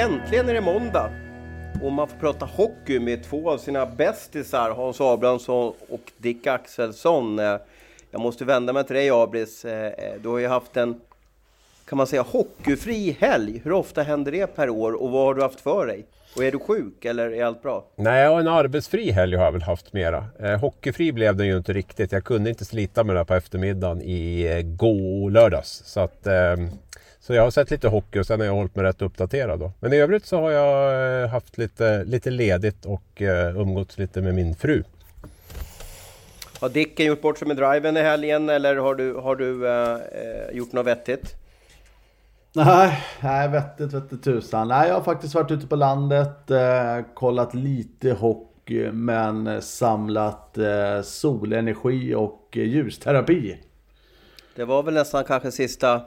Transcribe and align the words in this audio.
Äntligen 0.00 0.48
är 0.48 0.54
det 0.54 0.60
måndag 0.60 1.10
och 1.82 1.92
man 1.92 2.08
får 2.08 2.16
prata 2.16 2.46
hockey 2.46 3.00
med 3.00 3.24
två 3.24 3.50
av 3.50 3.58
sina 3.58 3.86
bästisar, 3.86 4.70
Hans 4.70 5.00
Abrahamsson 5.00 5.74
och 5.88 6.12
Dick 6.16 6.46
Axelsson. 6.46 7.38
Eh, 7.38 7.56
jag 8.10 8.20
måste 8.20 8.44
vända 8.44 8.72
mig 8.72 8.84
till 8.84 8.96
dig 8.96 9.10
Abris. 9.10 9.64
Eh, 9.64 9.86
eh, 9.86 9.92
du 10.22 10.28
har 10.28 10.38
ju 10.38 10.46
haft 10.46 10.76
en, 10.76 11.00
kan 11.88 11.96
man 11.96 12.06
säga, 12.06 12.22
hockeyfri 12.22 13.16
helg. 13.20 13.60
Hur 13.64 13.72
ofta 13.72 14.02
händer 14.02 14.32
det 14.32 14.46
per 14.46 14.70
år 14.70 15.02
och 15.02 15.10
vad 15.10 15.24
har 15.26 15.34
du 15.34 15.42
haft 15.42 15.60
för 15.60 15.86
dig? 15.86 16.04
Och 16.36 16.44
är 16.44 16.52
du 16.52 16.58
sjuk 16.58 17.04
eller 17.04 17.30
är 17.30 17.44
allt 17.44 17.62
bra? 17.62 17.84
Nej, 17.96 18.28
och 18.28 18.40
en 18.40 18.48
arbetsfri 18.48 19.10
helg 19.10 19.36
har 19.36 19.44
jag 19.44 19.52
väl 19.52 19.62
haft 19.62 19.92
mera. 19.92 20.24
Eh, 20.38 20.60
hockeyfri 20.60 21.12
blev 21.12 21.36
den 21.36 21.46
ju 21.46 21.56
inte 21.56 21.72
riktigt. 21.72 22.12
Jag 22.12 22.24
kunde 22.24 22.50
inte 22.50 22.64
slita 22.64 23.04
med 23.04 23.16
det 23.16 23.24
på 23.24 23.34
eftermiddagen 23.34 24.02
i 24.02 24.42
eh, 24.42 25.30
lördags. 25.30 25.82
Så, 25.86 26.00
att, 26.00 26.26
eh, 26.26 26.56
så 27.30 27.34
jag 27.34 27.42
har 27.42 27.50
sett 27.50 27.70
lite 27.70 27.88
hockey 27.88 28.20
och 28.20 28.26
sen 28.26 28.40
har 28.40 28.46
jag 28.46 28.54
hållit 28.54 28.76
mig 28.76 28.84
rätt 28.84 29.02
uppdaterad. 29.02 29.60
Då. 29.60 29.72
Men 29.80 29.92
i 29.92 29.96
övrigt 29.96 30.26
så 30.26 30.40
har 30.40 30.50
jag 30.50 31.22
eh, 31.22 31.28
haft 31.28 31.58
lite, 31.58 32.04
lite 32.04 32.30
ledigt 32.30 32.84
och 32.86 33.22
eh, 33.22 33.60
umgåtts 33.60 33.98
lite 33.98 34.20
med 34.22 34.34
min 34.34 34.54
fru. 34.54 34.82
Har 36.60 36.68
Dicken 36.68 37.06
gjort 37.06 37.22
bort 37.22 37.38
sig 37.38 37.48
med 37.48 37.56
driven 37.56 37.96
i 37.96 38.00
helgen 38.00 38.48
eller 38.48 38.76
har 38.76 38.94
du, 38.94 39.14
har 39.14 39.36
du 39.36 39.68
eh, 39.68 39.92
eh, 39.92 40.56
gjort 40.56 40.72
något 40.72 40.86
vettigt? 40.86 41.34
Nej, 42.52 43.02
nej 43.20 43.48
vettigt 43.48 43.92
vette 43.92 44.16
tusan. 44.16 44.68
Nej, 44.68 44.88
jag 44.88 44.94
har 44.94 45.02
faktiskt 45.02 45.34
varit 45.34 45.50
ute 45.50 45.66
på 45.66 45.76
landet, 45.76 46.50
eh, 46.50 46.98
kollat 47.14 47.54
lite 47.54 48.12
hockey, 48.12 48.90
men 48.92 49.62
samlat 49.62 50.58
eh, 50.58 51.02
solenergi 51.02 52.14
och 52.14 52.48
ljusterapi. 52.52 53.58
Det 54.54 54.64
var 54.64 54.82
väl 54.82 54.94
nästan 54.94 55.24
kanske 55.24 55.50
sista 55.50 56.00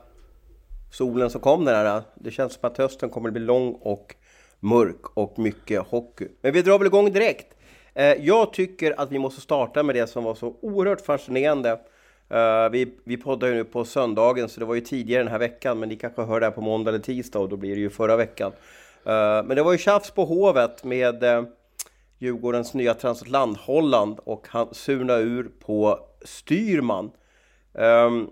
solen 0.94 1.30
som 1.30 1.42
kom 1.42 1.66
där. 1.66 2.02
Det 2.16 2.32
känns 2.32 2.54
som 2.54 2.70
att 2.70 2.78
hösten 2.78 3.10
kommer 3.10 3.30
att 3.30 3.34
bli 3.34 3.44
lång 3.44 3.74
och 3.74 4.16
mörk 4.60 5.18
och 5.18 5.40
mycket 5.40 5.88
hockey. 5.88 6.28
Men 6.42 6.54
vi 6.54 6.62
drar 6.62 6.80
väl 6.80 6.88
igång 6.88 7.12
direkt. 7.14 7.58
Eh, 7.94 8.06
jag 8.06 8.54
tycker 8.54 9.00
att 9.02 9.12
vi 9.12 9.20
måste 9.20 9.42
starta 9.42 9.84
med 9.84 9.96
det 9.96 10.08
som 10.08 10.24
var 10.24 10.36
så 10.36 10.56
oerhört 10.62 11.02
fascinerande. 11.02 11.70
Eh, 12.30 12.70
vi, 12.72 12.98
vi 13.04 13.18
poddar 13.18 13.48
ju 13.48 13.54
nu 13.54 13.64
på 13.64 13.86
söndagen, 13.86 14.50
så 14.50 14.60
det 14.60 14.66
var 14.66 14.76
ju 14.76 14.82
tidigare 14.82 15.24
den 15.24 15.32
här 15.32 15.40
veckan, 15.40 15.80
men 15.80 15.90
ni 15.90 15.96
kanske 15.96 16.22
hör 16.22 16.40
det 16.40 16.46
här 16.46 16.52
på 16.52 16.62
måndag 16.62 16.90
eller 16.90 17.00
tisdag 17.00 17.40
och 17.40 17.50
då 17.50 17.56
blir 17.56 17.76
det 17.76 17.82
ju 17.82 17.90
förra 17.90 18.16
veckan. 18.16 18.52
Eh, 19.06 19.44
men 19.46 19.50
det 19.50 19.64
var 19.64 19.72
ju 19.72 19.78
tjafs 19.78 20.12
på 20.12 20.26
Hovet 20.26 20.84
med 20.84 21.24
Djurgårdens 22.20 22.74
nya 22.74 22.94
transatlant 22.94 23.58
Holland 23.58 24.20
och 24.20 24.48
han 24.50 24.74
surna 24.74 25.18
ur 25.18 25.52
på 25.66 26.00
Styrman. 26.26 27.12
Ehm, 27.74 28.30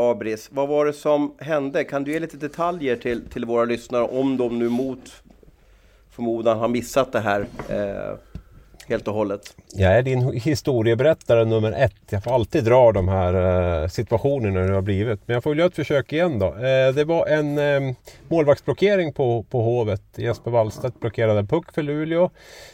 Abris, 0.00 0.48
vad 0.52 0.68
var 0.68 0.86
det 0.86 0.92
som 0.92 1.34
hände? 1.38 1.84
Kan 1.84 2.04
du 2.04 2.12
ge 2.12 2.20
lite 2.20 2.36
detaljer 2.36 2.96
till, 2.96 3.28
till 3.28 3.44
våra 3.44 3.64
lyssnare 3.64 4.02
om 4.02 4.36
de 4.36 4.58
nu 4.58 4.68
mot 4.68 5.22
förmodan 6.10 6.58
har 6.58 6.68
missat 6.68 7.12
det 7.12 7.20
här 7.20 7.46
eh, 7.68 8.18
helt 8.90 9.08
och 9.08 9.14
hållet? 9.14 9.56
Jag 9.72 9.92
är 9.98 10.02
din 10.02 10.32
historieberättare 10.32 11.44
nummer 11.44 11.72
ett. 11.72 11.94
Jag 12.10 12.24
får 12.24 12.34
alltid 12.34 12.64
dra 12.64 12.92
de 12.92 13.08
här 13.08 13.82
eh, 13.82 13.88
situationerna 13.88 14.60
det 14.60 14.74
har 14.74 14.82
blivit. 14.82 15.20
Men 15.26 15.34
jag 15.34 15.42
får 15.42 15.50
väl 15.50 15.58
göra 15.58 15.68
ett 15.68 15.76
försök 15.76 16.12
igen 16.12 16.38
då. 16.38 16.46
Eh, 16.46 16.94
det 16.94 17.04
var 17.04 17.26
en 17.26 17.58
eh, 17.58 17.94
målvaktsblockering 18.28 19.12
på, 19.12 19.42
på 19.42 19.62
Hovet. 19.62 20.02
Jesper 20.16 20.50
Wallstedt 20.50 21.00
blockerade 21.00 21.38
en 21.38 21.46
puck 21.46 21.72
för 21.74 21.82
Luleå. 21.82 22.30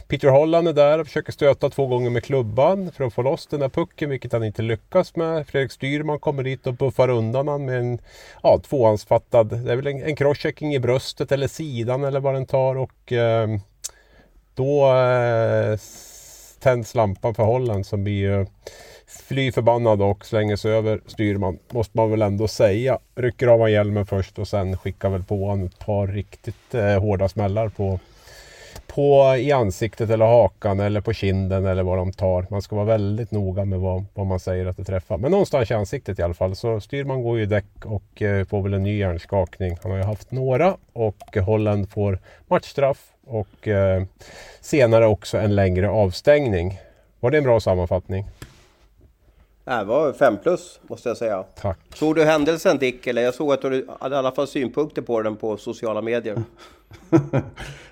Peter 0.07 0.27
Holland 0.27 0.67
är 0.67 0.73
där 0.73 0.99
och 0.99 1.07
försöker 1.07 1.31
stöta 1.31 1.69
två 1.69 1.87
gånger 1.87 2.09
med 2.09 2.23
klubban 2.23 2.91
för 2.91 3.03
att 3.03 3.13
få 3.13 3.21
loss 3.21 3.47
den 3.47 3.59
där 3.59 3.69
pucken, 3.69 4.09
vilket 4.09 4.31
han 4.31 4.43
inte 4.43 4.61
lyckas 4.61 5.15
med. 5.15 5.47
Fredrik 5.47 5.71
Styrman 5.71 6.19
kommer 6.19 6.43
dit 6.43 6.67
och 6.67 6.73
buffar 6.73 7.09
undan 7.09 7.47
han 7.47 7.65
med 7.65 7.79
en 7.79 7.99
ja, 8.43 8.59
tvåhandsfattad, 8.59 9.65
det 9.65 9.71
är 9.71 9.75
väl 9.75 9.87
en, 9.87 10.03
en 10.03 10.15
crosschecking 10.15 10.75
i 10.75 10.79
bröstet 10.79 11.31
eller 11.31 11.47
sidan 11.47 12.03
eller 12.03 12.19
vad 12.19 12.33
den 12.33 12.45
tar. 12.45 12.75
och 12.75 13.13
då 14.57 14.93
eh, 14.93 15.77
tänds 16.67 16.95
lampan 16.95 17.33
för 17.33 17.43
Holland 17.43 17.85
som 17.85 18.03
blir 18.03 18.39
eh, 18.39 18.47
fly 19.27 19.51
förbannad 19.51 20.01
och 20.01 20.25
slänger 20.25 20.55
sig 20.55 20.71
över 20.71 21.01
styrman. 21.05 21.59
Måste 21.71 21.97
man 21.97 22.11
väl 22.11 22.21
ändå 22.21 22.47
säga. 22.47 22.99
Rycker 23.15 23.47
av 23.47 23.53
honom 23.53 23.71
hjälmen 23.71 24.05
först 24.05 24.39
och 24.39 24.47
sen 24.47 24.77
skickar 24.77 25.09
väl 25.09 25.23
på 25.23 25.45
honom 25.45 25.65
ett 25.65 25.79
par 25.79 26.07
riktigt 26.07 26.75
eh, 26.75 26.99
hårda 26.99 27.29
smällar 27.29 27.69
på, 27.69 27.99
på 28.87 29.35
i 29.39 29.51
ansiktet 29.51 30.09
eller 30.09 30.25
hakan 30.25 30.79
eller 30.79 31.01
på 31.01 31.13
kinden 31.13 31.65
eller 31.65 31.83
vad 31.83 31.97
de 31.97 32.13
tar. 32.13 32.45
Man 32.49 32.61
ska 32.61 32.75
vara 32.75 32.85
väldigt 32.85 33.31
noga 33.31 33.65
med 33.65 33.79
vad, 33.79 34.05
vad 34.13 34.27
man 34.27 34.39
säger 34.39 34.65
att 34.65 34.77
det 34.77 34.83
träffar. 34.83 35.17
Men 35.17 35.31
någonstans 35.31 35.71
i 35.71 35.73
ansiktet 35.73 36.19
i 36.19 36.21
alla 36.21 36.33
fall. 36.33 36.55
Så 36.55 36.79
Styrman 36.79 37.23
går 37.23 37.37
ju 37.37 37.43
i 37.43 37.45
däck 37.45 37.85
och 37.85 38.21
eh, 38.21 38.45
får 38.45 38.61
väl 38.61 38.73
en 38.73 38.83
ny 38.83 38.97
hjärnskakning. 38.97 39.77
Han 39.83 39.91
har 39.91 39.97
ju 39.97 40.05
haft 40.05 40.31
några 40.31 40.77
och 40.93 41.37
Holland 41.37 41.89
får 41.89 42.19
matchstraff 42.47 43.13
och 43.27 43.67
eh, 43.67 44.03
senare 44.61 45.07
också 45.07 45.37
en 45.37 45.55
längre 45.55 45.89
avstängning. 45.89 46.79
Var 47.19 47.31
det 47.31 47.37
en 47.37 47.43
bra 47.43 47.59
sammanfattning? 47.59 48.25
Det 49.63 49.83
var 49.83 50.13
fem 50.13 50.37
plus, 50.43 50.79
måste 50.81 51.09
jag 51.09 51.17
säga. 51.17 51.43
Tack. 51.55 51.77
Såg 51.93 52.15
du 52.15 52.23
händelsen 52.23 52.77
Dick? 52.77 53.07
Eller 53.07 53.21
jag 53.21 53.33
såg 53.33 53.53
att 53.53 53.61
du 53.61 53.87
hade 53.99 54.15
i 54.15 54.17
alla 54.17 54.31
fall 54.31 54.47
synpunkter 54.47 55.01
på 55.01 55.21
den 55.21 55.35
på 55.35 55.57
sociala 55.57 56.01
medier. 56.01 56.43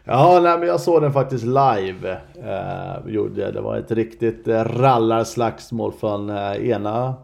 Ja, 0.07 0.39
nej, 0.39 0.57
men 0.57 0.67
jag 0.67 0.81
såg 0.81 1.01
den 1.01 1.13
faktiskt 1.13 1.43
live. 1.43 2.17
Eh, 2.43 3.13
gjorde 3.13 3.41
jag. 3.41 3.53
Det 3.53 3.61
var 3.61 3.77
ett 3.77 3.91
riktigt 3.91 4.47
eh, 4.47 4.63
rallarslagsmål 4.63 5.93
från 5.93 6.29
eh, 6.29 6.69
ena, 6.69 7.15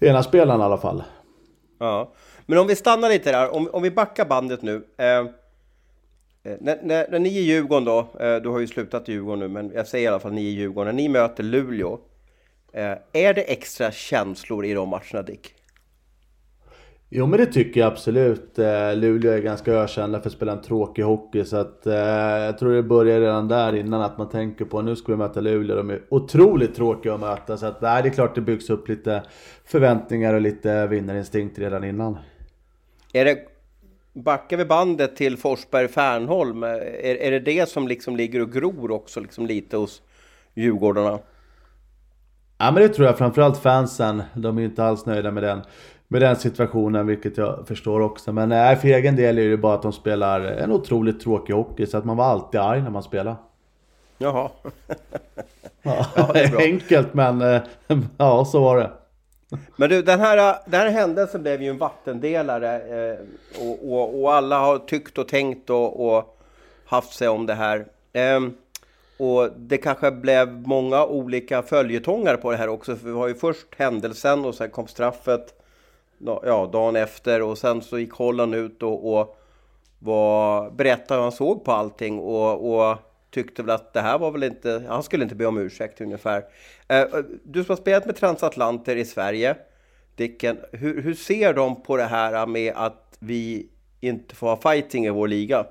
ena 0.00 0.22
spelaren 0.22 0.60
i 0.60 0.64
alla 0.64 0.78
fall. 0.78 1.02
Ja. 1.78 2.12
Men 2.46 2.58
om 2.58 2.66
vi 2.66 2.76
stannar 2.76 3.08
lite 3.08 3.32
där, 3.32 3.54
om, 3.54 3.68
om 3.72 3.82
vi 3.82 3.90
backar 3.90 4.24
bandet 4.24 4.62
nu. 4.62 4.74
Eh, 4.96 5.24
när, 6.60 6.78
när, 6.82 7.10
när 7.10 7.18
ni 7.18 7.28
i 7.28 7.42
Djurgården 7.42 7.84
då, 7.84 7.98
eh, 8.20 8.36
du 8.36 8.48
har 8.48 8.60
ju 8.60 8.66
slutat 8.66 9.08
i 9.08 9.12
Djurgården 9.12 9.38
nu, 9.38 9.48
men 9.48 9.72
jag 9.74 9.86
säger 9.86 10.04
i 10.04 10.08
alla 10.08 10.20
fall 10.20 10.32
ni 10.32 10.42
i 10.42 10.50
Djurgården, 10.50 10.96
när 10.96 11.02
ni 11.02 11.08
möter 11.08 11.42
Luleå. 11.42 11.98
Eh, 12.72 12.94
är 13.12 13.34
det 13.34 13.52
extra 13.52 13.90
känslor 13.90 14.64
i 14.64 14.74
de 14.74 14.88
matcherna 14.88 15.22
Dick? 15.22 15.54
Jo 17.10 17.26
men 17.26 17.38
det 17.38 17.46
tycker 17.46 17.80
jag 17.80 17.92
absolut. 17.92 18.58
Eh, 18.58 18.96
Luleå 18.96 19.32
är 19.32 19.38
ganska 19.38 19.72
ökända 19.72 20.20
för 20.20 20.28
att 20.28 20.36
spela 20.36 20.52
en 20.52 20.62
tråkig 20.62 21.02
hockey 21.02 21.44
så 21.44 21.56
att 21.56 21.86
eh, 21.86 21.94
jag 21.94 22.58
tror 22.58 22.74
det 22.74 22.82
börjar 22.82 23.20
redan 23.20 23.48
där 23.48 23.76
innan 23.76 24.02
att 24.02 24.18
man 24.18 24.28
tänker 24.28 24.64
på 24.64 24.82
nu 24.82 24.96
ska 24.96 25.12
vi 25.12 25.18
möta 25.18 25.40
Luleå. 25.40 25.76
De 25.76 25.90
är 25.90 26.02
otroligt 26.08 26.74
tråkiga 26.74 27.14
att 27.14 27.20
möta 27.20 27.56
så 27.56 27.66
att 27.66 27.80
nej, 27.80 28.02
det 28.02 28.08
är 28.08 28.12
klart 28.12 28.34
det 28.34 28.40
byggs 28.40 28.70
upp 28.70 28.88
lite 28.88 29.22
förväntningar 29.64 30.34
och 30.34 30.40
lite 30.40 30.86
vinnarinstinkt 30.86 31.58
redan 31.58 31.84
innan. 31.84 32.18
Är 33.12 33.24
det, 33.24 33.38
backar 34.12 34.56
vi 34.56 34.64
bandet 34.64 35.16
till 35.16 35.36
Forsberg-Fernholm, 35.36 36.62
är, 36.62 36.76
är 37.02 37.30
det 37.30 37.40
det 37.40 37.68
som 37.68 37.88
liksom 37.88 38.16
ligger 38.16 38.42
och 38.42 38.52
gror 38.52 38.90
också 38.90 39.20
liksom 39.20 39.46
lite 39.46 39.76
hos 39.76 40.02
Djurgårdarna? 40.54 41.18
Ja 42.58 42.70
men 42.70 42.82
det 42.82 42.88
tror 42.88 43.06
jag 43.06 43.18
framförallt 43.18 43.58
fansen. 43.58 44.22
De 44.34 44.56
är 44.56 44.62
ju 44.62 44.68
inte 44.68 44.84
alls 44.84 45.06
nöjda 45.06 45.30
med 45.30 45.42
den, 45.42 45.60
med 46.08 46.22
den 46.22 46.36
situationen 46.36 47.06
vilket 47.06 47.36
jag 47.38 47.68
förstår 47.68 48.00
också. 48.00 48.32
Men 48.32 48.48
nej, 48.48 48.76
för 48.76 48.88
egen 48.88 49.16
del 49.16 49.38
är 49.38 49.48
det 49.48 49.56
bara 49.56 49.74
att 49.74 49.82
de 49.82 49.92
spelar 49.92 50.40
en 50.40 50.72
otroligt 50.72 51.20
tråkig 51.20 51.54
hockey 51.54 51.86
så 51.86 51.98
att 51.98 52.04
man 52.04 52.16
var 52.16 52.24
alltid 52.24 52.60
arg 52.60 52.82
när 52.82 52.90
man 52.90 53.02
spelar. 53.02 53.36
Jaha. 54.18 54.50
Ja, 55.82 56.06
Ja, 56.16 56.30
det 56.32 56.40
är 56.40 56.50
bra. 56.50 56.60
Enkelt 56.64 57.14
men 57.14 57.42
eh, 57.42 57.62
ja 58.18 58.44
så 58.44 58.60
var 58.60 58.76
det. 58.78 58.90
Men 59.76 59.90
du, 59.90 60.02
den 60.02 60.20
här, 60.20 60.58
den 60.66 60.80
här 60.80 60.88
händelsen 60.90 61.42
blev 61.42 61.62
ju 61.62 61.70
en 61.70 61.78
vattendelare 61.78 62.80
eh, 62.80 63.18
och, 63.62 63.92
och, 63.92 64.22
och 64.22 64.34
alla 64.34 64.58
har 64.58 64.78
tyckt 64.78 65.18
och 65.18 65.28
tänkt 65.28 65.70
och, 65.70 66.08
och 66.08 66.38
haft 66.84 67.12
sig 67.12 67.28
om 67.28 67.46
det 67.46 67.54
här. 67.54 67.86
Eh, 68.12 68.40
och 69.18 69.50
det 69.56 69.78
kanske 69.78 70.10
blev 70.10 70.52
många 70.52 71.04
olika 71.04 71.62
följetongar 71.62 72.36
på 72.36 72.50
det 72.50 72.56
här 72.56 72.68
också, 72.68 72.96
för 72.96 73.06
vi 73.06 73.12
har 73.12 73.28
ju 73.28 73.34
först 73.34 73.66
händelsen 73.76 74.44
och 74.44 74.54
sen 74.54 74.70
kom 74.70 74.86
straffet 74.86 75.54
ja, 76.18 76.68
dagen 76.72 76.96
efter 76.96 77.42
och 77.42 77.58
sen 77.58 77.82
så 77.82 77.98
gick 77.98 78.12
Holland 78.12 78.54
ut 78.54 78.82
och, 78.82 79.14
och 79.14 79.38
var, 79.98 80.70
berättade 80.70 81.20
hur 81.20 81.22
han 81.22 81.32
såg 81.32 81.64
på 81.64 81.72
allting 81.72 82.18
och, 82.18 82.74
och 82.74 82.96
tyckte 83.30 83.62
väl 83.62 83.70
att 83.70 83.92
det 83.92 84.00
här 84.00 84.18
var 84.18 84.30
väl 84.30 84.42
inte, 84.42 84.84
han 84.88 85.02
skulle 85.02 85.22
inte 85.22 85.34
be 85.34 85.46
om 85.46 85.58
ursäkt 85.58 86.00
ungefär. 86.00 86.44
Eh, 86.88 87.04
du 87.44 87.64
som 87.64 87.72
har 87.72 87.76
spelat 87.76 88.06
med 88.06 88.16
transatlanter 88.16 88.96
i 88.96 89.04
Sverige, 89.04 89.56
Dicken, 90.16 90.58
hur, 90.72 91.02
hur 91.02 91.14
ser 91.14 91.54
de 91.54 91.82
på 91.82 91.96
det 91.96 92.04
här 92.04 92.46
med 92.46 92.72
att 92.76 93.16
vi 93.18 93.68
inte 94.00 94.34
får 94.34 94.46
ha 94.46 94.56
fighting 94.56 95.06
i 95.06 95.10
vår 95.10 95.28
liga? 95.28 95.66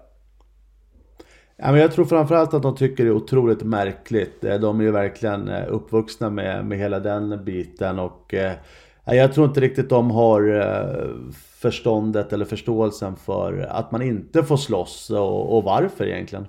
Ja, 1.55 1.71
men 1.71 1.81
jag 1.81 1.91
tror 1.91 2.05
framförallt 2.05 2.53
att 2.53 2.63
de 2.63 2.75
tycker 2.75 3.03
det 3.03 3.09
är 3.09 3.15
otroligt 3.15 3.63
märkligt. 3.63 4.43
Eh, 4.43 4.59
de 4.59 4.79
är 4.79 4.83
ju 4.83 4.91
verkligen 4.91 5.47
eh, 5.47 5.65
uppvuxna 5.67 6.29
med, 6.29 6.65
med 6.65 6.77
hela 6.77 6.99
den 6.99 7.45
biten 7.45 7.99
och 7.99 8.33
jag 9.05 9.33
tror 9.33 9.47
inte 9.47 9.59
riktigt 9.59 9.89
de 9.89 10.11
har 10.11 10.63
förståndet 11.33 12.33
eller 12.33 12.45
förståelsen 12.45 13.15
för 13.15 13.67
att 13.69 13.91
man 13.91 14.01
inte 14.01 14.43
får 14.43 14.57
slåss 14.57 15.09
och, 15.09 15.57
och 15.57 15.63
varför 15.63 16.07
egentligen. 16.07 16.47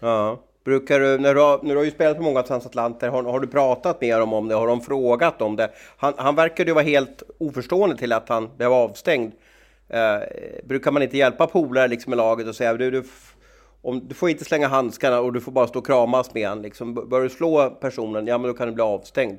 Ja. 0.00 0.40
Brukar 0.64 1.00
du, 1.00 1.18
när 1.18 1.34
du, 1.34 1.40
har, 1.40 1.60
när 1.62 1.70
du 1.70 1.76
har 1.76 1.84
ju 1.84 1.90
spelat 1.90 2.16
på 2.16 2.22
många 2.22 2.42
transatlanter, 2.42 3.08
har, 3.08 3.22
har 3.22 3.40
du 3.40 3.46
pratat 3.46 4.00
med 4.00 4.20
dem 4.20 4.32
om 4.32 4.48
det? 4.48 4.54
Har 4.54 4.66
de 4.66 4.80
frågat 4.80 5.42
om 5.42 5.56
det? 5.56 5.70
Han, 5.96 6.14
han 6.16 6.34
verkade 6.34 6.70
ju 6.70 6.74
vara 6.74 6.84
helt 6.84 7.22
oförstående 7.38 7.96
till 7.96 8.12
att 8.12 8.28
han 8.28 8.48
blev 8.56 8.72
avstängd. 8.72 9.32
Eh, 9.88 10.18
brukar 10.64 10.90
man 10.90 11.02
inte 11.02 11.16
hjälpa 11.16 11.46
polare 11.46 11.88
liksom 11.88 12.12
i 12.12 12.16
laget 12.16 12.46
och 12.46 12.56
säga 12.56 12.74
du, 12.74 12.90
du, 12.90 13.04
om, 13.82 14.08
du 14.08 14.14
får 14.14 14.30
inte 14.30 14.44
slänga 14.44 14.68
handskarna 14.68 15.20
och 15.20 15.32
du 15.32 15.40
får 15.40 15.52
bara 15.52 15.66
stå 15.66 15.78
och 15.78 15.86
kramas 15.86 16.34
med 16.34 16.48
honom. 16.48 16.64
Liksom, 16.64 16.94
bör 16.94 17.20
du 17.20 17.28
slå 17.28 17.70
personen, 17.70 18.26
ja 18.26 18.38
men 18.38 18.48
då 18.48 18.56
kan 18.56 18.68
du 18.68 18.74
bli 18.74 18.82
avstängd. 18.82 19.38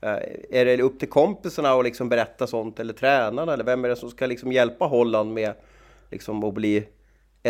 Eh, 0.00 0.18
är 0.50 0.64
det 0.64 0.82
upp 0.82 0.98
till 0.98 1.08
kompisarna 1.08 1.70
att 1.70 1.84
liksom 1.84 2.08
berätta 2.08 2.46
sånt 2.46 2.80
eller 2.80 2.92
tränarna? 2.92 3.52
Eller 3.52 3.64
vem 3.64 3.84
är 3.84 3.88
det 3.88 3.96
som 3.96 4.10
ska 4.10 4.26
liksom 4.26 4.52
hjälpa 4.52 4.84
Holland 4.84 5.32
med 5.32 5.52
liksom, 6.10 6.44
att 6.44 6.54
bli 6.54 6.88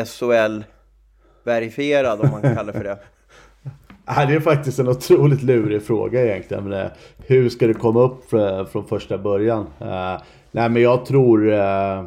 SHL 0.04 0.62
verifierad 1.46 2.20
om 2.20 2.30
man 2.30 2.42
kan 2.42 2.54
kalla 2.54 2.72
det 2.72 2.78
för 2.78 2.84
det? 2.84 2.98
det 4.26 4.34
är 4.34 4.40
faktiskt 4.40 4.78
en 4.78 4.88
otroligt 4.88 5.42
lurig 5.42 5.82
fråga 5.82 6.24
egentligen. 6.24 6.68
Men 6.68 6.90
hur 7.26 7.48
ska 7.48 7.66
det 7.66 7.74
komma 7.74 8.00
upp 8.00 8.30
från 8.72 8.86
första 8.88 9.18
början? 9.18 9.60
Uh, 9.60 10.22
nej 10.50 10.68
men 10.68 10.82
jag 10.82 11.06
tror... 11.06 11.46
Uh, 11.46 12.04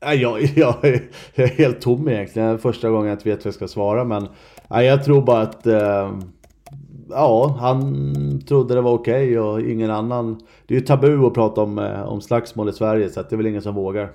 jag, 0.14 0.42
jag, 0.42 0.84
är 1.34 1.46
helt 1.46 1.80
tom 1.80 2.08
egentligen. 2.08 2.58
Första 2.58 2.90
gången 2.90 3.08
jag 3.08 3.14
inte 3.14 3.28
vet 3.28 3.38
vad 3.38 3.46
jag 3.46 3.54
ska 3.54 3.68
svara. 3.68 4.04
Men 4.04 4.28
jag 4.68 5.04
tror 5.04 5.22
bara 5.22 5.40
att... 5.40 5.66
Ja, 7.12 7.56
han 7.60 8.40
trodde 8.48 8.74
det 8.74 8.80
var 8.80 8.92
okej 8.92 9.38
okay 9.38 9.38
och 9.38 9.60
ingen 9.60 9.90
annan... 9.90 10.40
Det 10.66 10.74
är 10.74 10.78
ju 10.78 10.86
tabu 10.86 11.26
att 11.26 11.34
prata 11.34 11.60
om, 11.60 11.78
om 12.06 12.20
slagsmål 12.20 12.68
i 12.68 12.72
Sverige 12.72 13.08
så 13.08 13.22
det 13.22 13.32
är 13.32 13.36
väl 13.36 13.46
ingen 13.46 13.62
som 13.62 13.74
vågar. 13.74 14.10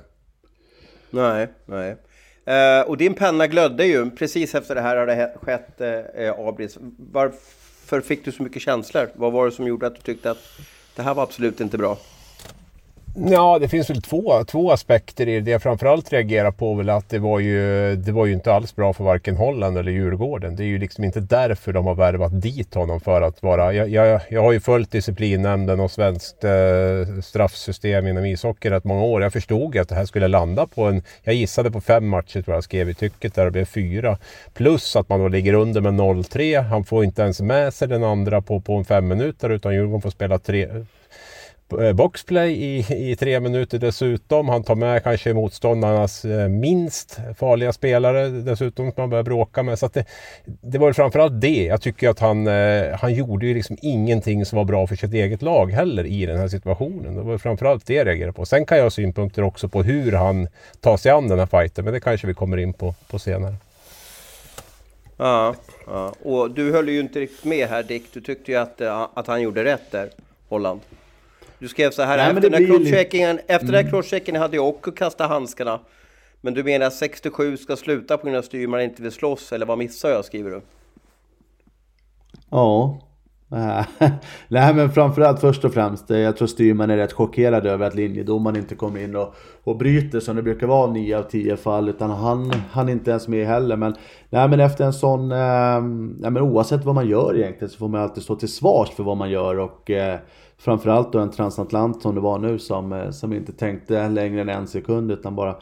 Nej, 1.10 1.48
nej. 1.66 1.98
Eh, 2.46 2.82
och 2.82 2.98
din 2.98 3.14
penna 3.14 3.48
glödde 3.48 3.86
ju 3.86 4.12
precis 4.12 4.56
efter 4.56 4.76
det 4.76 4.82
här 4.82 4.98
har 4.98 5.06
det 5.06 5.34
skett, 5.42 5.82
eh, 5.82 6.40
Abris. 6.40 6.78
Varför 7.12 8.02
fick 8.02 8.26
du 8.26 8.32
så 8.32 8.44
mycket 8.44 8.62
känslor? 8.62 9.10
Vad 9.16 9.32
var 9.32 9.46
det 9.46 9.52
som 9.52 9.68
gjorde 9.68 9.88
att 9.88 9.96
du 9.96 10.02
tyckte 10.02 10.32
att 10.32 10.44
det 10.96 11.02
här 11.02 11.14
var 11.14 11.24
absolut 11.24 11.62
inte 11.62 11.78
bra? 11.78 11.98
Ja, 13.18 13.60
det 13.60 13.68
finns 13.68 13.90
väl 13.90 14.02
två, 14.02 14.44
två 14.44 14.72
aspekter 14.72 15.28
i 15.28 15.36
det. 15.36 15.42
Det 15.42 15.52
jag 15.52 15.62
framförallt 15.62 16.14
reagerar 16.14 16.52
på 16.52 16.72
är 16.72 16.78
väl 16.78 16.90
att 16.90 17.10
det 17.10 17.20
var, 17.20 17.40
ju, 17.40 17.96
det 17.96 18.12
var 18.12 18.26
ju 18.26 18.34
inte 18.34 18.54
alls 18.54 18.76
bra 18.76 18.94
för 18.94 19.04
varken 19.04 19.36
Holland 19.36 19.78
eller 19.78 19.92
Djurgården. 19.92 20.56
Det 20.56 20.64
är 20.64 20.68
ju 20.68 20.78
liksom 20.78 21.04
inte 21.04 21.20
därför 21.20 21.74
de 21.74 21.86
har 21.86 21.96
värvat 21.96 22.42
dit 22.42 22.74
honom 22.74 23.00
för 23.00 23.22
att 23.22 23.44
vara... 23.44 23.74
Jag, 23.74 23.90
jag, 23.90 24.22
jag 24.30 24.42
har 24.42 24.52
ju 24.52 24.60
följt 24.60 24.92
disciplinnämnden 24.92 25.80
och 25.80 25.92
svenskt 25.92 26.44
eh, 26.44 27.22
straffsystem 27.24 28.08
inom 28.08 28.26
ishockey 28.26 28.70
rätt 28.70 28.84
många 28.84 29.04
år. 29.04 29.22
Jag 29.22 29.34
förstod 29.34 29.78
att 29.78 29.90
det 29.90 29.96
här 29.96 30.06
skulle 30.06 30.28
landa 30.28 30.68
på 30.68 30.84
en... 30.84 31.04
Jag 31.24 31.36
gissade 31.36 31.72
på 31.72 31.82
fem 31.82 32.08
matcher 32.08 32.42
tror 32.42 32.56
jag 32.56 32.64
skrev 32.64 32.90
i 32.90 32.94
tycket 32.94 33.34
där 33.34 33.46
det 33.46 33.52
blev 33.52 33.66
fyra. 33.66 34.18
Plus 34.54 34.96
att 34.96 35.10
man 35.10 35.20
då 35.20 35.28
ligger 35.28 35.54
under 35.54 35.82
med 35.82 35.94
0-3. 35.94 36.62
Han 36.62 36.84
får 36.84 37.04
inte 37.04 37.22
ens 37.22 37.42
med 37.42 37.74
sig 37.74 37.88
den 37.88 38.04
andra 38.04 38.42
på, 38.42 38.60
på 38.60 38.74
en 38.74 38.86
fem 38.86 39.08
minuter 39.08 39.50
utan 39.50 39.74
Djurgården 39.74 40.02
får 40.02 40.10
spela 40.10 40.40
tre 40.40 40.68
Eh, 41.72 41.94
boxplay 41.94 42.52
i, 42.52 42.86
i 43.12 43.16
tre 43.16 43.40
minuter 43.40 43.80
dessutom. 43.80 44.50
Han 44.50 44.64
tar 44.64 44.76
med 44.76 45.04
kanske 45.04 45.34
motståndarnas 45.34 46.26
eh, 46.26 46.48
minst 46.48 47.20
farliga 47.38 47.74
spelare 47.74 48.30
dessutom 48.30 48.92
som 48.92 49.02
man 49.02 49.10
börjar 49.10 49.24
bråka 49.24 49.64
med. 49.64 49.80
Så 49.80 49.88
det, 49.88 50.06
det 50.46 50.78
var 50.78 50.94
framförallt 50.94 51.42
det. 51.42 51.66
Jag 51.66 51.82
tycker 51.82 52.10
att 52.10 52.20
han, 52.20 52.48
eh, 52.48 52.96
han 53.00 53.14
gjorde 53.14 53.46
ju 53.46 53.54
liksom 53.54 53.78
ingenting 53.82 54.46
som 54.46 54.58
var 54.58 54.66
bra 54.66 54.88
för 54.88 54.96
sitt 54.96 55.14
eget 55.14 55.42
lag 55.42 55.72
heller 55.72 56.06
i 56.06 56.26
den 56.26 56.38
här 56.38 56.48
situationen. 56.48 57.16
Det 57.16 57.22
var 57.22 57.38
framförallt 57.38 57.86
det 57.86 57.94
jag 57.94 58.08
reagerade 58.08 58.34
på. 58.34 58.46
Sen 58.46 58.66
kan 58.66 58.78
jag 58.78 58.86
ha 58.86 58.92
synpunkter 58.92 59.44
också 59.44 59.70
på 59.70 59.84
hur 59.84 60.12
han 60.12 60.48
tar 60.82 60.98
sig 60.98 61.12
an 61.12 61.28
den 61.28 61.40
här 61.40 61.46
fighten. 61.46 61.86
Men 61.86 61.94
det 61.94 62.00
kanske 62.00 62.28
vi 62.28 62.34
kommer 62.34 62.58
in 62.58 62.74
på, 62.74 62.96
på 63.08 63.20
senare. 63.20 63.56
Ja, 65.18 65.56
ja, 65.86 66.14
och 66.24 66.52
du 66.52 66.72
höll 66.72 66.90
ju 66.90 67.00
inte 67.00 67.20
riktigt 67.20 67.46
med 67.46 67.68
här 67.68 67.84
Dick. 67.84 68.04
Du 68.14 68.22
tyckte 68.22 68.52
ju 68.52 68.58
att, 68.58 68.82
att 69.14 69.28
han 69.28 69.42
gjorde 69.42 69.64
rätt 69.64 69.92
där, 69.92 70.10
Holland. 70.50 70.80
Du 71.60 71.68
skrev 71.68 71.92
så 71.92 72.04
här, 72.04 72.18
Nej, 72.18 72.30
efter, 72.36 72.50
den 72.50 72.66
crosscheckingen, 72.66 73.40
efter 73.40 73.56
mm. 73.56 73.72
den 73.72 73.84
här 73.84 73.92
crosscheckingen 73.92 74.42
hade 74.42 74.56
jag 74.56 74.70
också 74.70 74.92
kastat 74.92 75.30
handskarna. 75.30 75.80
Men 76.42 76.54
du 76.54 76.64
menar 76.64 76.86
att 76.86 76.94
67 76.94 77.58
ska 77.58 77.76
sluta 77.76 78.18
på 78.18 78.24
grund 78.24 78.36
av 78.36 78.40
att 78.40 78.46
styrman 78.46 78.82
inte 78.82 79.02
vill 79.02 79.12
slåss, 79.12 79.52
eller 79.52 79.66
vad 79.66 79.78
missar 79.78 80.10
jag, 80.10 80.26
skriver 80.26 80.52
du? 80.52 80.62
Ja. 82.50 83.00
Nej 84.48 84.74
men 84.74 84.92
framförallt 84.92 85.42
först 85.42 85.66
och 85.66 85.74
främst, 85.74 86.12
eh, 86.12 86.18
jag 86.18 86.38
tror 86.38 86.48
styrman 86.48 86.90
är 86.90 86.98
rätt 86.98 87.14
chockerad 87.14 87.66
över 87.66 87.88
att 87.88 87.96
linjedomaren 87.96 88.58
inte 88.58 88.76
kommer 88.76 89.04
in 89.04 89.16
och, 89.16 89.36
och 89.64 89.78
bryter 89.78 90.20
som 90.20 90.36
det 90.36 90.44
brukar 90.44 90.68
vara 90.68 90.92
9 90.92 91.18
av 91.18 91.24
10 91.24 91.58
fall. 91.58 91.90
Utan 91.90 92.10
han, 92.10 92.54
han 92.72 92.88
är 92.90 92.92
inte 92.92 93.12
ens 93.12 93.28
med 93.28 93.48
heller. 93.48 93.76
Men, 93.76 93.96
nej, 94.30 94.48
men 94.48 94.60
efter 94.60 94.86
en 94.86 94.94
sån, 94.94 95.32
eh, 95.32 95.82
nej, 96.20 96.32
men 96.32 96.38
oavsett 96.38 96.86
vad 96.86 96.96
man 96.96 97.08
gör 97.08 97.38
egentligen 97.38 97.70
så 97.70 97.78
får 97.78 97.88
man 97.88 98.02
alltid 98.02 98.24
stå 98.24 98.36
till 98.36 98.54
svars 98.54 98.90
för 98.90 99.04
vad 99.04 99.18
man 99.18 99.30
gör. 99.30 99.60
Och 99.60 99.92
eh, 99.92 100.20
framförallt 100.58 101.14
då 101.14 101.20
en 101.20 101.32
transatlant 101.32 102.02
som 102.02 102.16
det 102.16 102.22
var 102.22 102.40
nu 102.40 102.60
som, 102.60 102.94
eh, 102.94 103.10
som 103.10 103.34
inte 103.34 103.54
tänkte 103.54 104.10
längre 104.10 104.42
än 104.42 104.50
en 104.50 104.68
sekund 104.68 105.12
utan 105.12 105.36
bara 105.36 105.56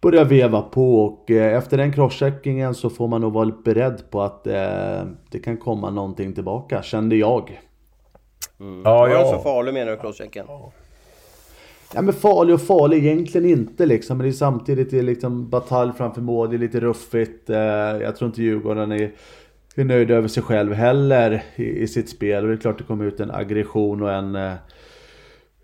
börja 0.00 0.24
veva 0.24 0.62
på 0.62 1.04
och 1.04 1.30
eh, 1.30 1.56
efter 1.56 1.76
den 1.76 1.92
crosscheckingen 1.92 2.74
så 2.74 2.90
får 2.90 3.08
man 3.08 3.20
nog 3.20 3.32
vara 3.32 3.52
beredd 3.64 4.10
på 4.10 4.22
att 4.22 4.46
eh, 4.46 5.02
det 5.30 5.38
kan 5.44 5.56
komma 5.56 5.90
någonting 5.90 6.34
tillbaka, 6.34 6.82
kände 6.82 7.16
jag. 7.16 7.60
Mm. 8.60 8.82
Ja, 8.84 9.08
jag... 9.08 9.24
Var 9.24 9.32
så 9.32 9.42
farlig 9.42 9.74
menar 9.74 9.92
du, 9.92 9.98
crosschecken? 9.98 10.46
Ja 11.94 12.02
men 12.02 12.14
farlig 12.14 12.54
och 12.54 12.62
farlig 12.62 13.06
egentligen 13.06 13.50
inte 13.50 13.86
liksom. 13.86 14.18
Men 14.18 14.24
det 14.24 14.30
är 14.30 14.32
samtidigt 14.32 14.90
det 14.90 14.98
är 14.98 15.02
liksom 15.02 15.50
batalj 15.50 15.92
framför 15.96 16.20
mål, 16.20 16.50
det 16.50 16.56
är 16.56 16.58
lite 16.58 16.80
ruffigt. 16.80 17.50
Eh, 17.50 17.58
jag 18.02 18.16
tror 18.16 18.28
inte 18.28 18.42
Djurgården 18.42 18.92
är 18.92 19.12
är 19.80 19.84
nöjd 19.84 20.10
över 20.10 20.28
sig 20.28 20.42
själv 20.42 20.72
heller 20.72 21.42
i, 21.56 21.82
i 21.82 21.88
sitt 21.88 22.08
spel. 22.08 22.42
Och 22.42 22.48
det 22.48 22.54
är 22.54 22.58
klart 22.58 22.78
det 22.78 22.84
kommer 22.84 23.04
ut 23.04 23.20
en 23.20 23.30
aggression 23.30 24.02
och 24.02 24.12
en, 24.12 24.34
eh, 24.34 24.52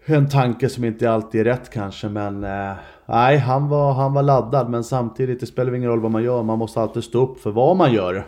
en 0.05 0.29
tanke 0.29 0.69
som 0.69 0.85
inte 0.85 1.11
alltid 1.11 1.41
är 1.41 1.45
rätt 1.45 1.71
kanske. 1.71 2.09
Men 2.09 2.45
eh, 2.45 2.73
nej, 3.07 3.39
han 3.39 3.69
var, 3.69 3.93
han 3.93 4.13
var 4.13 4.23
laddad. 4.23 4.71
Men 4.71 4.85
samtidigt, 4.85 5.41
det 5.41 5.47
spelar 5.47 5.75
ingen 5.75 5.91
roll 5.91 6.01
vad 6.01 6.11
man 6.11 6.23
gör. 6.23 6.43
Man 6.43 6.59
måste 6.59 6.81
alltid 6.81 7.05
stå 7.05 7.23
upp 7.23 7.41
för 7.41 7.51
vad 7.51 7.77
man 7.77 7.93
gör. 7.93 8.27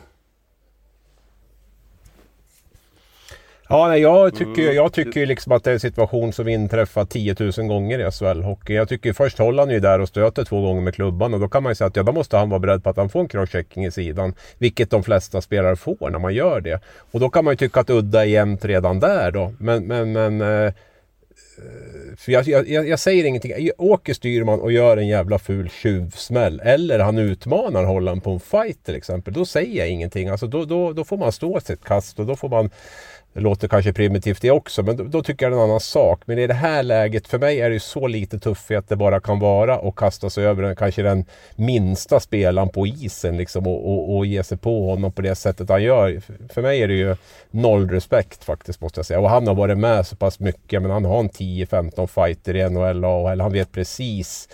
Ja, 3.71 3.89
nej, 3.89 4.01
jag 4.01 4.35
tycker, 4.35 4.63
mm. 4.63 4.75
jag 4.75 4.93
tycker 4.93 5.27
liksom 5.27 5.53
att 5.53 5.65
det 5.65 5.71
är 5.71 5.75
en 5.75 5.81
situation 5.81 6.33
som 6.33 6.49
inträffar 6.49 7.05
10 7.05 7.37
000 7.39 7.53
gånger 7.53 7.99
i 7.99 8.05
SHL-hockey. 8.05 8.73
Jag 8.73 8.89
tycker 8.89 9.13
först 9.13 9.39
håller 9.39 9.63
han 9.63 9.71
ju 9.71 9.81
där 9.81 10.01
och 10.01 10.09
stöter 10.09 10.45
två 10.45 10.61
gånger 10.61 10.81
med 10.81 10.95
klubban 10.95 11.35
och 11.35 11.41
då 11.41 11.49
kan 11.49 11.63
man 11.63 11.71
ju 11.71 11.75
säga 11.75 11.89
att 11.89 11.97
ja, 11.97 12.03
då 12.03 12.13
måste 12.13 12.37
han 12.37 12.51
vara 12.51 12.61
beredd 12.61 12.85
på 12.85 12.91
att 12.91 12.97
han 12.97 13.09
får 13.09 13.21
en 13.21 13.29
crosschecking 13.29 13.85
i 13.85 13.91
sidan. 13.91 14.35
Vilket 14.59 14.91
de 14.91 15.03
flesta 15.03 15.41
spelare 15.41 15.77
får 15.77 16.11
när 16.11 16.19
man 16.19 16.35
gör 16.35 16.61
det. 16.61 16.81
Och 17.11 17.21
då 17.21 17.31
kan 17.31 17.45
man 17.45 17.53
ju 17.53 17.57
tycka 17.57 17.81
att 17.81 17.91
udda 17.91 18.21
är 18.21 18.29
jämnt 18.29 18.65
redan 18.65 19.01
där 19.01 19.31
då. 19.31 19.53
Men, 19.59 19.85
men, 19.85 20.13
men 20.13 20.41
eh, 20.41 20.73
för 22.17 22.33
jag, 22.33 22.49
jag, 22.49 22.89
jag, 22.89 22.99
säger 22.99 23.25
ingenting. 23.25 23.71
Åker 23.79 24.15
Styrman 24.15 24.61
och 24.61 24.73
gör 24.73 24.97
en 24.97 25.09
jävla 25.09 25.39
ful 25.39 25.71
tjuvsmäll 25.71 26.61
eller 26.65 26.99
han 26.99 27.19
utmanar 27.19 27.85
Holland 27.85 28.25
på 28.25 28.31
en 28.31 28.41
fight 28.41 28.85
till 28.85 28.95
exempel. 28.95 29.35
Då 29.35 29.45
säger 29.45 29.79
jag 29.79 29.89
ingenting. 29.89 30.29
Alltså 30.29 30.47
då, 30.47 30.65
då, 30.65 30.93
då 30.93 31.05
får 31.05 31.17
man 31.17 31.33
stå 31.33 31.61
sitt 31.61 31.85
kast 31.85 32.19
och 32.19 32.27
då 32.27 32.37
får 32.37 32.49
man 32.49 32.71
det 33.33 33.41
låter 33.41 33.69
kanske 33.69 33.93
primitivt 33.93 34.43
det 34.43 34.51
också, 34.51 34.83
men 34.83 34.97
då, 34.97 35.05
då, 35.05 35.23
tycker 35.23 35.47
jag 35.47 35.53
det 35.53 35.57
är 35.57 35.59
en 35.59 35.65
annan 35.65 35.81
sak. 35.81 36.23
Men 36.25 36.39
i 36.39 36.47
det 36.47 36.55
här 36.55 36.83
läget, 36.83 37.29
för 37.29 37.39
mig 37.39 37.61
är 37.61 37.71
det 37.71 37.81
så 37.81 38.07
lite 38.07 38.39
tuffhet 38.39 38.89
det 38.89 38.97
bara 38.97 39.21
kan 39.21 39.39
vara 39.39 39.79
och 39.79 39.99
kasta 39.99 40.31
sig 40.31 40.47
över 40.47 40.63
den, 40.63 40.77
kanske 40.77 41.03
den 41.03 41.25
minsta 41.57 42.21
spelaren 42.21 42.69
på 42.69 42.87
isen 42.87 43.37
liksom 43.37 43.67
och, 43.67 43.93
och, 43.93 44.17
och 44.17 44.27
ge 44.27 44.45
sig 44.45 44.59
på 44.59 44.91
honom 44.91 45.13
på 45.13 45.23
det 45.23 45.35
sättet 45.35 45.69
han 45.69 45.83
gör. 45.83 46.21
För 46.49 46.63
mig 46.63 46.83
är 46.83 46.89
det 46.89 46.95
ju 46.95 47.17
noll 47.51 47.91
respekt 47.91 48.45
faktiskt 48.45 48.81
måste 48.81 48.99
jag 48.99 49.07
säga. 49.07 49.21
Och 49.21 49.31
han 49.31 49.47
har 49.47 49.55
varit 49.55 49.79
med 49.79 50.07
så 50.07 50.17
pass 50.17 50.41
mycket, 50.41 50.83
men 50.83 50.91
han 50.91 51.05
har 51.05 51.21
en 51.21 51.31
10-15 51.31 52.07
fighter 52.07 52.57
i 52.57 52.71
NHL 52.71 53.05
och 53.05 53.29
Han 53.29 53.53
vet 53.53 53.73
precis 53.73 54.49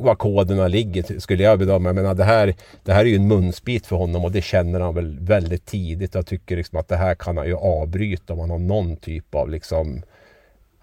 var 0.00 0.14
koderna 0.14 0.68
ligger 0.68 1.20
skulle 1.20 1.42
jag 1.42 1.58
bedöma. 1.58 1.88
Jag 1.88 1.96
menar, 1.96 2.14
det, 2.14 2.24
här, 2.24 2.54
det 2.84 2.92
här 2.92 3.00
är 3.00 3.08
ju 3.08 3.16
en 3.16 3.28
munsbit 3.28 3.86
för 3.86 3.96
honom 3.96 4.24
och 4.24 4.32
det 4.32 4.42
känner 4.42 4.80
han 4.80 4.94
väl 4.94 5.18
väldigt 5.20 5.66
tidigt. 5.66 6.14
Jag 6.14 6.26
tycker 6.26 6.56
liksom 6.56 6.78
att 6.78 6.88
det 6.88 6.96
här 6.96 7.14
kan 7.14 7.36
han 7.36 7.46
ju 7.46 7.56
avbryta 7.56 8.32
om 8.32 8.38
han 8.38 8.50
har 8.50 8.58
någon 8.58 8.96
typ 8.96 9.34
av 9.34 9.50
liksom 9.50 10.02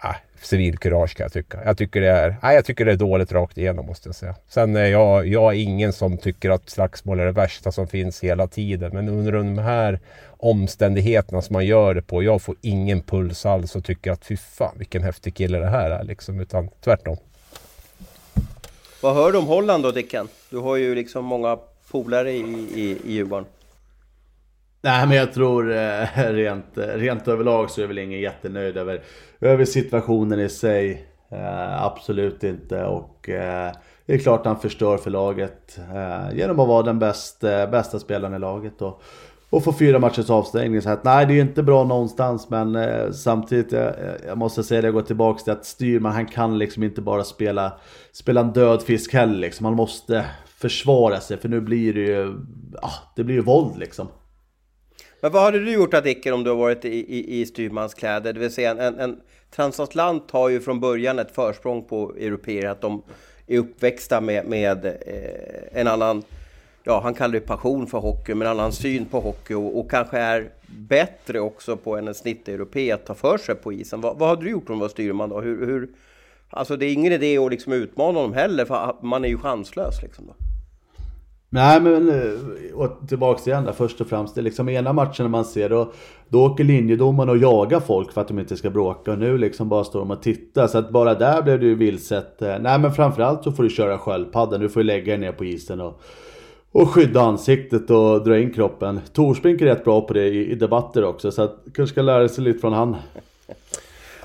äh, 0.04 0.16
civilkurage 0.42 1.16
kan 1.16 1.24
jag 1.24 1.32
tycka. 1.32 1.64
Jag 1.64 1.78
tycker, 1.78 2.00
det 2.00 2.10
är, 2.10 2.28
äh, 2.42 2.52
jag 2.52 2.64
tycker 2.64 2.84
det 2.84 2.92
är 2.92 2.96
dåligt 2.96 3.32
rakt 3.32 3.58
igenom 3.58 3.86
måste 3.86 4.08
jag 4.08 4.16
säga. 4.16 4.34
Sen 4.48 4.76
är 4.76 4.86
jag, 4.86 5.26
jag 5.26 5.54
är 5.54 5.58
ingen 5.58 5.92
som 5.92 6.18
tycker 6.18 6.50
att 6.50 6.70
slagsmål 6.70 7.20
är 7.20 7.26
det 7.26 7.32
värsta 7.32 7.72
som 7.72 7.86
finns 7.86 8.24
hela 8.24 8.46
tiden. 8.46 8.90
Men 8.94 9.08
under 9.08 9.32
de 9.32 9.58
här 9.58 10.00
omständigheterna 10.38 11.42
som 11.42 11.52
man 11.52 11.66
gör 11.66 11.94
det 11.94 12.02
på. 12.02 12.22
Jag 12.22 12.42
får 12.42 12.56
ingen 12.60 13.02
puls 13.02 13.46
alls 13.46 13.76
och 13.76 13.84
tycker 13.84 14.12
att 14.12 14.24
fy 14.24 14.36
fan 14.36 14.74
vilken 14.78 15.02
häftig 15.02 15.34
kille 15.34 15.58
det 15.58 15.70
här 15.70 15.90
är 15.90 16.04
liksom. 16.04 16.40
Utan 16.40 16.68
tvärtom. 16.80 17.16
Vad 19.00 19.14
hör 19.14 19.32
du 19.32 19.38
om 19.38 19.46
Holland 19.46 19.82
då 19.82 19.90
Dicken? 19.90 20.28
Du 20.50 20.58
har 20.58 20.76
ju 20.76 20.94
liksom 20.94 21.24
många 21.24 21.58
polare 21.90 22.32
i, 22.32 22.40
i, 22.74 22.98
i 23.04 23.12
Djurgården. 23.12 23.46
Nej 24.80 25.06
men 25.06 25.16
jag 25.16 25.32
tror 25.32 25.72
eh, 25.72 26.06
rent, 26.16 26.66
rent 26.74 27.28
överlag 27.28 27.70
så 27.70 27.80
är 27.80 27.82
jag 27.82 27.88
väl 27.88 27.98
ingen 27.98 28.20
jättenöjd 28.20 28.76
över, 28.76 29.02
över 29.40 29.64
situationen 29.64 30.40
i 30.40 30.48
sig. 30.48 31.06
Eh, 31.30 31.84
absolut 31.84 32.44
inte 32.44 32.84
och 32.84 33.28
eh, 33.28 33.72
det 34.06 34.14
är 34.14 34.18
klart 34.18 34.46
han 34.46 34.60
förstör 34.60 34.96
för 34.96 35.10
laget 35.10 35.78
eh, 35.94 36.36
genom 36.36 36.60
att 36.60 36.68
vara 36.68 36.82
den 36.82 36.98
bäst, 36.98 37.44
eh, 37.44 37.70
bästa 37.70 37.98
spelaren 37.98 38.34
i 38.34 38.38
laget. 38.38 38.82
Och, 38.82 39.02
och 39.50 39.64
få 39.64 39.72
fyra 39.72 39.98
matchers 39.98 40.30
avstängning. 40.30 40.82
Så 40.82 40.90
att, 40.90 41.04
nej, 41.04 41.26
det 41.26 41.32
är 41.34 41.40
inte 41.40 41.62
bra 41.62 41.84
någonstans 41.84 42.50
men 42.50 42.76
eh, 42.76 43.10
samtidigt, 43.12 43.72
jag, 43.72 43.94
jag 44.26 44.38
måste 44.38 44.64
säga 44.64 44.80
det, 44.80 44.86
jag 44.86 44.94
går 44.94 45.02
tillbaka 45.02 45.44
till 45.44 45.52
att 45.52 45.64
Styrman, 45.64 46.12
han 46.12 46.26
kan 46.26 46.58
liksom 46.58 46.82
inte 46.82 47.00
bara 47.00 47.24
spela, 47.24 47.72
spela 48.12 48.40
en 48.40 48.52
död 48.52 48.82
fisk 48.82 49.12
heller 49.12 49.38
liksom. 49.38 49.66
Han 49.66 49.74
måste 49.74 50.24
försvara 50.46 51.20
sig 51.20 51.36
för 51.36 51.48
nu 51.48 51.60
blir 51.60 51.94
det 51.94 52.00
ju, 52.00 52.34
ah, 52.82 53.12
det 53.16 53.24
blir 53.24 53.34
ju 53.34 53.42
våld 53.42 53.78
liksom. 53.78 54.08
Men 55.20 55.32
vad 55.32 55.42
hade 55.42 55.58
du 55.64 55.72
gjort 55.72 55.94
Adicker 55.94 56.32
om 56.32 56.44
du 56.44 56.50
har 56.50 56.56
varit 56.56 56.84
i, 56.84 56.88
i, 56.88 57.40
i 57.40 57.46
styrmans 57.46 57.94
kläder? 57.94 58.32
Det 58.32 58.40
vill 58.40 58.52
säga 58.52 58.70
en, 58.70 59.00
en 59.00 59.16
transatlant 59.50 60.30
har 60.30 60.48
ju 60.48 60.60
från 60.60 60.80
början 60.80 61.18
ett 61.18 61.34
försprång 61.34 61.84
på 61.84 62.14
europeer, 62.16 62.68
att 62.68 62.80
de 62.80 63.02
är 63.46 63.58
uppväxta 63.58 64.20
med, 64.20 64.46
med 64.46 64.86
eh, 64.86 65.80
en 65.80 65.86
annan 65.86 66.22
ja, 66.88 67.00
han 67.00 67.14
kallar 67.14 67.32
det 67.32 67.40
passion 67.40 67.86
för 67.86 67.98
hockey, 67.98 68.34
men 68.34 68.46
en 68.46 68.52
annan 68.52 68.72
syn 68.72 69.04
på 69.04 69.20
hockey 69.20 69.54
och, 69.54 69.78
och 69.78 69.90
kanske 69.90 70.18
är 70.18 70.50
bättre 70.66 71.40
också 71.40 71.76
på 71.76 71.96
än 71.96 72.08
en 72.08 72.14
snitteuropé 72.14 72.92
att 72.92 73.06
ta 73.06 73.14
för 73.14 73.38
sig 73.38 73.54
på 73.54 73.72
isen. 73.72 74.00
Vad, 74.00 74.18
vad 74.18 74.28
hade 74.28 74.44
du 74.44 74.50
gjort 74.50 74.70
om 74.70 74.74
du 74.74 74.80
var 74.80 74.88
styrman 74.88 75.28
då? 75.28 75.40
Hur, 75.40 75.66
hur, 75.66 75.88
alltså 76.50 76.76
det 76.76 76.86
är 76.86 76.92
ingen 76.92 77.12
idé 77.12 77.38
att 77.38 77.50
liksom 77.50 77.72
utmana 77.72 78.18
honom 78.18 78.32
heller, 78.32 78.64
för 78.64 78.96
man 79.02 79.24
är 79.24 79.28
ju 79.28 79.38
chanslös 79.38 80.02
liksom 80.02 80.26
då. 80.26 80.34
Nej 81.50 81.80
men, 81.80 82.08
eh, 82.08 82.74
och 82.74 83.08
tillbaks 83.08 83.46
igen 83.46 83.64
där 83.64 83.72
först 83.72 84.00
och 84.00 84.06
främst. 84.06 84.34
Det 84.34 84.40
är 84.40 84.42
liksom 84.42 84.68
ena 84.68 84.92
matchen 84.92 85.30
man 85.30 85.44
ser 85.44 85.68
då, 85.68 85.92
då 86.28 86.44
åker 86.44 86.64
linjedomaren 86.64 87.28
och 87.28 87.38
jagar 87.38 87.80
folk 87.80 88.12
för 88.12 88.20
att 88.20 88.28
de 88.28 88.38
inte 88.38 88.56
ska 88.56 88.70
bråka. 88.70 89.12
Och 89.12 89.18
nu 89.18 89.38
liksom 89.38 89.68
bara 89.68 89.84
står 89.84 90.00
de 90.00 90.10
och 90.10 90.22
tittar. 90.22 90.66
Så 90.66 90.78
att 90.78 90.90
bara 90.90 91.14
där 91.14 91.42
blev 91.42 91.60
det 91.60 91.66
ju 91.66 91.74
vilset. 91.74 92.42
Eh, 92.42 92.58
nej 92.60 92.78
men 92.78 92.92
framförallt 92.92 93.44
så 93.44 93.52
får 93.52 93.62
du 93.62 93.70
köra 93.70 93.98
sköldpadda. 93.98 94.58
Du 94.58 94.68
får 94.68 94.82
ju 94.82 94.86
lägga 94.86 95.12
dig 95.12 95.18
ner 95.18 95.32
på 95.32 95.44
isen 95.44 95.80
och 95.80 96.00
och 96.72 96.88
skydda 96.88 97.20
ansiktet 97.20 97.90
och 97.90 98.24
dra 98.24 98.38
in 98.38 98.52
kroppen. 98.52 99.00
Torsbrink 99.12 99.60
är 99.60 99.66
rätt 99.66 99.84
bra 99.84 100.00
på 100.00 100.12
det 100.14 100.26
i, 100.26 100.52
i 100.52 100.54
debatter 100.54 101.04
också 101.04 101.32
så 101.32 101.42
att 101.42 101.56
kanske 101.74 101.92
ska 101.92 102.02
lära 102.02 102.28
sig 102.28 102.44
lite 102.44 102.58
från 102.58 102.72
han. 102.72 102.96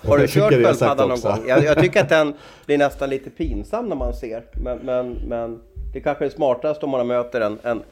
Har 0.07 0.17
du 0.17 0.27
kört 0.27 0.53
sköldpaddan 0.53 1.09
någon 1.09 1.19
gång? 1.19 1.47
Jag, 1.47 1.63
jag, 1.63 1.79
tycker 1.79 2.01
att 2.01 2.09
den 2.09 2.33
blir 2.65 2.77
nästan 2.77 3.09
lite 3.09 3.29
pinsam 3.29 3.89
när 3.89 3.95
man 3.95 4.13
ser. 4.13 4.43
Men, 4.53 4.77
men, 4.77 5.17
men 5.27 5.59
det 5.93 6.00
kanske 6.00 6.25
är 6.25 6.29
smartast 6.29 6.83
om 6.83 6.89
man 6.89 7.07
möter 7.07 7.41
en, 7.41 7.59
en, 7.63 7.83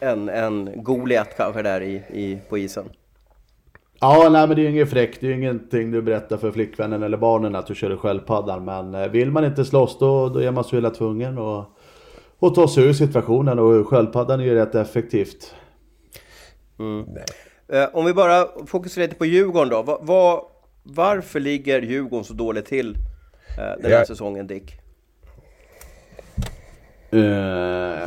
en, 0.00 0.28
en 0.28 0.82
Goliat 0.82 1.36
kanske 1.36 1.62
där 1.62 1.80
i, 1.80 1.94
i, 1.94 2.38
på 2.48 2.58
isen. 2.58 2.84
Ja, 4.00 4.28
nej 4.30 4.46
men 4.46 4.56
det 4.56 4.62
är 4.62 4.64
ju 4.64 4.70
inget 4.70 4.90
fräckt. 4.90 5.20
Det 5.20 5.26
är 5.26 5.30
ju 5.30 5.36
ingenting 5.36 5.90
du 5.90 6.02
berättar 6.02 6.36
för 6.36 6.52
flickvännen 6.52 7.02
eller 7.02 7.16
barnen 7.16 7.54
att 7.54 7.66
du 7.66 7.74
kör 7.74 7.96
sköldpaddan. 7.96 8.64
Men 8.64 8.94
eh, 8.94 9.08
vill 9.08 9.30
man 9.30 9.44
inte 9.44 9.64
slåss 9.64 9.98
då, 9.98 10.28
då 10.28 10.42
är 10.42 10.50
man 10.50 10.64
så 10.64 10.76
illa 10.76 10.90
tvungen. 10.90 11.38
Och 11.38 11.64
och 12.40 12.54
ta 12.54 12.68
sig 12.68 12.84
ur 12.84 12.92
situationen 12.92 13.58
och 13.58 13.88
sköldpaddan 13.88 14.40
är 14.40 14.44
ju 14.44 14.54
rätt 14.54 14.74
effektivt. 14.74 15.54
Mm. 16.78 17.06
Eh, 17.68 17.88
om 17.92 18.04
vi 18.04 18.14
bara 18.14 18.46
fokuserar 18.66 19.04
lite 19.06 19.16
på 19.16 19.26
Djurgården 19.26 19.68
då. 19.68 19.82
Va, 19.82 19.98
va, 20.02 20.50
varför 20.82 21.40
ligger 21.40 21.82
Djurgården 21.82 22.24
så 22.24 22.34
dåligt 22.34 22.66
till 22.66 22.94
eh, 23.58 23.82
den 23.82 23.90
här 23.90 23.98
jag... 23.98 24.06
säsongen 24.06 24.46
Dick? 24.46 24.76
Uh, 27.14 27.20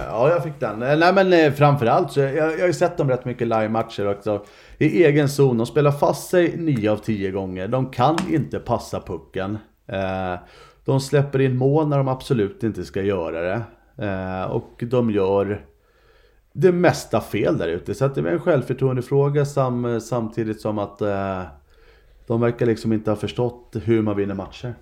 ja, 0.10 0.30
jag 0.30 0.44
fick 0.44 0.60
den. 0.60 0.80
Nej 0.80 1.14
men 1.14 1.34
uh, 1.34 1.52
framförallt 1.52 2.12
så 2.12 2.20
jag, 2.20 2.36
jag 2.36 2.60
har 2.60 2.68
ju 2.68 2.74
sett 2.74 2.98
dem 2.98 3.10
rätt 3.10 3.26
mycket 3.26 3.48
live-matcher 3.48 4.08
också. 4.08 4.46
I 4.78 5.04
egen 5.04 5.30
zon. 5.30 5.58
De 5.58 5.66
spelar 5.66 5.92
fast 5.92 6.30
sig 6.30 6.58
9 6.58 6.92
av 6.92 6.98
10 6.98 7.32
gånger. 7.32 7.68
De 7.68 7.92
kan 7.92 8.18
inte 8.30 8.60
passa 8.60 9.00
pucken. 9.00 9.58
Uh, 9.94 10.40
de 10.86 11.00
släpper 11.00 11.42
in 11.42 11.58
mål 11.58 11.88
när 11.88 11.98
de 11.98 12.08
absolut 12.08 12.64
inte 12.64 12.84
ska 12.84 13.02
göra 13.02 13.42
det. 13.42 13.62
Eh, 13.98 14.44
och 14.44 14.84
de 14.90 15.12
gör 15.12 15.66
det 16.54 16.72
mesta 16.72 17.22
fel 17.22 17.58
där 17.58 17.68
ute. 17.68 17.94
Så 17.94 18.06
att 18.06 18.16
det 18.16 18.22
är 18.22 18.26
en 18.26 18.40
självförtroendefråga 18.40 19.46
sam, 19.46 20.02
samtidigt 20.02 20.62
som 20.62 20.80
att 20.80 21.02
eh, 21.02 21.42
de 22.28 22.42
verkar 22.42 22.66
liksom 22.66 22.94
inte 22.94 23.12
ha 23.12 23.16
förstått 23.16 23.76
hur 23.84 24.02
man 24.02 24.18
vinner 24.18 24.36
matcher. 24.36 24.76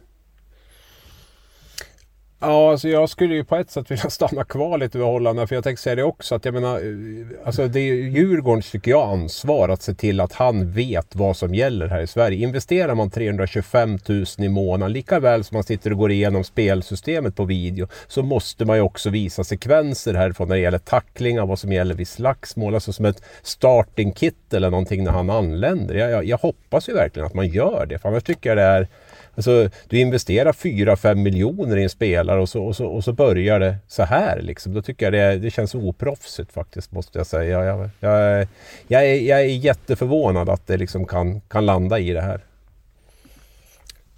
Ja, 2.43 2.71
alltså 2.71 2.89
jag 2.89 3.09
skulle 3.09 3.35
ju 3.35 3.43
på 3.43 3.55
ett 3.55 3.71
sätt 3.71 3.91
vilja 3.91 4.03
stanna 4.09 4.43
kvar 4.43 4.77
lite 4.77 4.97
vid 4.97 5.07
Holland. 5.07 5.49
För 5.49 5.55
jag 5.55 5.63
tänkte 5.63 5.83
säga 5.83 5.95
det 5.95 6.03
också 6.03 6.35
att 6.35 6.45
jag 6.45 6.53
menar, 6.53 6.75
eh, 6.75 7.45
alltså 7.45 7.67
det 7.67 7.79
är 7.79 7.93
Djurgårdens 7.93 8.71
tycker 8.71 8.91
jag 8.91 9.09
ansvar 9.09 9.69
att 9.69 9.81
se 9.81 9.93
till 9.93 10.19
att 10.19 10.33
han 10.33 10.71
vet 10.71 11.15
vad 11.15 11.37
som 11.37 11.55
gäller 11.55 11.87
här 11.87 12.01
i 12.01 12.07
Sverige. 12.07 12.47
Investerar 12.47 12.95
man 12.95 13.09
325 13.09 13.99
000 14.07 14.25
i 14.37 14.49
månaden, 14.49 14.93
lika 14.93 15.19
väl 15.19 15.43
som 15.43 15.55
man 15.55 15.63
sitter 15.63 15.91
och 15.91 15.97
går 15.97 16.11
igenom 16.11 16.43
spelsystemet 16.43 17.35
på 17.35 17.45
video, 17.45 17.87
så 18.07 18.23
måste 18.23 18.65
man 18.65 18.77
ju 18.77 18.81
också 18.81 19.09
visa 19.09 19.43
sekvenser 19.43 20.13
härifrån 20.13 20.47
när 20.47 20.55
det 20.55 20.61
gäller 20.61 20.77
tacklingar, 20.77 21.45
vad 21.45 21.59
som 21.59 21.71
gäller 21.71 21.95
vid 21.95 22.07
slagsmål, 22.07 22.75
alltså 22.75 22.93
som 22.93 23.05
ett 23.05 23.23
starting 23.41 24.11
kit 24.11 24.53
eller 24.53 24.69
någonting 24.69 25.03
när 25.03 25.11
han 25.11 25.29
anländer. 25.29 25.95
Jag, 25.95 26.11
jag, 26.11 26.25
jag 26.25 26.37
hoppas 26.37 26.89
ju 26.89 26.93
verkligen 26.93 27.25
att 27.27 27.33
man 27.33 27.47
gör 27.47 27.85
det, 27.89 27.99
för 27.99 28.09
annars 28.09 28.23
tycker 28.23 28.49
jag 28.49 28.57
det 28.57 28.63
är 28.63 28.87
Alltså, 29.35 29.69
du 29.89 29.99
investerar 29.99 30.51
4-5 30.51 31.15
miljoner 31.15 31.77
i 31.77 31.83
en 31.83 31.89
spelare 31.89 32.41
och 32.41 32.49
så, 32.49 32.63
och, 32.63 32.75
så, 32.75 32.85
och 32.85 33.03
så 33.03 33.13
börjar 33.13 33.59
det 33.59 33.77
så 33.87 34.03
här. 34.03 34.41
Liksom. 34.41 34.73
Då 34.73 34.81
tycker 34.81 35.05
jag 35.05 35.13
det, 35.13 35.37
det 35.37 35.51
känns 35.51 35.75
oproffsigt 35.75 36.51
faktiskt, 36.51 36.91
måste 36.91 37.17
jag 37.17 37.27
säga. 37.27 37.65
Jag, 37.65 37.89
jag, 37.99 38.47
jag, 38.87 39.05
är, 39.07 39.15
jag 39.15 39.41
är 39.41 39.45
jätteförvånad 39.45 40.49
att 40.49 40.67
det 40.67 40.77
liksom 40.77 41.05
kan, 41.05 41.41
kan 41.41 41.65
landa 41.65 41.99
i 41.99 42.11
det 42.11 42.21
här. 42.21 42.41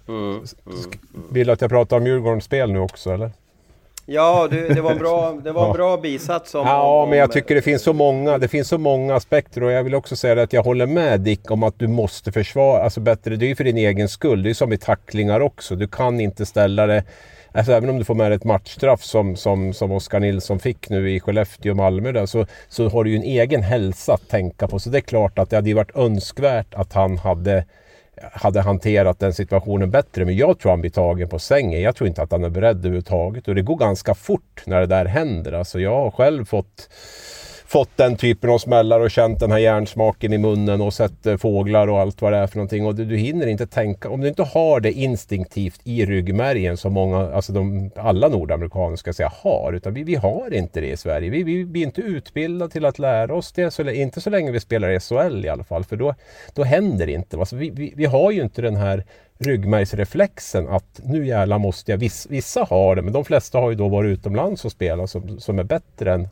Mm, 0.08 0.30
mm, 0.30 0.44
mm. 1.14 1.26
Vill 1.30 1.46
du 1.46 1.52
att 1.52 1.60
jag 1.60 1.70
pratar 1.70 1.96
om 1.96 2.06
Djurgårdens 2.06 2.44
spel 2.44 2.72
nu 2.72 2.78
också, 2.78 3.10
eller? 3.14 3.30
Ja, 4.06 4.48
det, 4.50 4.74
det 4.74 4.80
var 4.80 4.92
en 4.92 4.98
bra, 4.98 5.32
det 5.44 5.52
var 5.52 5.66
en 5.66 5.72
bra 5.72 5.96
bisats. 5.96 6.54
Om, 6.54 6.66
ja, 6.66 7.02
om, 7.02 7.10
men 7.10 7.18
jag 7.18 7.32
tycker 7.32 7.54
det 7.54 7.62
finns 7.62 7.82
så 7.82 7.92
många, 7.92 8.38
det 8.38 8.48
finns 8.48 8.68
så 8.68 8.78
många 8.78 9.14
aspekter 9.14 9.62
och 9.62 9.72
jag 9.72 9.84
vill 9.84 9.94
också 9.94 10.16
säga 10.16 10.42
att 10.42 10.52
jag 10.52 10.62
håller 10.62 10.86
med 10.86 11.20
Dick 11.20 11.50
om 11.50 11.62
att 11.62 11.78
du 11.78 11.88
måste 11.88 12.32
försvara, 12.32 12.82
alltså 12.82 13.00
bättre, 13.00 13.36
det 13.36 13.46
är 13.46 13.48
ju 13.48 13.56
för 13.56 13.64
din 13.64 13.76
egen 13.76 14.08
skull. 14.08 14.42
Det 14.42 14.50
är 14.50 14.54
som 14.54 14.72
i 14.72 14.78
tacklingar 14.78 15.40
också. 15.40 15.76
Du 15.76 15.88
kan 15.88 16.20
inte 16.20 16.46
ställa 16.46 16.86
det 16.86 17.04
Alltså 17.56 17.72
även 17.72 17.90
om 17.90 17.98
du 17.98 18.04
får 18.04 18.14
med 18.14 18.30
dig 18.30 18.36
ett 18.36 18.44
matchstraff 18.44 19.02
som, 19.02 19.36
som, 19.36 19.72
som 19.72 19.92
Oskar 19.92 20.20
Nilsson 20.20 20.58
fick 20.58 20.90
nu 20.90 21.10
i 21.10 21.20
Skellefteå 21.20 21.72
och 21.72 21.76
Malmö 21.76 22.12
där, 22.12 22.26
så, 22.26 22.46
så 22.68 22.88
har 22.88 23.04
du 23.04 23.10
ju 23.10 23.16
en 23.16 23.22
egen 23.22 23.62
hälsa 23.62 24.14
att 24.14 24.28
tänka 24.28 24.68
på. 24.68 24.78
Så 24.78 24.90
det 24.90 24.98
är 24.98 25.00
klart 25.00 25.38
att 25.38 25.50
det 25.50 25.56
hade 25.56 25.74
varit 25.74 25.96
önskvärt 25.96 26.74
att 26.74 26.92
han 26.92 27.18
hade 27.18 27.64
hade 28.32 28.60
hanterat 28.60 29.18
den 29.18 29.34
situationen 29.34 29.90
bättre. 29.90 30.24
Men 30.24 30.36
jag 30.36 30.58
tror 30.58 30.70
han 30.70 30.80
blir 30.80 30.90
tagen 30.90 31.28
på 31.28 31.38
sängen. 31.38 31.80
Jag 31.80 31.96
tror 31.96 32.08
inte 32.08 32.22
att 32.22 32.32
han 32.32 32.44
är 32.44 32.48
beredd 32.48 32.76
överhuvudtaget. 32.76 33.48
Och 33.48 33.54
det 33.54 33.62
går 33.62 33.76
ganska 33.76 34.14
fort 34.14 34.62
när 34.66 34.80
det 34.80 34.86
där 34.86 35.04
händer. 35.04 35.52
Alltså 35.52 35.80
jag 35.80 35.96
har 35.96 36.10
själv 36.10 36.44
fått 36.44 36.88
fått 37.74 37.96
den 37.96 38.16
typen 38.16 38.50
av 38.50 38.58
smällar 38.58 39.00
och 39.00 39.10
känt 39.10 39.40
den 39.40 39.50
här 39.50 39.58
järnsmaken 39.58 40.32
i 40.32 40.38
munnen 40.38 40.80
och 40.80 40.94
sett 40.94 41.26
eh, 41.26 41.36
fåglar 41.36 41.88
och 41.88 42.00
allt 42.00 42.22
vad 42.22 42.32
det 42.32 42.38
är 42.38 42.46
för 42.46 42.56
någonting. 42.56 42.86
Och 42.86 42.94
du, 42.94 43.04
du 43.04 43.16
hinner 43.16 43.46
inte 43.46 43.66
tänka, 43.66 44.08
om 44.08 44.20
du 44.20 44.28
inte 44.28 44.42
har 44.42 44.80
det 44.80 44.92
instinktivt 44.92 45.80
i 45.84 46.06
ryggmärgen 46.06 46.76
som 46.76 46.92
många, 46.92 47.32
alltså 47.32 47.52
de, 47.52 47.90
alla 47.96 48.28
nordamerikaner 48.28 48.96
ska 48.96 49.12
säga 49.12 49.32
har, 49.42 49.72
utan 49.72 49.94
vi, 49.94 50.02
vi 50.04 50.14
har 50.14 50.54
inte 50.54 50.80
det 50.80 50.90
i 50.90 50.96
Sverige. 50.96 51.30
Vi, 51.30 51.42
vi 51.42 51.64
blir 51.64 51.82
inte 51.82 52.00
utbildade 52.00 52.72
till 52.72 52.84
att 52.84 52.98
lära 52.98 53.34
oss 53.34 53.52
det, 53.52 53.70
så, 53.70 53.90
inte 53.90 54.20
så 54.20 54.30
länge 54.30 54.50
vi 54.50 54.60
spelar 54.60 54.90
i 54.90 55.00
SHL 55.00 55.44
i 55.44 55.48
alla 55.48 55.64
fall, 55.64 55.84
för 55.84 55.96
då, 55.96 56.14
då 56.54 56.64
händer 56.64 57.06
det 57.06 57.12
inte. 57.12 57.38
Alltså 57.38 57.56
vi, 57.56 57.70
vi, 57.70 57.92
vi 57.96 58.04
har 58.04 58.30
ju 58.30 58.42
inte 58.42 58.62
den 58.62 58.76
här 58.76 59.04
ryggmärgsreflexen 59.38 60.68
att 60.68 61.00
nu 61.04 61.26
jävlar 61.26 61.58
måste 61.58 61.90
jag. 61.90 61.98
Vissa 62.28 62.64
har 62.64 62.96
det, 62.96 63.02
men 63.02 63.12
de 63.12 63.24
flesta 63.24 63.58
har 63.58 63.70
ju 63.70 63.76
då 63.76 63.88
varit 63.88 64.18
utomlands 64.18 64.64
och 64.64 64.72
spelat 64.72 65.10
som, 65.10 65.40
som 65.40 65.58
är 65.58 65.62
bättre 65.62 66.14
än, 66.14 66.28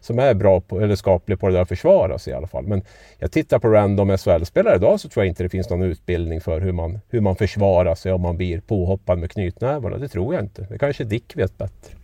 som 0.00 0.18
är 0.18 0.34
bra 0.34 0.60
på, 0.60 0.80
eller 0.80 0.96
skaplig 0.96 1.40
på 1.40 1.46
det 1.48 1.52
där 1.52 1.62
att 1.62 1.68
försvara 1.68 2.18
sig 2.18 2.32
i 2.32 2.36
alla 2.36 2.46
fall. 2.46 2.66
Men 2.66 2.82
jag 3.18 3.32
tittar 3.32 3.58
på 3.58 3.68
random 3.68 4.18
SHL-spelare 4.18 4.76
idag 4.76 5.00
så 5.00 5.08
tror 5.08 5.24
jag 5.24 5.30
inte 5.30 5.42
det 5.42 5.48
finns 5.48 5.70
någon 5.70 5.82
utbildning 5.82 6.40
för 6.40 6.60
hur 6.60 6.72
man, 6.72 7.00
hur 7.08 7.20
man 7.20 7.36
försvarar 7.36 7.94
sig 7.94 8.12
om 8.12 8.20
man 8.20 8.36
blir 8.36 8.60
påhoppad 8.60 9.18
med 9.18 9.30
knytnävarna. 9.30 9.98
Det 9.98 10.08
tror 10.08 10.34
jag 10.34 10.44
inte. 10.44 10.66
Det 10.70 10.78
kanske 10.78 11.04
Dick 11.04 11.36
vet 11.36 11.58
bättre. 11.58 11.94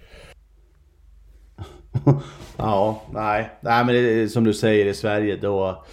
ja, 2.57 3.03
nej, 3.13 3.51
nej 3.61 3.85
men 3.85 3.95
det 3.95 4.29
som 4.29 4.45
du 4.45 4.55
säger 4.55 4.87
i 4.87 4.95
Sverige 4.95 5.37
då 5.37 5.85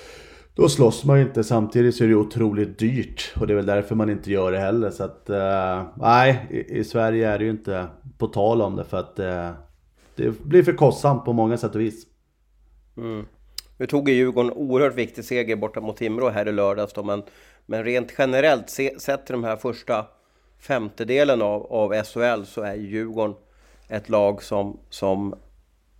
då 0.56 0.70
slåss 0.70 1.04
man 1.04 1.20
ju 1.20 1.26
inte. 1.26 1.44
Samtidigt 1.44 1.96
så 1.96 2.04
är 2.04 2.08
det 2.08 2.16
otroligt 2.16 2.80
dyrt. 2.80 3.34
Och 3.40 3.48
det 3.48 3.54
är 3.54 3.56
väl 3.56 3.66
därför 3.66 3.96
man 3.96 4.10
inte 4.10 4.32
gör 4.32 4.52
det 4.52 4.60
heller. 4.60 4.92
Så 4.92 5.04
att, 5.04 5.30
eh, 5.30 5.84
nej, 5.96 6.48
i, 6.50 6.80
i, 6.80 6.84
Sverige 6.84 7.30
är 7.30 7.40
det 7.40 7.46
ju 7.46 7.52
inte 7.52 7.88
på 8.18 8.28
tal 8.28 8.62
om 8.62 8.76
det. 8.76 8.84
För 8.84 8.98
att 8.98 9.20
eh, 9.20 9.52
det 10.16 10.44
blir 10.44 10.64
för 10.64 10.74
kostsamt 10.74 11.26
på 11.26 11.34
många 11.34 11.58
sätt 11.58 11.76
och 11.76 11.82
vis. 11.82 12.06
Mm. 12.98 13.26
Nu 13.78 13.88
tog 13.88 14.10
ju 14.10 14.16
Djurgården 14.16 14.52
oerhört 14.52 14.96
viktig 14.96 15.26
seger 15.26 15.56
borta 15.56 15.82
mot 15.82 15.98
Timrå 15.98 16.30
här 16.30 16.48
i 16.48 16.52
lördags 16.52 16.94
då, 16.94 17.04
men, 17.04 17.24
men 17.66 17.84
rent 17.84 18.14
generellt, 18.18 18.70
se, 18.70 19.00
sett 19.00 19.26
till 19.26 19.34
de 19.34 19.44
här 19.44 19.56
första 19.56 20.06
femtedelen 20.60 21.42
av, 21.42 21.66
av 21.74 22.04
SHL 22.04 22.44
så 22.46 22.62
är 22.62 22.76
Djurgården 22.76 23.36
ett 23.88 24.10
lag 24.10 24.44
som, 24.44 24.80
som 24.90 25.36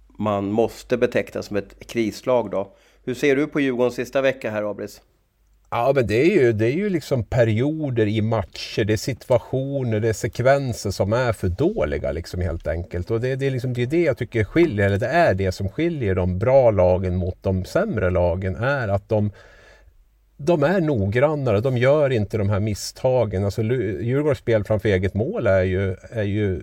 man 0.08 0.52
måste 0.52 0.98
beteckna 0.98 1.42
som 1.42 1.58
ett 1.58 1.88
krislag 1.88 2.52
då. 2.52 2.76
Hur 3.06 3.14
ser 3.14 3.36
du 3.36 3.48
på 3.48 3.60
Djurgårdens 3.60 3.96
sista 3.96 4.22
vecka 4.22 4.52
här 4.52 4.72
Abris? 4.72 5.02
Ja, 5.70 5.92
men 5.96 6.08
det 6.08 6.22
är, 6.22 6.42
ju, 6.42 6.54
det 6.54 6.66
är 6.66 6.76
ju 6.76 6.90
liksom 6.90 7.24
perioder 7.24 8.08
i 8.08 8.22
matcher, 8.22 8.84
det 8.84 8.94
är 8.94 8.98
situationer, 8.98 10.00
det 10.00 10.10
är 10.10 10.14
sekvenser 10.14 10.92
som 10.92 11.14
är 11.14 11.34
för 11.34 11.48
dåliga 11.48 12.12
liksom 12.12 12.42
helt 12.42 12.68
enkelt. 12.68 13.12
Och 13.12 13.22
det, 13.22 13.36
det, 13.36 13.48
är, 13.48 13.52
liksom, 13.52 13.74
det 13.74 13.82
är 13.82 13.88
det 13.88 14.04
jag 14.04 14.18
tycker 14.18 14.44
skiljer, 14.44 14.86
eller 14.86 14.98
det 14.98 15.08
är 15.08 15.34
det 15.34 15.52
som 15.52 15.70
skiljer 15.70 16.16
de 16.16 16.40
bra 16.40 16.72
lagen 16.72 17.16
mot 17.16 17.44
de 17.44 17.66
sämre 17.66 18.10
lagen, 18.10 18.56
är 18.56 18.88
att 18.88 19.10
de 19.10 19.32
de 20.38 20.64
är 20.64 20.82
noggrannare, 20.82 21.62
de 21.62 21.78
gör 21.78 22.10
inte 22.10 22.38
de 22.38 22.50
här 22.50 22.60
misstagen. 22.60 23.46
Alltså, 23.46 23.64
Djurgårdens 23.64 24.38
spel 24.38 24.64
framför 24.64 24.90
eget 24.90 25.14
mål 25.14 25.48
är 25.48 25.64
ju, 25.64 25.96
är 26.12 26.24
ju 26.24 26.62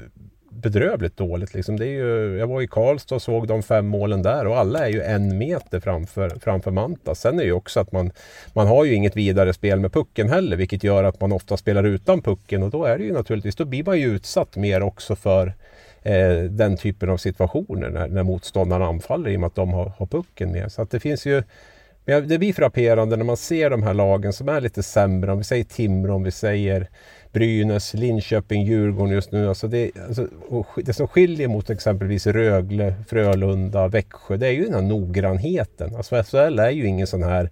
bedrövligt 0.53 1.17
dåligt. 1.17 1.55
Liksom. 1.55 1.79
Det 1.79 1.87
är 1.87 1.91
ju, 1.91 2.39
jag 2.39 2.47
var 2.47 2.63
i 2.63 2.67
Karlstad 2.67 3.15
och 3.15 3.23
såg 3.23 3.47
de 3.47 3.63
fem 3.63 3.87
målen 3.87 4.23
där 4.23 4.47
och 4.47 4.59
alla 4.59 4.87
är 4.87 4.91
ju 4.91 5.03
en 5.03 5.39
meter 5.39 5.81
framför, 5.81 6.33
framför 6.41 6.71
Manta. 6.71 7.15
Sen 7.15 7.35
är 7.35 7.39
det 7.39 7.45
ju 7.45 7.53
också 7.53 7.81
att 7.81 7.93
man, 7.93 8.11
man 8.53 8.67
har 8.67 8.85
ju 8.85 8.95
inget 8.95 9.17
vidare 9.17 9.53
spel 9.53 9.81
med 9.81 9.93
pucken 9.93 10.29
heller 10.29 10.57
vilket 10.57 10.85
gör 10.85 11.05
att 11.05 11.21
man 11.21 11.33
ofta 11.33 11.57
spelar 11.57 11.85
utan 11.85 12.23
pucken 12.23 12.63
och 12.63 12.71
då 12.71 12.85
är 12.85 12.99
det 12.99 13.05
ju 13.05 13.13
naturligtvis, 13.13 13.57
då 13.57 13.65
blir 13.65 13.85
man 13.85 13.99
ju 13.99 14.07
utsatt 14.07 14.57
mer 14.57 14.83
också 14.83 15.17
för 15.17 15.55
eh, 16.03 16.39
den 16.51 16.77
typen 16.77 17.11
av 17.11 17.17
situationer 17.17 17.91
när, 17.91 18.09
när 18.09 18.23
motståndarna 18.23 18.87
anfaller 18.87 19.31
i 19.31 19.37
och 19.37 19.41
med 19.41 19.47
att 19.47 19.55
de 19.55 19.73
har, 19.73 19.93
har 19.99 20.07
pucken 20.07 20.53
med. 20.53 20.73
Så 20.73 20.83
att 20.83 20.91
det 20.91 21.01
finns 21.01 21.27
ju 21.27 21.43
det 22.05 22.39
blir 22.39 22.53
frapperande 22.53 23.17
när 23.17 23.25
man 23.25 23.37
ser 23.37 23.71
de 23.71 23.83
här 23.83 23.95
lagen 23.95 24.33
som 24.33 24.49
är 24.49 24.61
lite 24.61 24.83
sämre, 24.83 25.33
om 25.33 25.39
vi 25.39 25.45
säger 25.45 25.65
Timrå, 25.65 26.15
om 26.15 26.23
vi 26.23 26.31
säger 26.31 26.89
Brynäs, 27.33 27.95
Linköping, 27.95 28.63
Djurgården 28.63 29.15
just 29.15 29.33
nu. 29.33 29.49
Alltså 29.49 29.69
det, 29.69 29.91
alltså, 30.07 30.29
det 30.77 30.93
som 30.93 31.09
skiljer 31.09 31.49
mot 31.49 31.71
exempelvis 31.71 32.27
Rögle, 32.27 32.95
Frölunda, 33.09 33.89
Växjö, 33.89 34.37
det 34.37 34.47
är 34.47 34.53
ju 34.53 34.65
den 34.65 34.75
här 34.75 34.83
noggrannheten. 34.83 35.97
Alltså 35.97 36.23
SHL 36.23 36.59
är 36.59 36.71
ju 36.71 36.87
ingen 36.87 37.07
sån 37.07 37.23
här 37.23 37.51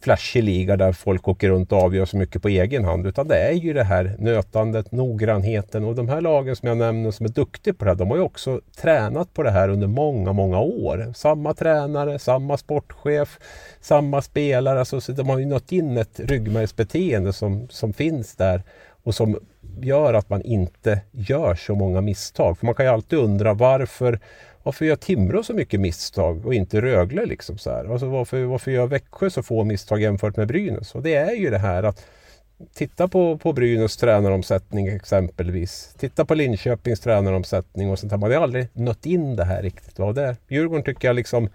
flashig 0.00 0.42
liga 0.42 0.76
där 0.76 0.92
folk 0.92 1.28
åker 1.28 1.48
runt 1.48 1.72
och 1.72 1.78
avgör 1.78 2.04
så 2.04 2.16
mycket 2.16 2.42
på 2.42 2.48
egen 2.48 2.84
hand. 2.84 3.06
Utan 3.06 3.28
det 3.28 3.36
är 3.36 3.52
ju 3.52 3.72
det 3.72 3.84
här 3.84 4.16
nötandet, 4.18 4.92
noggrannheten 4.92 5.84
och 5.84 5.94
de 5.94 6.08
här 6.08 6.20
lagen 6.20 6.56
som 6.56 6.68
jag 6.68 6.78
nämner 6.78 7.10
som 7.10 7.26
är 7.26 7.30
duktiga 7.30 7.74
på 7.74 7.84
det 7.84 7.90
här, 7.90 7.96
de 7.96 8.10
har 8.10 8.16
ju 8.16 8.22
också 8.22 8.60
tränat 8.76 9.34
på 9.34 9.42
det 9.42 9.50
här 9.50 9.68
under 9.68 9.86
många, 9.86 10.32
många 10.32 10.60
år. 10.60 11.12
Samma 11.14 11.54
tränare, 11.54 12.18
samma 12.18 12.56
sportchef, 12.56 13.38
samma 13.80 14.22
spelare. 14.22 14.78
Alltså, 14.78 15.00
så 15.00 15.12
de 15.12 15.28
har 15.28 15.38
ju 15.38 15.46
nått 15.46 15.72
in 15.72 15.96
ett 15.96 16.20
ryggmärgsbeteende 16.20 17.32
som, 17.32 17.68
som 17.68 17.92
finns 17.92 18.36
där 18.36 18.62
och 19.06 19.14
som 19.14 19.38
gör 19.80 20.14
att 20.14 20.30
man 20.30 20.42
inte 20.42 21.00
gör 21.12 21.54
så 21.54 21.74
många 21.74 22.00
misstag. 22.00 22.58
För 22.58 22.66
man 22.66 22.74
kan 22.74 22.86
ju 22.86 22.92
alltid 22.92 23.18
undra 23.18 23.54
varför 23.54 24.20
varför 24.62 24.84
gör 24.84 24.96
Timrå 24.96 25.42
så 25.42 25.54
mycket 25.54 25.80
misstag 25.80 26.46
och 26.46 26.54
inte 26.54 26.80
Rögle? 26.80 27.26
Liksom 27.26 27.58
så 27.58 27.70
här? 27.70 27.92
Alltså 27.92 28.06
varför, 28.06 28.44
varför 28.44 28.70
gör 28.70 28.86
Växjö 28.86 29.30
så 29.30 29.42
få 29.42 29.64
misstag 29.64 30.00
jämfört 30.00 30.36
med 30.36 30.48
Brynäs? 30.48 30.94
Och 30.94 31.02
det 31.02 31.14
är 31.14 31.34
ju 31.34 31.50
det 31.50 31.58
här 31.58 31.82
att 31.82 32.06
Titta 32.74 33.08
på, 33.08 33.38
på 33.38 33.52
Brynäs 33.52 33.96
tränaromsättning 33.96 34.86
exempelvis. 34.86 35.94
Titta 35.98 36.24
på 36.24 36.34
Linköpings 36.34 37.00
tränaromsättning 37.00 37.90
och 37.90 37.98
sånt 37.98 38.10
där. 38.10 38.16
Man 38.16 38.32
har 38.32 38.40
aldrig 38.40 38.68
nött 38.72 39.06
in 39.06 39.36
det 39.36 39.44
här 39.44 39.62
riktigt. 39.62 39.98
Och 39.98 40.14
det, 40.14 40.36
Djurgården 40.48 40.84
tycker 40.84 41.08
jag 41.08 41.16
liksom 41.16 41.48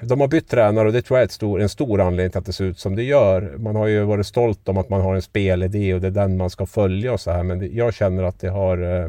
de 0.00 0.20
har 0.20 0.28
bytt 0.28 0.48
tränare 0.48 0.86
och 0.86 0.92
det 0.92 1.02
tror 1.02 1.18
jag 1.18 1.24
är 1.24 1.32
stor, 1.32 1.60
en 1.60 1.68
stor 1.68 2.00
anledning 2.00 2.30
till 2.30 2.38
att 2.38 2.46
det 2.46 2.52
ser 2.52 2.64
ut 2.64 2.78
som 2.78 2.96
det 2.96 3.02
gör. 3.02 3.54
Man 3.58 3.76
har 3.76 3.86
ju 3.86 4.04
varit 4.04 4.26
stolt 4.26 4.68
om 4.68 4.78
att 4.78 4.88
man 4.88 5.00
har 5.00 5.14
en 5.14 5.22
spelidé 5.22 5.94
och 5.94 6.00
det 6.00 6.06
är 6.06 6.10
den 6.10 6.36
man 6.36 6.50
ska 6.50 6.66
följa 6.66 7.12
och 7.12 7.20
så 7.20 7.30
här. 7.30 7.42
Men 7.42 7.76
jag 7.76 7.94
känner 7.94 8.22
att 8.22 8.40
det 8.40 8.48
har 8.48 9.02
eh, 9.02 9.08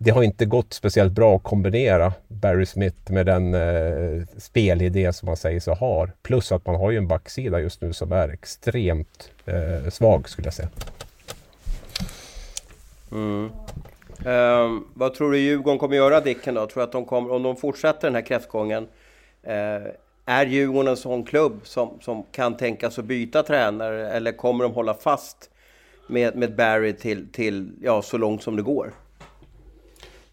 det 0.00 0.10
har 0.10 0.22
inte 0.22 0.46
gått 0.46 0.72
speciellt 0.72 1.12
bra 1.12 1.36
att 1.36 1.42
kombinera 1.42 2.12
Barry 2.28 2.66
Smith 2.66 3.12
med 3.12 3.26
den 3.26 3.54
eh, 3.54 4.22
spelidé 4.38 5.12
som 5.12 5.26
man 5.26 5.36
säger 5.36 5.60
sig 5.60 5.74
ha. 5.74 6.08
Plus 6.22 6.52
att 6.52 6.66
man 6.66 6.74
har 6.74 6.90
ju 6.90 6.98
en 6.98 7.08
backsida 7.08 7.60
just 7.60 7.80
nu 7.80 7.92
som 7.92 8.12
är 8.12 8.28
extremt 8.28 9.30
eh, 9.46 9.90
svag 9.90 10.28
skulle 10.28 10.46
jag 10.46 10.54
säga. 10.54 10.68
Mm. 13.12 13.50
Eh, 14.26 14.80
vad 14.94 15.14
tror 15.14 15.32
du 15.32 15.38
Djurgården 15.38 15.78
kommer 15.78 15.96
göra 15.96 16.20
Dicken 16.20 16.54
då? 16.54 16.66
Tror 16.66 16.82
att 16.82 16.92
de 16.92 17.04
kommer, 17.04 17.32
om 17.32 17.42
de 17.42 17.56
fortsätter 17.56 18.08
den 18.08 18.14
här 18.14 18.22
kräftgången, 18.22 18.88
Eh, 19.48 19.92
är 20.26 20.46
Djurgården 20.46 20.90
en 20.90 20.96
sån 20.96 21.24
klubb 21.24 21.60
som, 21.62 21.90
som 22.00 22.22
kan 22.32 22.56
tänkas 22.56 22.98
att 22.98 23.04
byta 23.04 23.42
tränare 23.42 24.10
eller 24.10 24.32
kommer 24.32 24.64
de 24.64 24.72
hålla 24.72 24.94
fast 24.94 25.50
med, 26.06 26.36
med 26.36 26.56
Barry 26.56 26.92
till, 26.92 27.32
till 27.32 27.70
ja, 27.82 28.02
så 28.02 28.18
långt 28.18 28.42
som 28.42 28.56
det 28.56 28.62
går? 28.62 28.92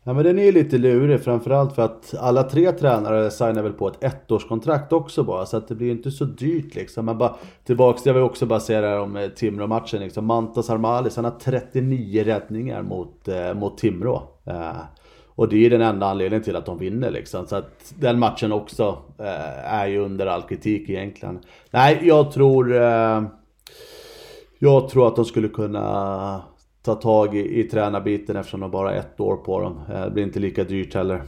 Ja 0.04 0.13
men 0.13 0.23
den 0.23 0.39
är 0.39 0.51
lite 0.51 0.78
lurig 0.78 1.21
framförallt 1.21 1.75
för 1.75 1.82
att 1.82 2.13
alla 2.19 2.43
tre 2.43 2.71
tränare 2.71 3.32
signar 3.32 3.63
väl 3.63 3.73
på 3.73 3.88
ett 3.88 4.04
ettårskontrakt 4.04 4.93
också 4.93 5.23
bara 5.23 5.45
så 5.45 5.58
att 5.58 5.67
det 5.67 5.75
blir 5.75 5.91
inte 5.91 6.12
så 6.12 6.25
dyrt 6.25 6.75
liksom. 6.75 7.06
Men 7.06 7.17
bara 7.17 7.36
tillbaks, 7.63 8.06
jag 8.06 8.13
vill 8.13 8.23
också 8.23 8.45
bara 8.45 8.60
säga 8.60 8.82
det 8.82 8.88
här 8.88 8.99
om 8.99 9.15
eh, 9.15 9.30
Timrå-matchen 9.30 9.99
liksom. 9.99 10.25
Mantas 10.25 10.69
Armalis 10.69 11.15
han 11.15 11.25
har 11.25 11.39
39 11.39 12.23
räddningar 12.23 12.82
mot, 12.82 13.28
eh, 13.28 13.54
mot 13.54 13.78
Timrå. 13.78 14.23
Eh, 14.45 14.71
och 15.35 15.49
det 15.49 15.65
är 15.65 15.69
den 15.69 15.81
enda 15.81 16.05
anledningen 16.05 16.43
till 16.43 16.55
att 16.55 16.65
de 16.65 16.79
vinner 16.79 17.11
liksom. 17.11 17.47
Så 17.47 17.55
att 17.55 17.93
den 17.99 18.19
matchen 18.19 18.51
också 18.51 18.97
eh, 19.19 19.73
är 19.73 19.87
ju 19.87 19.99
under 19.99 20.27
all 20.27 20.41
kritik 20.41 20.89
egentligen. 20.89 21.39
Nej, 21.71 21.99
jag 22.03 22.31
tror... 22.31 22.75
Eh, 22.75 23.23
jag 24.59 24.89
tror 24.89 25.07
att 25.07 25.15
de 25.15 25.25
skulle 25.25 25.47
kunna 25.47 26.41
ta 26.81 26.95
tag 26.95 27.35
i, 27.35 27.59
i 27.59 27.63
tränarbiten 27.63 28.35
eftersom 28.35 28.59
de 28.59 28.71
bara 28.71 28.89
har 28.89 28.95
ett 28.95 29.19
år 29.19 29.35
på 29.35 29.61
dem. 29.61 29.81
Eh, 29.93 30.05
det 30.05 30.11
blir 30.11 30.23
inte 30.23 30.39
lika 30.39 30.63
dyrt 30.63 30.93
heller. 30.93 31.23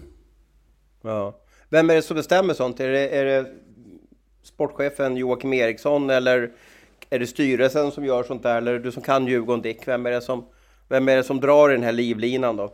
Ja. 1.02 1.40
Vem 1.70 1.90
är 1.90 1.96
det 1.96 2.02
som 2.02 2.16
bestämmer 2.16 2.54
sånt? 2.54 2.80
Är 2.80 2.90
det, 2.90 3.10
är 3.10 3.26
det 3.26 3.46
sportchefen 4.44 5.18
Joakim 5.18 5.54
Eriksson 5.54 6.10
eller 6.10 6.52
är 7.10 7.20
det 7.20 7.28
styrelsen 7.28 7.92
som 7.92 8.06
gör 8.06 8.24
sånt 8.24 8.44
där? 8.44 8.58
Eller 8.58 8.80
du 8.80 8.92
som 8.92 9.04
kan 9.04 9.28
Djurgården 9.28 9.62
Dick? 9.62 9.88
Vem 9.88 10.06
är 10.06 10.12
det 10.12 10.22
som, 10.22 10.46
vem 10.90 11.10
är 11.10 11.16
det 11.16 11.24
som 11.24 11.40
drar 11.40 11.70
i 11.70 11.74
den 11.74 11.84
här 11.84 11.92
livlinan 11.92 12.56
då? 12.56 12.74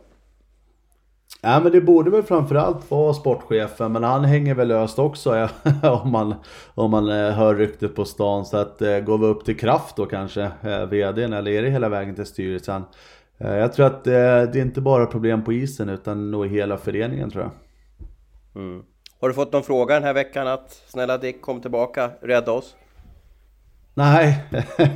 Ja 1.46 1.60
men 1.60 1.72
det 1.72 1.80
borde 1.80 2.10
väl 2.10 2.22
framförallt 2.22 2.90
vara 2.90 3.14
sportchefen 3.14 3.92
men 3.92 4.04
han 4.04 4.24
hänger 4.24 4.54
väl 4.54 4.68
löst 4.68 4.98
också 4.98 5.48
om 5.82 6.10
man, 6.10 6.34
om 6.74 6.90
man 6.90 7.08
eh, 7.08 7.30
hör 7.30 7.54
ryktet 7.54 7.94
på 7.94 8.04
stan. 8.04 8.46
Så 8.46 8.56
att 8.56 8.82
eh, 8.82 8.98
går 8.98 9.18
vi 9.18 9.26
upp 9.26 9.44
till 9.44 9.58
kraft 9.58 9.96
då 9.96 10.06
kanske, 10.06 10.42
eh, 10.42 10.86
VDn, 10.86 11.32
eller 11.32 11.50
är 11.50 11.62
det 11.62 11.70
hela 11.70 11.88
vägen 11.88 12.14
till 12.14 12.26
styrelsen? 12.26 12.82
Jag 13.38 13.72
tror 13.72 13.86
att 13.86 14.04
det 14.04 14.14
är 14.14 14.56
inte 14.56 14.80
bara 14.80 15.06
problem 15.06 15.44
på 15.44 15.52
isen 15.52 15.88
utan 15.88 16.30
nog 16.30 16.46
hela 16.46 16.76
föreningen 16.76 17.30
tror 17.30 17.42
jag. 17.42 17.52
Mm. 18.62 18.82
Har 19.20 19.28
du 19.28 19.34
fått 19.34 19.52
någon 19.52 19.62
fråga 19.62 19.94
den 19.94 20.04
här 20.04 20.14
veckan 20.14 20.46
att 20.46 20.82
snälla 20.86 21.18
Dick 21.18 21.42
kom 21.42 21.60
tillbaka, 21.60 22.10
rädda 22.22 22.52
oss? 22.52 22.74
Nej, 23.94 24.44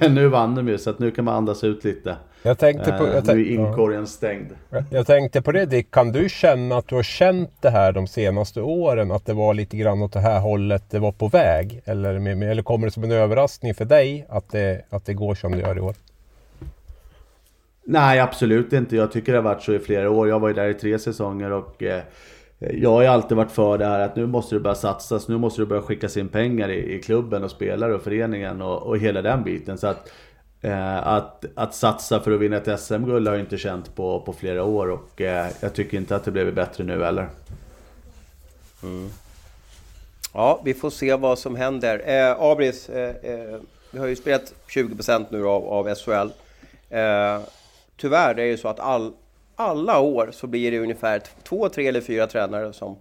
nu 0.11 0.29
vann 0.29 0.55
de 0.55 0.69
ju 0.69 0.79
så 0.79 0.91
att 0.91 0.99
nu 0.99 1.11
kan 1.11 1.25
man 1.25 1.35
andas 1.35 1.65
ut 1.65 1.85
lite. 1.85 2.17
Jag 2.43 2.59
tänkte 2.59 2.93
på, 2.93 3.07
jag 3.07 3.27
nu 3.27 3.33
är 3.33 3.51
inkorgen 3.51 4.07
stängd. 4.07 4.53
Jag 4.91 5.07
tänkte 5.07 5.43
på 5.43 5.53
det 5.53 5.67
Dick, 5.67 5.91
kan 5.91 6.13
du 6.13 6.29
känna 6.29 6.77
att 6.77 6.89
du 6.89 6.95
har 6.95 7.03
känt 7.03 7.51
det 7.61 7.71
här 7.71 7.93
de 7.93 8.07
senaste 8.07 8.61
åren? 8.61 9.11
Att 9.11 9.27
det 9.27 9.35
var 9.35 9.55
lite 9.55 9.77
grann 9.77 10.03
åt 10.03 10.13
det 10.13 10.21
här 10.21 10.41
hållet 10.41 10.85
det 10.91 10.99
var 10.99 11.13
på 11.13 11.29
väg? 11.29 11.83
Eller, 11.85 12.43
eller 12.43 12.63
kommer 12.63 12.87
det 12.87 12.91
som 12.91 13.05
en 13.05 13.13
överraskning 13.13 13.75
för 13.75 13.85
dig 13.85 14.27
att 14.29 14.51
det, 14.51 14.85
att 14.91 15.07
det 15.07 15.15
går 15.15 15.35
som 15.35 15.53
det 15.53 15.59
gör 15.59 15.77
i 15.77 15.81
år? 15.81 15.95
Nej, 17.85 18.21
absolut 18.21 18.73
inte. 18.73 18.97
Jag 18.97 19.13
tycker 19.13 19.33
det 19.33 19.39
har 19.39 19.43
varit 19.43 19.63
så 19.63 19.73
i 19.73 19.79
flera 19.79 20.11
år. 20.11 20.29
Jag 20.29 20.41
var 20.41 20.49
ju 20.49 20.55
där 20.55 20.69
i 20.69 20.75
tre 20.75 20.99
säsonger 20.99 21.53
och 21.53 21.83
eh, 21.83 22.03
jag 22.59 22.91
har 22.91 23.03
ju 23.03 23.09
alltid 23.09 23.37
varit 23.37 23.51
för 23.51 23.79
det 23.79 23.87
här 23.87 24.01
att 24.01 24.17
nu 24.17 24.27
måste 24.27 24.55
det 24.55 24.61
börja 24.61 24.75
satsas, 24.75 25.29
nu 25.29 25.39
måste 25.39 25.63
det 25.63 25.67
börja 25.67 25.83
skickas 25.83 26.17
in 26.17 26.29
pengar 26.29 26.69
i, 26.69 26.95
i 26.95 27.03
klubben 27.03 27.45
och 27.45 27.51
spelare 27.51 27.95
och 27.95 28.03
föreningen 28.03 28.63
och, 28.63 28.83
och 28.83 28.99
hela 28.99 29.23
den 29.23 29.45
biten. 29.45 29.79
Så 29.79 29.87
att, 29.87 29.97
eh, 29.97 30.13
Eh, 30.63 31.07
att, 31.07 31.45
att 31.55 31.75
satsa 31.75 32.21
för 32.21 32.31
att 32.31 32.41
vinna 32.41 32.57
ett 32.57 32.81
SM-guld 32.81 33.29
har 33.29 33.35
jag 33.35 33.43
inte 33.43 33.59
känt 33.59 33.95
på, 33.95 34.21
på 34.21 34.33
flera 34.33 34.65
år 34.65 34.91
och 34.91 35.21
eh, 35.21 35.51
jag 35.61 35.75
tycker 35.75 35.97
inte 35.97 36.17
att 36.17 36.25
det 36.25 36.31
blivit 36.31 36.55
bättre 36.55 36.85
nu 36.85 37.05
heller. 37.05 37.29
Mm. 38.83 39.11
Ja, 40.35 40.61
vi 40.65 40.75
får 40.75 40.91
se 40.91 41.15
vad 41.15 41.39
som 41.39 41.57
händer. 41.57 42.03
Eh, 42.07 42.41
Abris, 42.41 42.89
eh, 42.89 43.17
eh, 43.23 43.59
vi 43.91 43.99
har 43.99 44.07
ju 44.07 44.17
spelat 44.17 44.55
20% 44.69 45.27
nu 45.31 45.47
av, 45.47 45.65
av 45.69 45.95
SHL. 45.95 46.29
Eh, 46.91 47.41
tyvärr 47.97 48.31
är 48.31 48.35
det 48.35 48.47
ju 48.47 48.57
så 48.57 48.69
att 48.69 48.81
all, 48.81 49.13
alla 49.57 50.01
år 50.01 50.31
så 50.33 50.47
blir 50.47 50.71
det 50.71 50.79
ungefär 50.79 51.23
två, 51.43 51.69
tre 51.69 51.87
eller 51.87 52.01
fyra 52.01 52.27
tränare 52.27 52.73
som 52.73 52.99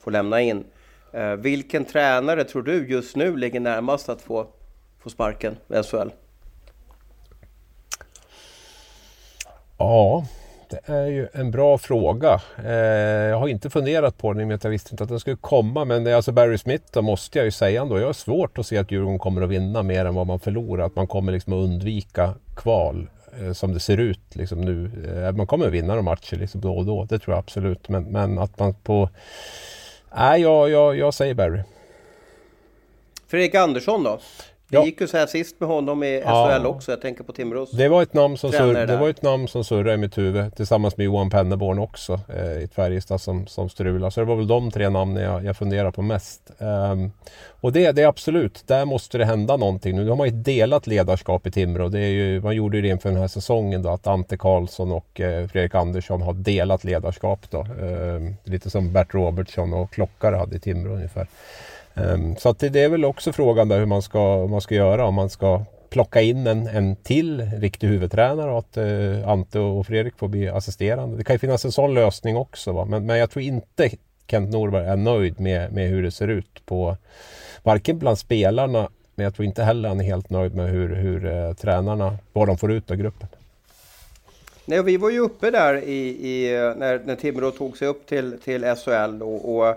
får 0.00 0.10
lämna 0.10 0.40
in. 0.40 0.64
Eh, 1.12 1.32
vilken 1.32 1.84
tränare 1.84 2.44
tror 2.44 2.62
du 2.62 2.88
just 2.88 3.16
nu 3.16 3.36
ligger 3.36 3.60
närmast 3.60 4.08
att 4.08 4.22
få, 4.22 4.46
få 4.98 5.10
sparken 5.10 5.56
i 5.68 5.82
SHL? 5.82 6.10
Ja, 9.80 10.24
det 10.70 10.92
är 10.92 11.06
ju 11.06 11.28
en 11.32 11.50
bra 11.50 11.78
fråga. 11.78 12.40
Eh, 12.64 12.72
jag 13.30 13.38
har 13.38 13.48
inte 13.48 13.70
funderat 13.70 14.18
på 14.18 14.32
den 14.32 14.50
jag 14.50 14.70
visste 14.70 14.94
inte 14.94 15.04
att 15.04 15.10
den 15.10 15.20
skulle 15.20 15.36
komma. 15.36 15.84
Men 15.84 16.04
det 16.04 16.10
är 16.10 16.14
alltså 16.14 16.32
Barry 16.32 16.58
Smith, 16.58 16.84
då 16.92 17.02
måste 17.02 17.38
jag 17.38 17.44
ju 17.44 17.50
säga 17.50 17.82
ändå. 17.82 17.98
Jag 17.98 18.06
har 18.06 18.12
svårt 18.12 18.58
att 18.58 18.66
se 18.66 18.78
att 18.78 18.90
Djurgården 18.90 19.18
kommer 19.18 19.42
att 19.42 19.48
vinna 19.48 19.82
mer 19.82 20.04
än 20.04 20.14
vad 20.14 20.26
man 20.26 20.40
förlorar. 20.40 20.84
Att 20.84 20.96
man 20.96 21.06
kommer 21.06 21.32
liksom 21.32 21.52
att 21.52 21.64
undvika 21.64 22.34
kval. 22.56 23.10
eh, 23.40 23.52
som 23.52 23.74
det 23.74 23.80
ser 23.80 23.98
ut 23.98 24.36
liksom 24.36 24.60
nu. 24.60 24.90
Eh, 25.14 25.32
man 25.32 25.46
kommer 25.46 25.66
att 25.66 25.72
vinna 25.72 25.88
några 25.88 26.02
matcher 26.02 26.36
liksom 26.36 26.60
då 26.60 26.76
och 26.76 26.86
då, 26.86 27.04
det 27.04 27.18
tror 27.18 27.34
jag 27.34 27.38
absolut. 27.38 27.88
Men, 27.88 28.04
men 28.04 28.38
att 28.38 28.58
man 28.58 28.74
på... 28.74 29.08
Nej, 30.16 30.42
jag, 30.42 30.70
jag, 30.70 30.96
jag 30.96 31.14
säger 31.14 31.34
Barry. 31.34 31.62
Fredrik 33.28 33.54
Andersson 33.54 34.02
då? 34.02 34.18
Det 34.70 34.84
gick 34.84 35.00
ju 35.00 35.06
så 35.06 35.16
här 35.16 35.26
sist 35.26 35.60
med 35.60 35.68
honom 35.68 36.02
i 36.02 36.20
SHL 36.20 36.26
ja. 36.26 36.66
också. 36.66 36.92
Jag 36.92 37.00
tänker 37.00 37.24
på 37.24 37.32
Timrås 37.32 37.70
det 37.70 37.88
var, 37.88 38.02
ett 38.02 38.14
namn 38.14 38.36
som 38.36 38.52
sur, 38.52 38.86
det 38.86 38.96
var 38.96 39.08
ett 39.08 39.22
namn 39.22 39.48
som 39.48 39.64
surrade 39.64 39.94
i 39.94 39.96
mitt 39.96 40.18
huvud. 40.18 40.56
Tillsammans 40.56 40.96
med 40.96 41.04
Johan 41.04 41.30
Penneborn 41.30 41.78
också 41.78 42.20
eh, 42.28 42.62
i 42.62 42.68
Färjestad 42.74 43.20
som, 43.20 43.46
som 43.46 43.68
strulade. 43.68 44.10
Så 44.10 44.20
det 44.20 44.26
var 44.26 44.36
väl 44.36 44.46
de 44.46 44.70
tre 44.70 44.88
namnen 44.88 45.22
jag, 45.22 45.44
jag 45.44 45.56
funderar 45.56 45.90
på 45.90 46.02
mest. 46.02 46.50
Um, 46.58 47.12
och 47.60 47.72
det, 47.72 47.92
det 47.92 48.02
är 48.02 48.06
absolut, 48.06 48.62
där 48.66 48.84
måste 48.84 49.18
det 49.18 49.24
hända 49.24 49.56
någonting 49.56 49.96
nu. 49.96 50.08
Har 50.08 50.16
man 50.16 50.26
ju 50.26 50.34
delat 50.34 50.86
ledarskap 50.86 51.46
i 51.46 51.50
Timrå. 51.50 51.88
Det 51.88 52.00
är 52.00 52.10
ju, 52.10 52.40
man 52.40 52.56
gjorde 52.56 52.76
ju 52.76 52.82
det 52.82 52.88
inför 52.88 53.08
den 53.08 53.20
här 53.20 53.28
säsongen 53.28 53.82
då 53.82 53.88
att 53.88 54.06
Ante 54.06 54.36
Karlsson 54.36 54.92
och 54.92 55.20
eh, 55.20 55.48
Fredrik 55.48 55.74
Andersson 55.74 56.22
har 56.22 56.32
delat 56.32 56.84
ledarskap 56.84 57.50
då. 57.50 57.66
Um, 57.80 58.34
lite 58.44 58.70
som 58.70 58.92
Bert 58.92 59.14
Robertsson 59.14 59.72
och 59.72 59.90
Klockare 59.90 60.36
hade 60.36 60.56
i 60.56 60.60
Timrå 60.60 60.94
ungefär. 60.94 61.26
Ehm, 61.94 62.36
så 62.36 62.48
att 62.48 62.58
det, 62.58 62.80
är 62.80 62.88
väl 62.88 63.04
också 63.04 63.32
frågan 63.32 63.68
där 63.68 63.78
hur 63.78 63.86
man 63.86 64.02
ska, 64.02 64.46
man 64.46 64.60
ska 64.60 64.74
göra. 64.74 65.06
Om 65.06 65.14
man 65.14 65.30
ska 65.30 65.64
plocka 65.90 66.20
in 66.20 66.46
en, 66.46 66.66
en 66.66 66.96
till 66.96 67.40
riktig 67.40 67.88
huvudtränare 67.88 68.50
och 68.50 68.58
att 68.58 68.76
eh, 68.76 69.28
Ante 69.28 69.58
och 69.58 69.86
Fredrik 69.86 70.16
får 70.16 70.28
bli 70.28 70.48
assisterande. 70.48 71.16
Det 71.16 71.24
kan 71.24 71.34
ju 71.34 71.38
finnas 71.38 71.64
en 71.64 71.72
sån 71.72 71.94
lösning 71.94 72.36
också. 72.36 72.72
Va? 72.72 72.84
Men, 72.84 73.06
men 73.06 73.18
jag 73.18 73.30
tror 73.30 73.42
inte 73.42 73.90
Kent 74.26 74.50
Norberg 74.50 74.86
är 74.86 74.96
nöjd 74.96 75.40
med, 75.40 75.72
med 75.72 75.88
hur 75.88 76.02
det 76.02 76.10
ser 76.10 76.28
ut 76.28 76.66
på 76.66 76.96
varken 77.62 77.98
bland 77.98 78.18
spelarna 78.18 78.88
men 79.20 79.24
jag 79.24 79.34
tror 79.34 79.46
inte 79.46 79.62
heller 79.62 79.88
han 79.88 80.00
är 80.00 80.04
helt 80.04 80.30
nöjd 80.30 80.54
med 80.54 80.70
hur, 80.70 80.94
hur 80.94 81.26
eh, 81.26 81.52
tränarna, 81.52 82.16
vad 82.32 82.48
de 82.48 82.58
får 82.58 82.72
ut 82.72 82.90
av 82.90 82.96
gruppen. 82.96 83.28
Nej, 84.64 84.82
vi 84.82 84.96
var 84.96 85.10
ju 85.10 85.18
uppe 85.18 85.50
där 85.50 85.84
i, 85.84 86.08
i 86.08 86.50
när, 86.76 87.00
när 87.04 87.16
Timrå 87.16 87.50
tog 87.50 87.76
sig 87.76 87.88
upp 87.88 88.06
till, 88.06 88.38
till 88.44 88.64
SHL 88.64 89.22
och, 89.22 89.56
och 89.56 89.74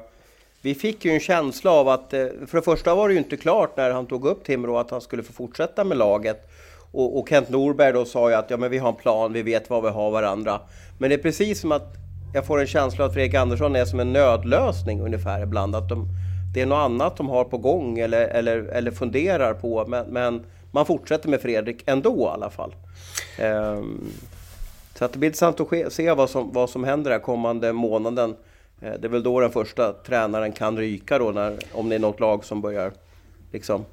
vi 0.64 0.76
fick 0.76 1.06
ju 1.06 1.12
en 1.12 1.20
känsla 1.20 1.72
av 1.72 1.90
att, 1.90 2.14
eh, 2.14 2.26
för 2.48 2.58
det 2.58 2.62
första 2.62 2.96
var 2.96 3.08
det 3.08 3.14
ju 3.14 3.20
inte 3.20 3.38
klart 3.38 3.78
när 3.78 3.92
han 3.92 4.06
tog 4.06 4.26
upp 4.26 4.44
Timrå 4.44 4.78
att 4.78 4.92
han 4.92 5.02
skulle 5.02 5.24
få 5.24 5.34
fortsätta 5.34 5.84
med 5.84 5.98
laget. 5.98 6.50
Och, 6.92 7.20
och 7.20 7.30
Kent 7.30 7.50
Norberg 7.50 7.94
då 7.94 8.06
sa 8.06 8.30
ju 8.30 8.36
att 8.36 8.50
ja, 8.50 8.58
men 8.58 8.72
vi 8.72 8.78
har 8.78 8.90
en 8.90 8.96
plan, 8.96 9.34
vi 9.34 9.42
vet 9.42 9.70
vad 9.70 9.84
vi 9.84 9.90
har 9.90 10.12
varandra. 10.12 10.62
Men 10.98 11.10
det 11.10 11.16
är 11.16 11.22
precis 11.22 11.62
som 11.62 11.72
att 11.72 11.96
jag 12.34 12.46
får 12.46 12.62
en 12.62 12.68
känsla 12.68 13.04
av 13.04 13.10
att 13.10 13.14
Fredrik 13.14 13.34
Andersson 13.34 13.76
är 13.76 13.86
som 13.86 14.00
en 14.00 14.14
nödlösning 14.14 15.02
ungefär 15.02 15.44
ibland. 15.44 15.76
Att 15.76 15.90
de, 15.90 16.08
det 16.54 16.62
är 16.62 16.66
något 16.66 16.86
annat 16.86 17.18
de 17.18 17.30
har 17.30 17.44
på 17.44 17.58
gång 17.58 18.00
eller, 18.00 18.28
eller, 18.28 18.58
eller 18.58 18.92
funderar 18.92 19.54
på. 19.54 19.86
Men, 19.88 20.06
men 20.06 20.46
man 20.72 20.86
fortsätter 20.86 21.30
med 21.30 21.42
Fredrik 21.42 21.84
ändå 21.86 22.16
i 22.18 22.34
alla 22.34 22.50
fall. 22.50 22.76
Um, 23.42 24.12
så 24.96 25.06
att 25.06 25.14
det 25.14 25.20
blir 25.20 25.30
intressant 25.30 25.60
att 25.60 25.94
se 25.94 26.12
vad 26.12 26.30
som, 26.30 26.54
vad 26.54 26.70
som 26.70 26.84
händer 26.84 27.12
den 27.12 27.22
kommande 27.22 27.74
månaden. 27.74 28.36
Eh, 28.84 28.94
det 29.00 29.08
är 29.08 29.10
väl 29.10 29.24
då 29.24 29.40
den 29.40 29.52
första 29.52 29.94
tränaren 29.94 30.52
kan 30.52 30.78
ryka 30.78 31.20
då, 31.20 31.32
när, 31.32 31.60
om 31.74 31.90
det 31.90 31.96
är 31.96 32.00
något 32.00 32.20
lag 32.20 32.46
som 32.46 32.62
börjar 32.62 32.92
liksom 33.52 33.86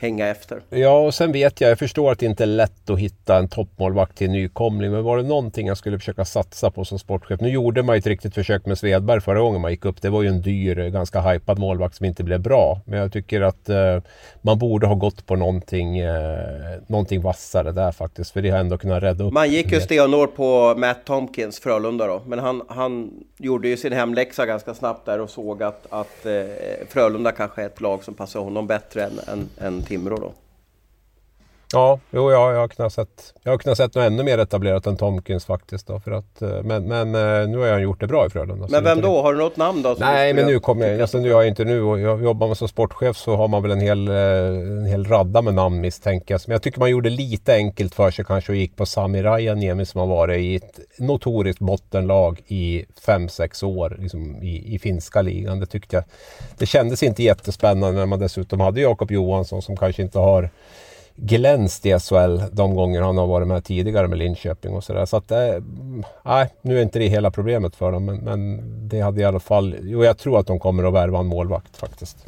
hänga 0.00 0.26
efter. 0.26 0.62
Ja, 0.70 0.98
och 0.98 1.14
sen 1.14 1.32
vet 1.32 1.60
jag, 1.60 1.70
jag 1.70 1.78
förstår 1.78 2.12
att 2.12 2.18
det 2.18 2.26
inte 2.26 2.44
är 2.44 2.46
lätt 2.46 2.90
att 2.90 2.98
hitta 2.98 3.36
en 3.36 3.48
toppmålvakt 3.48 4.18
till 4.18 4.30
nykomling. 4.30 4.90
Men 4.92 5.04
var 5.04 5.16
det 5.16 5.22
någonting 5.22 5.66
jag 5.66 5.76
skulle 5.76 5.98
försöka 5.98 6.24
satsa 6.24 6.70
på 6.70 6.84
som 6.84 6.98
sportchef? 6.98 7.40
Nu 7.40 7.48
gjorde 7.48 7.82
man 7.82 7.96
ett 7.96 8.06
riktigt 8.06 8.34
försök 8.34 8.66
med 8.66 8.78
Svedberg 8.78 9.20
förra 9.20 9.40
gången 9.40 9.60
man 9.60 9.70
gick 9.70 9.84
upp. 9.84 10.02
Det 10.02 10.10
var 10.10 10.22
ju 10.22 10.28
en 10.28 10.42
dyr, 10.42 10.88
ganska 10.88 11.20
hypad 11.20 11.58
målvakt 11.58 11.96
som 11.96 12.06
inte 12.06 12.24
blev 12.24 12.40
bra. 12.40 12.80
Men 12.84 12.98
jag 12.98 13.12
tycker 13.12 13.40
att 13.40 13.68
eh, 13.68 14.02
man 14.42 14.58
borde 14.58 14.86
ha 14.86 14.94
gått 14.94 15.26
på 15.26 15.36
någonting, 15.36 15.98
eh, 15.98 16.80
någonting 16.86 17.20
vassare 17.20 17.72
där 17.72 17.92
faktiskt. 17.92 18.30
För 18.30 18.42
det 18.42 18.50
har 18.50 18.58
ändå 18.58 18.78
kunnat 18.78 19.02
rädda 19.02 19.24
upp. 19.24 19.32
Man 19.32 19.50
gick 19.50 19.72
ju 19.72 19.80
stenhårt 19.80 20.36
på 20.36 20.74
Matt 20.76 21.04
Tomkins, 21.04 21.60
Frölunda 21.60 22.06
då. 22.06 22.22
Men 22.26 22.38
han, 22.38 22.62
han 22.68 23.10
gjorde 23.38 23.68
ju 23.68 23.76
sin 23.76 23.92
hemläxa 23.92 24.46
ganska 24.46 24.74
snabbt 24.74 25.06
där 25.06 25.20
och 25.20 25.30
såg 25.30 25.62
att, 25.62 25.86
att 25.90 26.26
eh, 26.26 26.32
Frölunda 26.88 27.32
kanske 27.32 27.62
är 27.62 27.66
ett 27.66 27.80
lag 27.80 28.04
som 28.04 28.14
passar 28.14 28.40
honom 28.40 28.66
bättre 28.66 29.04
än, 29.04 29.20
än, 29.26 29.48
än 29.60 29.82
Timrå 29.88 30.16
då. 30.16 30.34
Ja, 31.72 32.00
jo, 32.10 32.32
ja, 32.32 32.52
jag 32.52 32.60
har 32.60 32.68
kunnat 32.68 32.92
sett, 32.92 33.34
jag 33.42 33.52
har 33.52 33.58
kunnat 33.58 33.78
sett 33.78 33.94
något 33.94 34.04
ännu 34.04 34.22
mer 34.22 34.38
etablerat 34.38 34.86
än 34.86 34.96
Tomkins 34.96 35.44
faktiskt. 35.44 35.86
Då, 35.86 36.00
för 36.00 36.10
att, 36.10 36.42
eh, 36.42 36.62
men, 36.62 36.84
men 36.84 37.14
eh, 37.14 37.48
nu 37.48 37.58
har 37.58 37.70
han 37.70 37.82
gjort 37.82 38.00
det 38.00 38.06
bra 38.06 38.26
i 38.26 38.30
Frölunda. 38.30 38.66
Men 38.70 38.84
vem 38.84 39.00
då? 39.00 39.22
Har 39.22 39.32
du 39.32 39.38
något 39.38 39.56
namn 39.56 39.82
då? 39.82 39.96
Nej, 39.98 40.34
men 40.34 40.46
nu 40.46 40.60
kommer 40.60 40.86
jag, 40.86 41.00
alltså, 41.00 41.18
nu 41.18 41.32
har 41.32 41.42
jag 41.42 41.48
inte 41.48 41.64
nu 41.64 41.82
och 41.82 42.00
jag 42.00 42.22
jobbar 42.22 42.54
som 42.54 42.68
sportchef 42.68 43.16
så 43.16 43.36
har 43.36 43.48
man 43.48 43.62
väl 43.62 43.70
en 43.70 43.80
hel, 43.80 44.08
eh, 44.08 44.14
en 44.14 44.86
hel 44.86 45.04
radda 45.04 45.42
med 45.42 45.54
namn 45.54 45.80
misstänker 45.80 46.34
jag. 46.34 46.40
Men 46.46 46.52
jag 46.52 46.62
tycker 46.62 46.78
man 46.78 46.90
gjorde 46.90 47.10
lite 47.10 47.54
enkelt 47.54 47.94
för 47.94 48.10
sig 48.10 48.24
kanske 48.24 48.52
och 48.52 48.56
gick 48.56 48.76
på 48.76 48.86
Sami 48.86 49.22
Rajaniemi 49.22 49.86
som 49.86 50.00
har 50.00 50.06
varit 50.06 50.40
i 50.40 50.56
ett 50.56 50.80
notoriskt 50.98 51.60
bottenlag 51.60 52.40
i 52.46 52.84
5-6 53.06 53.64
år 53.64 53.96
liksom, 53.98 54.42
i, 54.42 54.74
i 54.74 54.78
finska 54.78 55.22
ligan. 55.22 55.60
Det 55.60 55.66
tyckte 55.66 55.96
jag. 55.96 56.04
Det 56.58 56.66
kändes 56.66 57.02
inte 57.02 57.22
jättespännande 57.22 57.98
när 57.98 58.06
man 58.06 58.18
dessutom 58.18 58.60
hade 58.60 58.80
Jakob 58.80 59.10
Johansson 59.10 59.62
som 59.62 59.76
kanske 59.76 60.02
inte 60.02 60.18
har 60.18 60.50
glänst 61.20 61.86
i 61.86 61.98
SHL 61.98 62.40
de 62.52 62.74
gånger 62.74 63.02
han 63.02 63.18
har 63.18 63.26
varit 63.26 63.48
med 63.48 63.64
tidigare 63.64 64.08
med 64.08 64.18
Linköping 64.18 64.74
och 64.74 64.84
sådär. 64.84 65.06
Så 65.06 65.16
att, 65.16 65.30
eh, 65.30 65.38
nej, 66.22 66.54
nu 66.62 66.78
är 66.78 66.82
inte 66.82 66.98
det 66.98 67.06
hela 67.06 67.30
problemet 67.30 67.76
för 67.76 67.92
dem. 67.92 68.04
Men, 68.04 68.16
men, 68.16 68.60
det 68.88 69.00
hade 69.00 69.20
i 69.20 69.24
alla 69.24 69.40
fall, 69.40 69.76
jo 69.82 70.04
jag 70.04 70.18
tror 70.18 70.38
att 70.38 70.46
de 70.46 70.58
kommer 70.58 70.84
att 70.84 70.94
värva 70.94 71.18
en 71.18 71.26
målvakt 71.26 71.76
faktiskt. 71.76 72.26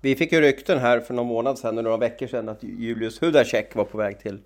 Vi 0.00 0.16
fick 0.16 0.32
ju 0.32 0.40
rykten 0.40 0.78
här 0.78 1.00
för 1.00 1.14
någon 1.14 1.26
månad 1.26 1.58
sedan, 1.58 1.74
några 1.74 1.96
veckor 1.96 2.26
sedan, 2.26 2.48
att 2.48 2.62
Julius 2.62 3.22
Hudacek 3.22 3.74
var 3.74 3.84
på 3.84 3.98
väg 3.98 4.18
till, 4.18 4.38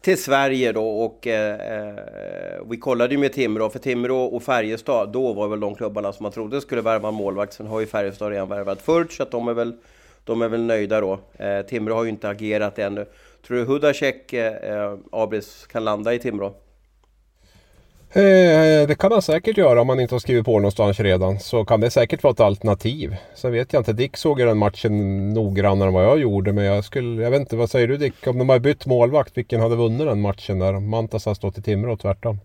till 0.00 0.22
Sverige 0.22 0.72
då 0.72 0.90
och 0.90 1.26
eh, 1.26 1.54
eh 1.54 1.94
vi 2.70 2.76
kollade 2.76 3.14
ju 3.14 3.20
med 3.20 3.32
Timrå, 3.32 3.70
för 3.70 3.78
Timrå 3.78 4.24
och 4.24 4.42
Färjestad, 4.42 5.12
då 5.12 5.32
var 5.32 5.48
väl 5.48 5.60
de 5.60 5.74
klubbarna 5.74 6.12
som 6.12 6.22
man 6.22 6.32
trodde 6.32 6.60
skulle 6.60 6.82
värva 6.82 7.08
en 7.08 7.14
målvakt. 7.14 7.52
Sen 7.52 7.66
har 7.66 7.80
ju 7.80 7.86
Färjestad 7.86 8.30
redan 8.30 8.48
värvat 8.48 8.82
Furch, 8.82 9.16
så 9.16 9.22
att 9.22 9.30
de 9.30 9.48
är 9.48 9.54
väl 9.54 9.72
de 10.24 10.42
är 10.42 10.48
väl 10.48 10.62
nöjda 10.62 11.00
då. 11.00 11.18
Eh, 11.38 11.60
Timrå 11.60 11.94
har 11.94 12.04
ju 12.04 12.10
inte 12.10 12.28
agerat 12.28 12.78
ännu. 12.78 13.06
Tror 13.46 13.56
du 13.56 13.64
Hudacek, 13.64 14.32
eh, 14.32 14.54
eh 14.54 14.94
Abris, 15.12 15.66
kan 15.66 15.84
landa 15.84 16.14
i 16.14 16.18
Timrå? 16.18 16.54
Eh, 18.12 18.22
eh, 18.22 18.88
det 18.88 18.98
kan 18.98 19.12
han 19.12 19.22
säkert 19.22 19.56
göra 19.56 19.80
om 19.80 19.88
han 19.88 20.00
inte 20.00 20.14
har 20.14 20.20
skrivit 20.20 20.44
på 20.44 20.58
någonstans 20.58 21.00
redan. 21.00 21.40
Så 21.40 21.64
kan 21.64 21.80
det 21.80 21.90
säkert 21.90 22.22
vara 22.22 22.32
ett 22.32 22.40
alternativ. 22.40 23.16
Sen 23.34 23.52
vet 23.52 23.72
jag 23.72 23.80
inte. 23.80 23.92
Dick 23.92 24.16
såg 24.16 24.40
ju 24.40 24.46
den 24.46 24.58
matchen 24.58 25.28
noggrannare 25.34 25.88
än 25.88 25.94
vad 25.94 26.04
jag 26.04 26.18
gjorde. 26.18 26.52
Men 26.52 26.64
jag 26.64 26.84
skulle, 26.84 27.22
jag 27.22 27.30
vet 27.30 27.40
inte, 27.40 27.56
vad 27.56 27.70
säger 27.70 27.88
du 27.88 27.96
Dick? 27.96 28.26
Om 28.26 28.38
de 28.38 28.48
har 28.48 28.58
bytt 28.58 28.86
målvakt, 28.86 29.36
vilken 29.36 29.60
hade 29.60 29.76
vunnit 29.76 30.06
den 30.06 30.20
matchen 30.20 30.58
där? 30.58 30.72
Mantas 30.72 31.26
har 31.26 31.34
stått 31.34 31.58
i 31.58 31.62
Timrå 31.62 31.92
och 31.92 32.00
tvärtom. 32.00 32.38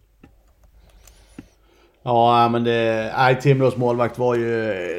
Ja, 2.07 2.49
men 2.49 2.63
det... 2.63 3.11
Nej, 3.17 3.41
Timrås 3.41 3.77
målvakt 3.77 4.17
var 4.17 4.35
ju... 4.35 4.51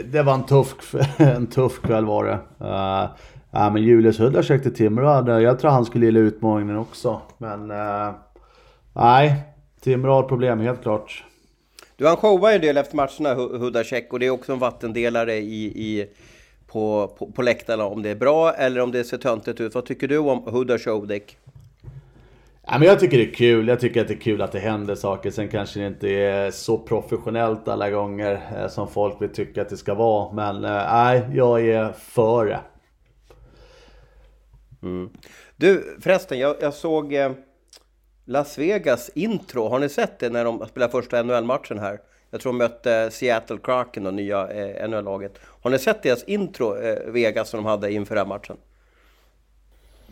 Det 0.03 0.23
var 0.23 0.35
en 0.35 0.47
tuff, 0.47 0.95
en 1.17 1.47
tuff 1.47 1.81
kväll 1.83 2.05
var 2.05 2.25
det. 2.25 2.39
Eh, 2.61 2.67
uh, 2.67 3.09
ja, 3.51 3.71
men 3.71 3.83
Julius 3.83 4.19
Hudacek 4.19 4.63
till 4.63 4.75
Timrå, 4.75 5.41
jag 5.41 5.59
tror 5.59 5.71
han 5.71 5.85
skulle 5.85 6.07
gilla 6.07 6.21
utmaningen 6.21 6.77
också. 6.77 7.21
Men... 7.39 7.71
Uh, 7.71 8.15
nej, 8.93 9.35
Timrå 9.81 10.13
har 10.13 10.23
problem, 10.23 10.61
helt 10.61 10.83
klart. 10.83 11.25
Du, 11.97 12.07
han 12.07 12.17
showar 12.17 12.51
ju 12.51 12.55
en 12.55 12.61
del 12.61 12.77
efter 12.77 12.97
matcherna, 12.97 13.35
Hudacek, 13.35 14.13
och 14.13 14.19
det 14.19 14.27
är 14.27 14.31
också 14.31 14.53
en 14.53 14.59
vattendelare 14.59 15.35
i, 15.35 15.65
i, 15.65 16.07
på, 16.67 17.15
på, 17.19 17.27
på 17.27 17.43
läktarna. 17.43 17.85
Om 17.85 18.03
det 18.03 18.11
är 18.11 18.15
bra 18.15 18.53
eller 18.53 18.81
om 18.81 18.93
det 18.93 19.05
ser 19.05 19.19
töntigt 19.19 19.61
ut. 19.61 19.75
Vad 19.75 19.85
tycker 19.85 20.09
du 20.09 20.19
om 20.19 20.43
Hudacek? 20.47 21.37
Ja, 22.69 22.79
men 22.79 22.89
jag 22.89 23.01
tycker 23.01 23.19
det 23.19 23.31
är 23.31 23.35
kul. 23.35 23.69
Jag 23.69 23.81
tycker 23.81 24.01
att 24.01 24.09
det 24.09 24.15
är 24.15 24.21
kul 24.21 24.43
att 24.43 24.53
det 24.53 24.59
händer 24.59 24.95
saker. 24.95 25.31
Sen 25.31 25.49
kanske 25.49 25.81
det 25.81 25.87
inte 25.87 26.09
är 26.09 26.51
så 26.51 26.79
professionellt 26.79 27.69
alla 27.69 27.91
gånger 27.91 28.41
eh, 28.57 28.69
som 28.69 28.89
folk 28.89 29.23
vill 29.23 29.29
tycka 29.33 29.63
att 29.63 29.69
det 29.69 29.77
ska 29.77 29.95
vara. 29.95 30.33
Men 30.33 30.65
eh, 30.65 30.93
nej, 30.93 31.19
eh, 31.19 31.37
jag 31.37 31.69
är 31.69 31.93
för 31.93 32.47
det. 32.47 32.61
Mm. 34.83 35.11
Du, 35.57 35.97
förresten, 36.01 36.39
jag, 36.39 36.57
jag 36.61 36.75
såg 36.75 37.15
eh, 37.15 37.33
Las 38.25 38.59
Vegas 38.59 39.11
intro. 39.15 39.69
Har 39.69 39.79
ni 39.79 39.89
sett 39.89 40.19
det 40.19 40.31
när 40.31 40.45
de 40.45 40.67
spelar 40.69 40.89
första 40.89 41.23
NHL-matchen 41.23 41.79
här? 41.79 42.01
Jag 42.31 42.41
tror 42.41 42.53
de 42.53 42.59
mötte 42.59 43.11
Seattle 43.11 43.59
Kraken, 43.63 44.05
det 44.05 44.11
nya 44.11 44.49
eh, 44.49 44.89
NHL-laget. 44.89 45.39
Har 45.63 45.71
ni 45.71 45.79
sett 45.79 46.03
deras 46.03 46.25
intro, 46.25 46.77
eh, 46.77 47.11
Vegas, 47.13 47.49
som 47.49 47.59
de 47.59 47.67
hade 47.67 47.93
inför 47.93 48.15
den 48.15 48.27
här 48.27 48.29
matchen? 48.29 48.57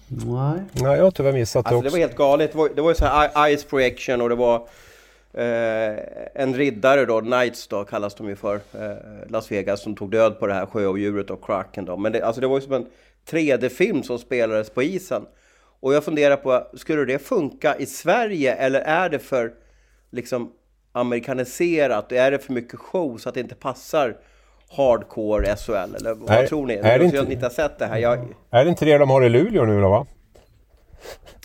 Nej. 0.08 0.60
Nej, 0.72 0.96
jag 0.96 1.04
har 1.04 1.10
tyvärr 1.10 1.32
missat 1.32 1.64
det 1.64 1.68
alltså, 1.68 1.78
också. 1.78 1.88
Det 1.88 1.92
var 1.92 1.98
helt 1.98 2.16
galet. 2.16 2.52
Det 2.52 2.58
var, 2.58 2.68
det 2.68 2.82
var 2.82 2.90
ju 2.90 2.94
så 2.94 3.04
här 3.04 3.56
Ice 3.56 3.64
Projection 3.64 4.20
och 4.20 4.28
det 4.28 4.34
var 4.34 4.56
eh, 5.32 5.96
en 6.34 6.54
riddare 6.54 7.04
då, 7.04 7.20
Knights 7.20 7.66
då 7.68 7.84
kallas 7.84 8.14
de 8.14 8.28
ju 8.28 8.36
för, 8.36 8.54
eh, 8.54 9.30
Las 9.30 9.52
Vegas, 9.52 9.82
som 9.82 9.96
tog 9.96 10.10
död 10.10 10.38
på 10.38 10.46
det 10.46 10.54
här 10.54 10.66
sjöodjuret 10.66 11.30
och 11.30 11.44
Kraken 11.44 11.84
då. 11.84 11.96
Men 11.96 12.12
det, 12.12 12.22
alltså 12.22 12.40
det 12.40 12.46
var 12.46 12.56
ju 12.56 12.60
som 12.60 12.72
en 12.72 12.86
3D-film 13.30 14.02
som 14.02 14.18
spelades 14.18 14.70
på 14.70 14.82
isen. 14.82 15.26
Och 15.80 15.94
jag 15.94 16.04
funderar 16.04 16.36
på, 16.36 16.66
skulle 16.74 17.04
det 17.04 17.18
funka 17.18 17.76
i 17.76 17.86
Sverige 17.86 18.54
eller 18.54 18.80
är 18.80 19.08
det 19.08 19.18
för 19.18 19.52
liksom 20.10 20.52
amerikaniserat? 20.92 22.12
Är 22.12 22.30
det 22.30 22.38
för 22.38 22.52
mycket 22.52 22.80
show 22.80 23.18
så 23.18 23.28
att 23.28 23.34
det 23.34 23.40
inte 23.40 23.54
passar 23.54 24.16
hardcore 24.76 25.56
SHL? 25.56 25.72
Eller 25.72 26.14
vad 26.14 26.30
är, 26.30 26.46
tror 26.46 26.66
ni? 26.66 26.74
Är 26.74 26.98
det 26.98 27.04
inte, 27.04 27.16
jag 27.16 27.32
inte 27.32 27.46
har 27.46 27.50
sett 27.50 27.78
det 27.78 27.86
här. 27.86 27.98
Jag... 27.98 28.18
Är 28.50 28.64
det 28.64 28.70
inte 28.70 28.84
det 28.84 28.98
de 28.98 29.10
har 29.10 29.24
i 29.24 29.28
Luleå 29.28 29.64
nu 29.64 29.80
då 29.80 29.88
va? 29.88 30.06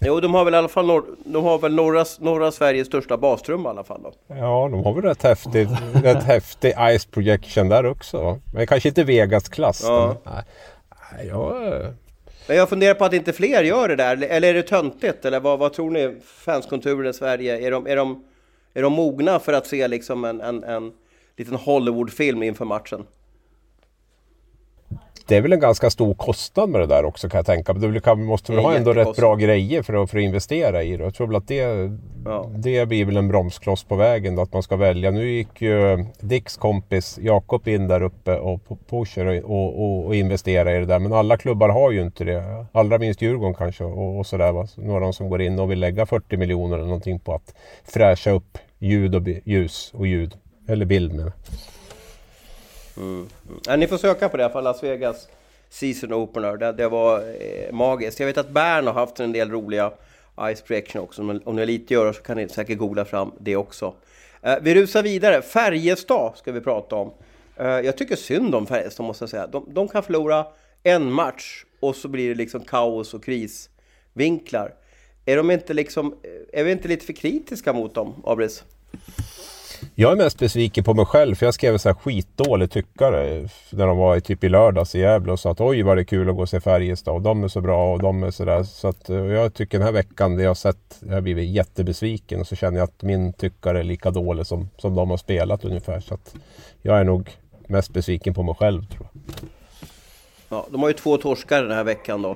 Jo, 0.01 0.19
de 0.19 0.33
har 0.33 0.45
väl 0.45 0.53
i 0.53 0.57
alla 0.57 0.67
fall 0.67 0.87
norr, 0.87 1.03
de 1.25 1.43
har 1.43 1.59
väl 1.59 1.75
norra, 1.75 2.05
norra 2.19 2.51
Sveriges 2.51 2.87
största 2.87 3.17
bastrumma 3.17 3.69
i 3.69 3.71
alla 3.71 3.83
fall 3.83 4.01
då. 4.03 4.13
Ja, 4.27 4.69
de 4.71 4.83
har 4.83 4.93
väl 4.93 5.03
rätt 5.03 5.23
häftig, 5.23 5.67
rätt 6.03 6.23
häftig 6.23 6.73
Ice 6.97 7.05
Projection 7.05 7.69
där 7.69 7.85
också. 7.85 8.39
Men 8.53 8.67
kanske 8.67 8.89
inte 8.89 9.03
Vegas-klass. 9.03 9.83
Ja. 9.83 10.15
Nej, 10.23 10.43
nej, 11.13 11.27
jag... 11.27 11.53
Men 12.47 12.57
jag 12.57 12.69
funderar 12.69 12.93
på 12.93 13.05
att 13.05 13.13
inte 13.13 13.33
fler 13.33 13.63
gör 13.63 13.87
det 13.87 13.95
där, 13.95 14.23
eller 14.23 14.47
är 14.47 14.53
det 14.53 14.63
töntigt? 14.63 15.25
Eller 15.25 15.39
vad, 15.39 15.59
vad 15.59 15.73
tror 15.73 15.91
ni? 15.91 16.15
Fanskonturen 16.25 17.09
i 17.09 17.13
Sverige, 17.13 17.67
är 17.67 17.71
de, 17.71 17.87
är, 17.87 17.95
de, 17.95 18.23
är 18.73 18.81
de 18.81 18.93
mogna 18.93 19.39
för 19.39 19.53
att 19.53 19.67
se 19.67 19.87
liksom 19.87 20.25
en, 20.25 20.41
en, 20.41 20.63
en 20.63 20.91
liten 21.37 21.55
Hollywoodfilm 21.55 22.43
inför 22.43 22.65
matchen? 22.65 23.05
Det 25.29 25.37
är 25.37 25.41
väl 25.41 25.53
en 25.53 25.59
ganska 25.59 25.89
stor 25.89 26.13
kostnad 26.13 26.69
med 26.69 26.81
det 26.81 26.87
där 26.87 27.05
också 27.05 27.29
kan 27.29 27.37
jag 27.37 27.45
tänka 27.45 27.73
mig. 27.73 28.01
Du 28.01 28.15
måste 28.15 28.51
väl 28.51 28.61
ha 28.63 28.75
ändå 28.75 28.93
rätt 28.93 29.15
bra 29.15 29.35
grejer 29.35 29.81
för 29.83 30.03
att, 30.03 30.09
för 30.09 30.17
att 30.17 30.23
investera 30.23 30.83
i 30.83 30.97
det. 30.97 31.03
Jag 31.03 31.13
tror 31.13 31.27
väl 31.27 31.35
att 31.35 31.47
det, 31.47 31.91
Ja. 32.25 32.45
det 32.55 32.85
blir 32.85 33.05
väl 33.05 33.17
en 33.17 33.27
bromskloss 33.27 33.83
på 33.83 33.95
vägen 33.95 34.35
då, 34.35 34.41
att 34.41 34.53
man 34.53 34.63
ska 34.63 34.75
välja. 34.75 35.11
Nu 35.11 35.31
gick 35.31 35.61
ju 35.61 36.05
Dicks 36.19 36.57
kompis 36.57 37.19
Jakob 37.21 37.67
in 37.67 37.87
där 37.87 38.01
uppe 38.01 38.37
och 38.39 38.59
pu- 38.67 38.77
pushar 38.89 39.25
och, 39.43 39.79
och, 39.79 40.05
och 40.05 40.15
investerar 40.15 40.75
i 40.75 40.79
det 40.79 40.85
där. 40.85 40.99
Men 40.99 41.13
alla 41.13 41.37
klubbar 41.37 41.69
har 41.69 41.91
ju 41.91 42.01
inte 42.01 42.23
det. 42.23 42.65
Allra 42.71 42.97
minst 42.97 43.21
Djurgården 43.21 43.53
kanske 43.53 43.83
och, 43.83 44.17
och 44.19 44.25
sådär. 44.25 44.51
Va? 44.51 44.67
Några 44.75 45.13
som 45.13 45.29
går 45.29 45.41
in 45.41 45.59
och 45.59 45.71
vill 45.71 45.79
lägga 45.79 46.05
40 46.05 46.37
miljoner 46.37 46.75
eller 46.75 46.85
någonting 46.85 47.19
på 47.19 47.33
att 47.33 47.55
fräscha 47.83 48.31
upp 48.31 48.57
ljud 48.79 49.15
och 49.15 49.27
ljus 49.45 49.91
och 49.93 50.07
ljud. 50.07 50.33
Eller 50.67 50.85
bild 50.85 51.13
med. 51.13 51.31
Ja, 53.65 53.75
ni 53.75 53.87
får 53.87 53.97
söka 53.97 54.29
på 54.29 54.37
det 54.37 54.41
i 54.41 54.43
alla 54.43 54.53
fall, 54.53 54.63
Las 54.63 54.83
Vegas 54.83 55.27
Season 55.69 56.13
Opener. 56.13 56.57
Det, 56.57 56.71
det 56.71 56.87
var 56.87 57.19
eh, 57.19 57.71
magiskt. 57.71 58.19
Jag 58.19 58.27
vet 58.27 58.37
att 58.37 58.49
Bern 58.49 58.87
har 58.87 58.93
haft 58.93 59.19
en 59.19 59.31
del 59.31 59.51
roliga 59.51 59.91
Ice 60.55 60.61
Projection 60.61 61.01
också. 61.01 61.23
Men 61.23 61.41
om 61.45 61.55
ni 61.55 61.61
har 61.61 61.65
lite 61.65 61.85
att 61.85 61.91
göra 61.91 62.13
så 62.13 62.21
kan 62.21 62.37
ni 62.37 62.49
säkert 62.49 62.77
googla 62.77 63.05
fram 63.05 63.31
det 63.39 63.55
också. 63.55 63.93
Eh, 64.41 64.55
vi 64.61 64.75
rusar 64.75 65.03
vidare. 65.03 65.41
Färjestad 65.41 66.37
ska 66.37 66.51
vi 66.51 66.61
prata 66.61 66.95
om. 66.95 67.11
Eh, 67.57 67.67
jag 67.67 67.97
tycker 67.97 68.15
synd 68.15 68.55
om 68.55 68.67
Färjestad 68.67 69.05
måste 69.05 69.23
jag 69.23 69.29
säga. 69.29 69.47
De, 69.47 69.65
de 69.73 69.87
kan 69.87 70.03
förlora 70.03 70.45
en 70.83 71.11
match 71.11 71.65
och 71.79 71.95
så 71.95 72.07
blir 72.07 72.29
det 72.29 72.35
liksom 72.35 72.61
kaos 72.61 73.13
och 73.13 73.23
krisvinklar. 73.23 74.73
Är, 75.25 75.37
de 75.37 75.51
inte 75.51 75.73
liksom, 75.73 76.15
eh, 76.23 76.59
är 76.59 76.63
vi 76.63 76.71
inte 76.71 76.87
lite 76.87 77.05
för 77.05 77.13
kritiska 77.13 77.73
mot 77.73 77.93
dem, 77.93 78.23
Abris? 78.25 78.63
Jag 79.95 80.11
är 80.11 80.15
mest 80.15 80.39
besviken 80.39 80.83
på 80.83 80.93
mig 80.93 81.05
själv 81.05 81.35
för 81.35 81.45
jag 81.45 81.53
skrev 81.53 81.73
en 81.73 81.79
så 81.79 81.89
här 81.89 81.93
skitdålig 81.93 82.71
tyckare 82.71 83.47
när 83.71 83.87
de 83.87 83.97
var 83.97 84.15
i 84.15 84.21
typ 84.21 84.43
i 84.43 84.49
lördags 84.49 84.95
i 84.95 84.99
Gävle 84.99 85.31
och 85.31 85.39
sa 85.39 85.51
att 85.51 85.61
oj 85.61 85.81
vad 85.81 85.97
det 85.97 86.01
är 86.01 86.03
kul 86.03 86.29
att 86.29 86.35
gå 86.35 86.41
och 86.41 86.49
se 86.49 86.61
Färjestad 86.61 87.13
och 87.13 87.21
de 87.21 87.43
är 87.43 87.47
så 87.47 87.61
bra 87.61 87.93
och 87.93 88.01
de 88.01 88.23
är 88.23 88.31
sådär. 88.31 88.63
Så 88.63 88.87
att 88.87 89.09
eh, 89.09 89.17
jag 89.17 89.53
tycker 89.53 89.77
den 89.77 89.85
här 89.85 89.93
veckan 89.93 90.35
det 90.35 90.43
jag 90.43 90.49
har 90.49 90.55
sett, 90.55 90.99
jag 90.99 91.13
har 91.13 91.21
blivit 91.21 91.49
jättebesviken 91.49 92.39
och 92.39 92.47
så 92.47 92.55
känner 92.55 92.77
jag 92.77 92.83
att 92.83 93.03
min 93.03 93.33
tyckare 93.33 93.79
är 93.79 93.83
lika 93.83 94.11
dålig 94.11 94.45
som, 94.45 94.69
som 94.77 94.95
de 94.95 95.09
har 95.09 95.17
spelat 95.17 95.65
ungefär. 95.65 95.99
Så 95.99 96.13
att 96.13 96.35
jag 96.81 96.99
är 96.99 97.03
nog 97.03 97.29
mest 97.67 97.93
besviken 97.93 98.33
på 98.33 98.43
mig 98.43 98.55
själv 98.55 98.85
tror 98.85 99.07
jag. 99.13 99.33
Ja, 100.49 100.67
de 100.69 100.81
har 100.81 100.89
ju 100.89 100.93
två 100.93 101.17
torskar 101.17 101.63
den 101.63 101.71
här 101.71 101.83
veckan 101.83 102.21
då. 102.21 102.35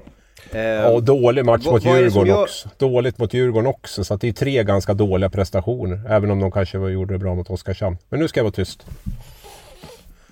Eh, 0.52 0.86
och 0.86 1.04
dålig 1.04 1.46
match 1.46 1.66
mot 1.66 1.86
Djurgården 1.86 2.28
gör- 2.28 2.44
också. 2.44 2.70
Dåligt 2.78 3.18
mot 3.18 3.34
Djurgården 3.34 3.68
också. 3.68 4.04
Så 4.04 4.16
det 4.16 4.28
är 4.28 4.34
tre 4.34 4.64
ganska 4.64 4.94
dåliga 4.94 5.30
prestationer. 5.30 6.00
Även 6.10 6.32
om 6.32 6.40
de 6.40 6.52
kanske 6.52 6.78
var- 6.78 6.90
gjorde 6.90 7.14
det 7.14 7.18
bra 7.20 7.36
mot 7.36 7.50
Oskarshamn. 7.50 7.98
Men 8.10 8.20
nu 8.20 8.28
ska 8.28 8.40
jag 8.40 8.44
vara 8.44 8.52
tyst. 8.54 8.86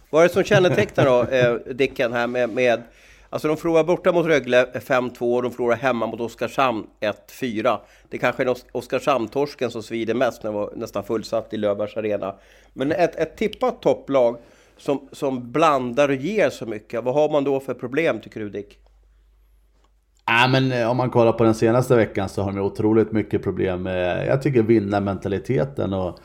Vad 0.10 0.24
är 0.24 0.28
det 0.28 0.34
som 0.34 0.44
kännetecknar 0.44 1.06
då 1.06 1.24
eh, 1.24 1.54
Dicken 1.76 2.14
här 2.14 2.28
med, 2.28 2.50
med... 2.50 2.82
Alltså 3.30 3.48
de 3.48 3.58
förlorar 3.58 3.84
borta 3.84 4.12
mot 4.12 4.26
Rögle 4.26 4.66
5-2 4.74 5.36
och 5.36 5.44
de 5.44 5.52
förlorar 5.52 5.76
hemma 5.78 6.06
mot 6.08 6.20
Oskarshamn 6.22 6.84
1-4. 7.40 7.78
Det 8.10 8.18
kanske 8.18 8.44
är 8.44 8.48
Os- 8.48 8.66
Oskarshamn-torsken 8.72 9.70
som 9.70 9.84
svider 9.84 10.14
mest 10.14 10.44
när 10.44 10.52
det 10.52 10.58
var 10.58 10.72
nästan 10.76 11.04
fullsatt 11.04 11.54
i 11.54 11.58
Löfbergs 11.58 11.98
Arena. 11.98 12.36
Men 12.74 12.92
ett, 12.92 13.16
ett 13.16 13.38
tippat 13.38 13.82
topplag 13.82 14.38
som, 14.78 15.08
som 15.12 15.52
blandar 15.52 16.10
och 16.10 16.16
ger 16.16 16.50
så 16.50 16.66
mycket, 16.66 17.04
vad 17.04 17.14
har 17.14 17.30
man 17.30 17.44
då 17.44 17.60
för 17.60 17.74
problem 17.74 18.20
tycker 18.22 18.40
du 18.40 18.50
Dick? 18.50 18.78
Ja, 20.32 20.48
men 20.48 20.72
eh, 20.72 20.90
om 20.90 20.98
man 20.98 21.10
kollar 21.10 21.32
på 21.32 21.44
den 21.44 21.56
senaste 21.56 21.96
veckan 21.96 22.30
så 22.30 22.42
har 22.42 22.52
de 22.52 22.60
otroligt 22.60 23.12
mycket 23.12 23.44
problem 23.44 23.84
med, 23.84 24.28
jag 24.28 24.42
tycker 24.42 24.64
vinnarmentaliteten 24.64 25.94
och 25.94 26.20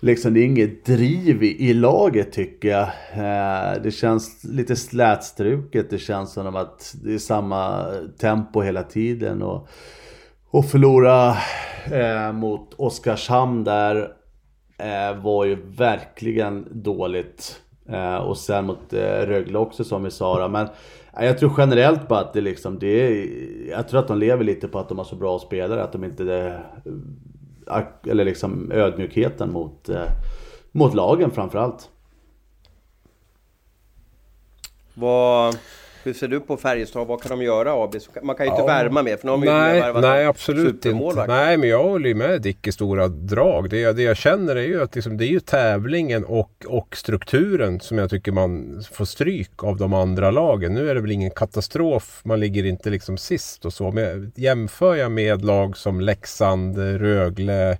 liksom 0.00 0.34
det 0.34 0.40
är 0.40 0.44
inget 0.44 0.84
driv 0.84 1.42
i, 1.42 1.70
i 1.70 1.74
laget 1.74 2.32
tycker 2.32 2.68
jag. 2.68 2.88
Eh, 3.12 3.82
det 3.82 3.90
känns 3.90 4.44
lite 4.44 4.76
slätstruket, 4.76 5.90
det 5.90 5.98
känns 5.98 6.32
som 6.32 6.56
att 6.56 6.94
det 7.04 7.14
är 7.14 7.18
samma 7.18 7.84
tempo 8.18 8.60
hela 8.60 8.82
tiden 8.82 9.42
och, 9.42 9.68
och 10.50 10.66
förlora 10.66 11.36
eh, 11.92 12.32
mot 12.32 12.74
Oskarshamn 12.76 13.64
där 13.64 14.08
eh, 14.78 15.22
var 15.22 15.44
ju 15.44 15.56
verkligen 15.76 16.68
dåligt. 16.70 17.60
Eh, 17.88 18.16
och 18.16 18.38
sen 18.38 18.66
mot 18.66 18.92
eh, 18.92 19.26
Rögle 19.26 19.58
också 19.58 19.84
som 19.84 20.04
vi 20.04 20.10
sa. 20.10 20.48
Men 20.48 20.68
jag 21.20 21.38
tror 21.38 21.52
generellt 21.58 22.08
på 22.08 22.14
att 22.14 22.32
det 22.32 22.40
liksom, 22.40 22.78
det 22.78 22.86
är, 22.86 23.28
jag 23.70 23.88
tror 23.88 24.00
att 24.00 24.08
de 24.08 24.18
lever 24.18 24.44
lite 24.44 24.68
på 24.68 24.78
att 24.78 24.88
de 24.88 24.98
har 24.98 25.04
så 25.04 25.16
bra 25.16 25.38
spelare 25.38 25.82
att 25.82 25.92
de 25.92 26.04
inte, 26.04 26.34
eh, 26.34 26.92
det, 27.66 28.10
eller 28.10 28.24
liksom 28.24 28.72
ödmjukheten 28.72 29.52
mot, 29.52 29.88
eh, 29.88 30.08
mot 30.72 30.94
lagen 30.94 31.30
framförallt. 31.30 31.90
Vad, 34.94 35.56
hur 36.04 36.12
ser 36.12 36.28
du 36.28 36.40
på 36.40 36.56
Färjestad? 36.56 37.06
Vad 37.06 37.22
kan 37.22 37.38
de 37.38 37.44
göra 37.44 37.72
Abis? 37.84 38.08
Man 38.22 38.36
kan 38.36 38.46
ju 38.46 38.50
inte 38.50 38.62
Ja. 38.62 38.66
värma 38.66 39.02
mer 39.02 39.16
för 39.16 39.26
nu 39.26 39.30
de 39.32 39.42
ju 39.44 39.50
Nej, 39.50 39.80
värvat 39.80 40.02
nej 40.02 40.26
absolut 40.26 40.84
inte. 40.86 41.24
Nej, 41.26 41.56
men 41.56 41.68
jag 41.68 41.82
håller 41.82 42.08
ju 42.08 42.14
med 42.14 42.42
Dick 42.42 42.66
i 42.66 42.72
stora 42.72 43.08
drag. 43.08 43.70
Det, 43.70 43.80
jag- 43.80 43.96
det 43.96 44.02
jag 44.02 44.16
känner 44.16 44.56
är 44.56 44.62
ju 44.62 44.82
att 44.82 44.94
liksom, 44.94 45.16
det 45.16 45.24
är 45.24 45.28
ju 45.28 45.40
tävlingen 45.40 46.24
och, 46.24 46.64
och 46.68 46.96
strukturen 46.96 47.80
som 47.80 47.98
jag 47.98 48.10
tycker 48.10 48.32
man 48.32 48.82
får 48.92 49.04
stryk 49.04 49.64
av 49.64 49.76
de 49.76 49.94
andra 49.94 50.30
lagen. 50.30 50.74
Nu 50.74 50.90
är 50.90 50.94
det 50.94 51.00
väl 51.00 51.10
ingen 51.10 51.30
katastrof, 51.30 52.20
man 52.24 52.40
ligger 52.40 52.64
inte 52.66 52.90
liksom 52.90 53.16
sist 53.18 53.64
och 53.64 53.72
så. 53.72 53.90
Men 53.90 54.32
jämför 54.36 54.94
jag 54.94 55.12
med 55.12 55.44
lag 55.44 55.76
som 55.76 56.00
Leksand, 56.00 56.78
Rögle, 56.78 57.78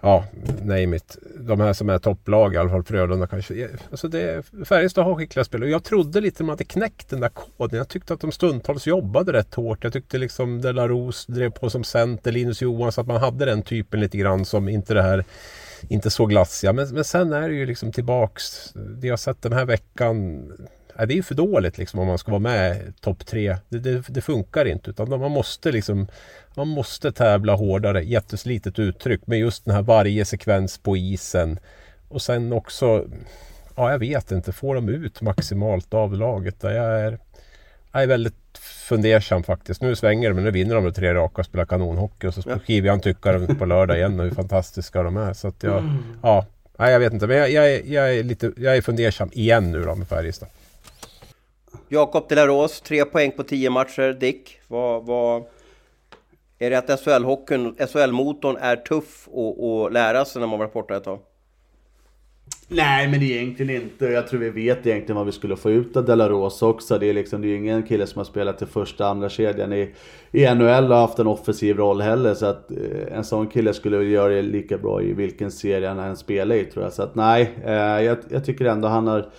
ja, 0.00 0.24
name 0.62 0.96
it. 0.96 1.18
De 1.38 1.60
här 1.60 1.72
som 1.72 1.90
är 1.90 1.98
topplag, 1.98 2.54
i 2.54 2.56
alla 2.56 2.70
fall 2.70 2.82
Frölunda 2.82 3.26
kanske. 3.26 3.68
Alltså 3.90 4.08
det, 4.08 4.46
Färjestad 4.64 5.04
har 5.04 5.14
skickliga 5.14 5.44
spelare. 5.44 5.68
Och 5.68 5.72
jag 5.72 5.84
trodde 5.84 6.20
lite 6.20 6.34
att 6.34 6.38
de 6.38 6.48
hade 6.48 6.64
knäckt 6.64 7.08
den 7.08 7.20
där 7.20 7.28
koden. 7.28 7.78
Jag 7.78 7.88
tyckte 7.88 8.14
att 8.14 8.20
de 8.20 8.32
stundtals 8.32 8.86
jobbade 8.86 9.32
rätt 9.32 9.54
hårt. 9.54 9.84
Jag 9.84 9.92
tyckte 9.92 10.18
liksom 10.18 10.60
Delaros 10.60 11.26
drev 11.26 11.50
på 11.50 11.70
som 11.70 11.84
center, 11.84 12.32
Linus 12.32 12.62
Johansson, 12.62 13.02
att 13.02 13.08
man 13.08 13.20
hade 13.20 13.44
den 13.44 13.62
typen 13.62 14.00
lite 14.00 14.18
grann 14.18 14.44
som 14.44 14.68
inte 14.68 14.94
det 14.94 15.02
här 15.02 15.24
inte 15.88 16.10
så 16.10 16.26
glassiga. 16.26 16.72
Men, 16.72 16.88
men 16.88 17.04
sen 17.04 17.32
är 17.32 17.48
det 17.48 17.54
ju 17.54 17.66
liksom 17.66 17.92
tillbaks. 17.92 18.72
Det 18.72 19.06
jag 19.06 19.18
sett 19.18 19.42
den 19.42 19.52
här 19.52 19.64
veckan. 19.64 20.42
Ja, 21.00 21.06
det 21.06 21.14
är 21.14 21.16
ju 21.16 21.22
för 21.22 21.34
dåligt 21.34 21.78
liksom 21.78 22.00
om 22.00 22.06
man 22.06 22.18
ska 22.18 22.30
vara 22.30 22.38
med 22.38 22.92
topp 23.00 23.26
tre. 23.26 23.56
Det, 23.68 23.78
det, 23.78 24.04
det 24.08 24.20
funkar 24.20 24.64
inte. 24.64 24.90
Utan 24.90 25.08
man 25.08 25.30
måste 25.30 25.72
liksom 25.72 26.06
man 26.54 26.68
måste 26.68 27.12
tävla 27.12 27.54
hårdare. 27.54 28.04
Jätteslitet 28.04 28.78
uttryck. 28.78 29.20
Men 29.24 29.38
just 29.38 29.64
den 29.64 29.74
här 29.74 29.82
varje 29.82 30.24
sekvens 30.24 30.78
på 30.78 30.96
isen. 30.96 31.58
Och 32.08 32.22
sen 32.22 32.52
också, 32.52 33.04
ja 33.76 33.90
jag 33.90 33.98
vet 33.98 34.30
inte, 34.30 34.52
får 34.52 34.74
de 34.74 34.88
ut 34.88 35.20
maximalt 35.20 35.94
av 35.94 36.14
laget? 36.14 36.56
Jag 36.60 36.74
är, 36.74 37.18
jag 37.92 38.02
är 38.02 38.06
väldigt 38.06 38.58
fundersam 38.88 39.42
faktiskt. 39.42 39.82
Nu 39.82 39.96
svänger 39.96 40.28
det 40.28 40.34
men 40.34 40.44
nu 40.44 40.50
vinner 40.50 40.74
de 40.74 40.84
med 40.84 40.94
tre 40.94 41.14
raka 41.14 41.40
och 41.40 41.46
spelar 41.46 41.64
kanonhockey. 41.64 42.26
Och 42.26 42.34
så 42.34 42.42
skriver 42.42 42.86
jag 42.86 42.94
en 42.94 43.00
tyckare 43.00 43.54
på 43.54 43.64
lördag 43.64 43.96
igen 43.96 44.20
och 44.20 44.26
hur 44.26 44.34
fantastiska 44.34 45.02
de 45.02 45.16
är. 45.16 45.32
Så 45.32 45.48
att 45.48 45.62
jag, 45.62 45.96
ja, 46.22 46.46
nej, 46.78 46.92
jag 46.92 47.00
vet 47.00 47.12
inte. 47.12 47.26
Men 47.26 47.36
jag, 47.36 47.50
jag, 47.50 47.72
är, 47.72 47.82
jag, 47.84 48.14
är 48.14 48.22
lite, 48.22 48.52
jag 48.56 48.76
är 48.76 48.82
fundersam 48.82 49.30
igen 49.32 49.70
nu 49.70 49.82
då 49.82 49.94
med 49.94 50.08
Färjestad. 50.08 50.48
Jakob 51.92 52.28
de 52.28 52.34
la 52.34 52.46
Rose, 52.46 52.84
tre 52.84 53.04
poäng 53.04 53.32
på 53.32 53.42
tio 53.42 53.70
matcher. 53.70 54.12
Dick, 54.12 54.58
vad, 54.68 55.06
vad... 55.06 55.42
Är 56.58 56.70
det 56.70 56.78
att 56.78 57.00
SHL-hockeyn, 57.00 57.86
SHL-motorn 57.86 58.56
är 58.60 58.76
tuff 58.76 59.28
att, 59.28 59.92
lära 59.92 60.24
sig 60.24 60.40
när 60.40 60.46
man 60.46 60.58
varit 60.58 60.72
borta 60.72 60.96
ett 60.96 61.04
tag? 61.04 61.18
Nej 62.68 63.08
men 63.08 63.22
egentligen 63.22 63.82
inte. 63.82 64.04
Jag 64.04 64.28
tror 64.28 64.40
vi 64.40 64.50
vet 64.50 64.86
egentligen 64.86 65.16
vad 65.16 65.26
vi 65.26 65.32
skulle 65.32 65.56
få 65.56 65.70
ut 65.70 65.96
av 65.96 66.04
Delaros 66.04 66.62
också. 66.62 66.98
Det 66.98 67.06
är 67.06 67.14
liksom, 67.14 67.40
det 67.40 67.46
är 67.46 67.50
ju 67.50 67.56
ingen 67.56 67.82
kille 67.82 68.06
som 68.06 68.18
har 68.18 68.24
spelat 68.24 68.62
i 68.62 68.66
första 68.66 69.06
andra 69.06 69.28
kedjan 69.28 69.72
i, 69.72 69.94
i 70.32 70.54
NHL 70.54 70.92
och 70.92 70.98
haft 70.98 71.18
en 71.18 71.26
offensiv 71.26 71.76
roll 71.76 72.00
heller. 72.00 72.34
Så 72.34 72.46
att 72.46 72.70
eh, 72.70 73.16
en 73.16 73.24
sån 73.24 73.46
kille 73.46 73.74
skulle 73.74 73.96
väl 73.96 74.08
göra 74.08 74.32
det 74.32 74.42
lika 74.42 74.78
bra 74.78 75.02
i 75.02 75.12
vilken 75.12 75.50
serie 75.50 75.88
han 75.88 75.98
än 75.98 76.16
spelar 76.16 76.56
i 76.56 76.64
tror 76.64 76.84
jag. 76.84 76.92
Så 76.92 77.02
att 77.02 77.14
nej, 77.14 77.50
eh, 77.64 77.72
jag, 77.74 78.18
jag 78.28 78.44
tycker 78.44 78.64
ändå 78.64 78.88
han 78.88 79.06
har 79.06 79.30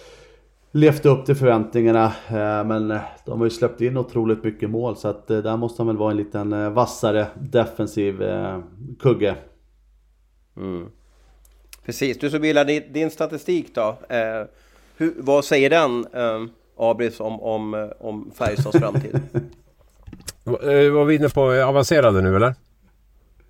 levt 0.72 1.06
upp 1.06 1.26
till 1.26 1.36
förväntningarna. 1.36 2.06
Eh, 2.28 2.64
men 2.66 2.92
eh, 2.92 3.02
de 3.26 3.40
har 3.40 3.46
ju 3.46 3.50
släppt 3.50 3.82
in 3.82 3.98
otroligt 3.98 4.44
mycket 4.44 4.70
mål. 4.70 4.98
Så 4.98 5.08
att 5.08 5.32
eh, 5.32 5.38
där 5.38 5.58
måste 5.58 5.82
han 5.82 5.88
väl 5.88 5.98
vara 5.98 6.12
en 6.12 6.18
liten 6.18 6.74
vassare 6.74 7.28
defensiv 7.40 8.24
kugge. 9.00 9.36
Precis, 11.86 12.20
du 12.20 12.30
som 12.30 12.44
gillar 12.44 12.66
din, 12.66 12.84
din 12.92 13.12
statistik 13.12 13.76
då. 13.76 13.98
Eh, 14.10 14.46
hur, 14.98 15.14
vad 15.18 15.46
säger 15.46 15.70
den, 15.70 16.06
eh, 16.14 16.46
Abris, 16.78 17.20
om, 17.20 17.42
om, 17.42 17.92
om 18.00 18.32
Färjestads 18.36 18.80
framtid? 18.80 19.20
Var 20.44 21.06
vi 21.06 21.16
inne 21.16 21.30
på 21.30 21.42
avancerade 21.42 22.22
nu 22.22 22.36
eller? 22.36 22.54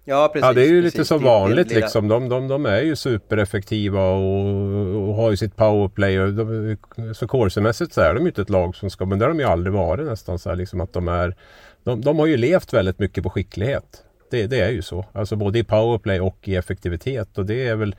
Ja, 0.06 0.30
precis. 0.34 0.46
Ja, 0.48 0.54
det 0.54 0.62
är 0.62 0.70
ju 0.70 0.82
precis. 0.82 0.98
lite 0.98 1.06
som 1.08 1.18
Det- 1.18 1.24
det 1.24 1.30
vanligt 1.30 1.72
liksom. 1.72 2.08
De, 2.08 2.30
de, 2.30 2.48
de 2.48 2.66
är 2.66 2.82
ju 2.82 2.96
supereffektiva 2.96 4.02
och, 4.12 5.10
och 5.10 5.16
har 5.16 5.32
ju 5.32 5.38
sitt 5.38 5.56
powerplay. 5.56 6.20
Och 6.20 6.34
de, 6.34 6.78
så 7.14 7.28
corsemässigt 7.28 7.94
så 7.94 8.02
är 8.02 8.14
de 8.14 8.20
ju 8.22 8.28
inte 8.28 8.42
ett 8.42 8.50
lag 8.50 8.76
som 8.76 8.90
ska... 8.90 9.06
Men 9.06 9.20
det 9.20 9.26
har 9.26 9.30
de 9.30 9.40
ju 9.40 9.46
aldrig 9.46 9.74
varit 9.74 10.06
nästan. 10.06 10.40
Så 10.40 10.50
här, 10.50 10.56
liksom 10.56 10.82
att 10.82 10.94
de, 10.94 11.08
är, 11.08 11.36
de, 11.84 12.02
de 12.02 12.20
har 12.20 12.26
ju 12.26 12.38
levt 12.38 12.74
väldigt 12.74 13.00
mycket 13.00 13.24
på 13.24 13.30
skicklighet. 13.30 14.04
Det, 14.32 14.48
det 14.48 14.60
är 14.60 14.70
ju 14.70 14.82
så. 14.82 15.06
Alltså 15.14 15.36
både 15.36 15.60
i 15.60 15.64
powerplay 15.64 16.20
och 16.22 16.38
i 16.48 16.56
effektivitet. 16.56 17.38
Och 17.38 17.46
det 17.46 17.68
är 17.68 17.76
väl 17.76 17.96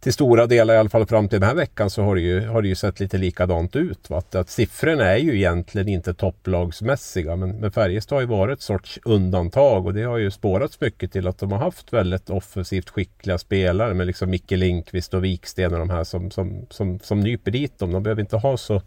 till 0.00 0.12
stora 0.12 0.46
delar, 0.46 0.74
i 0.74 0.76
alla 0.76 0.88
fall 0.88 1.06
fram 1.06 1.28
till 1.28 1.40
den 1.40 1.48
här 1.48 1.56
veckan, 1.56 1.90
så 1.90 2.02
har 2.02 2.14
det 2.14 2.20
ju, 2.20 2.46
har 2.46 2.62
det 2.62 2.68
ju 2.68 2.74
sett 2.74 3.00
lite 3.00 3.18
likadant 3.18 3.76
ut. 3.76 4.10
Va? 4.10 4.18
Att, 4.18 4.34
att 4.34 4.50
siffrorna 4.50 5.04
är 5.04 5.16
ju 5.16 5.36
egentligen 5.36 5.88
inte 5.88 6.14
topplagsmässiga. 6.14 7.36
Men, 7.36 7.50
men 7.50 7.72
Färjestad 7.72 8.16
har 8.16 8.20
ju 8.20 8.26
varit 8.26 8.58
ett 8.58 8.62
sorts 8.62 8.98
undantag 9.04 9.86
och 9.86 9.94
det 9.94 10.02
har 10.02 10.16
ju 10.16 10.30
spårats 10.30 10.80
mycket 10.80 11.12
till 11.12 11.26
att 11.26 11.38
de 11.38 11.52
har 11.52 11.58
haft 11.58 11.92
väldigt 11.92 12.30
offensivt 12.30 12.90
skickliga 12.90 13.38
spelare 13.38 13.94
med 13.94 14.06
liksom 14.06 14.30
Micke 14.30 14.50
Lindqvist 14.50 15.14
och 15.14 15.24
Viksten 15.24 15.72
och 15.72 15.78
de 15.78 15.90
här 15.90 16.04
som, 16.04 16.30
som, 16.30 16.66
som, 16.70 16.98
som 16.98 17.20
nyper 17.20 17.50
dit 17.50 17.78
dem. 17.78 17.92
De 17.92 18.02
behöver 18.02 18.20
inte 18.20 18.36
ha 18.36 18.56
så 18.56 18.82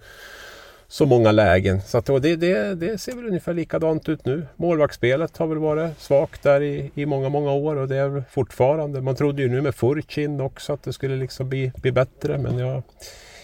så 0.92 1.06
många 1.06 1.32
lägen. 1.32 1.82
Så 1.82 1.98
att, 1.98 2.06
det, 2.06 2.36
det, 2.36 2.76
det 2.76 2.98
ser 2.98 3.16
väl 3.16 3.28
ungefär 3.28 3.54
likadant 3.54 4.10
ut 4.10 4.26
nu. 4.26 4.48
Målvaktsspelet 4.56 5.38
har 5.38 5.48
väl 5.48 5.58
varit 5.58 6.00
svagt 6.00 6.44
där 6.44 6.62
i, 6.62 6.92
i 6.96 7.06
många, 7.06 7.30
många 7.30 7.52
år 7.52 7.76
och 7.76 7.88
det 7.88 7.96
är 7.96 8.24
fortfarande. 8.30 9.02
Man 9.02 9.16
trodde 9.16 9.42
ju 9.42 9.50
nu 9.50 9.62
med 9.62 9.76
Furchin 9.76 10.42
också 10.42 10.74
att 10.74 10.84
det 10.84 10.94
skulle 10.94 11.16
liksom 11.16 11.50
bli, 11.50 11.72
bli 11.76 11.92
bättre. 11.92 12.38
Men 12.38 12.58
jag, 12.58 12.84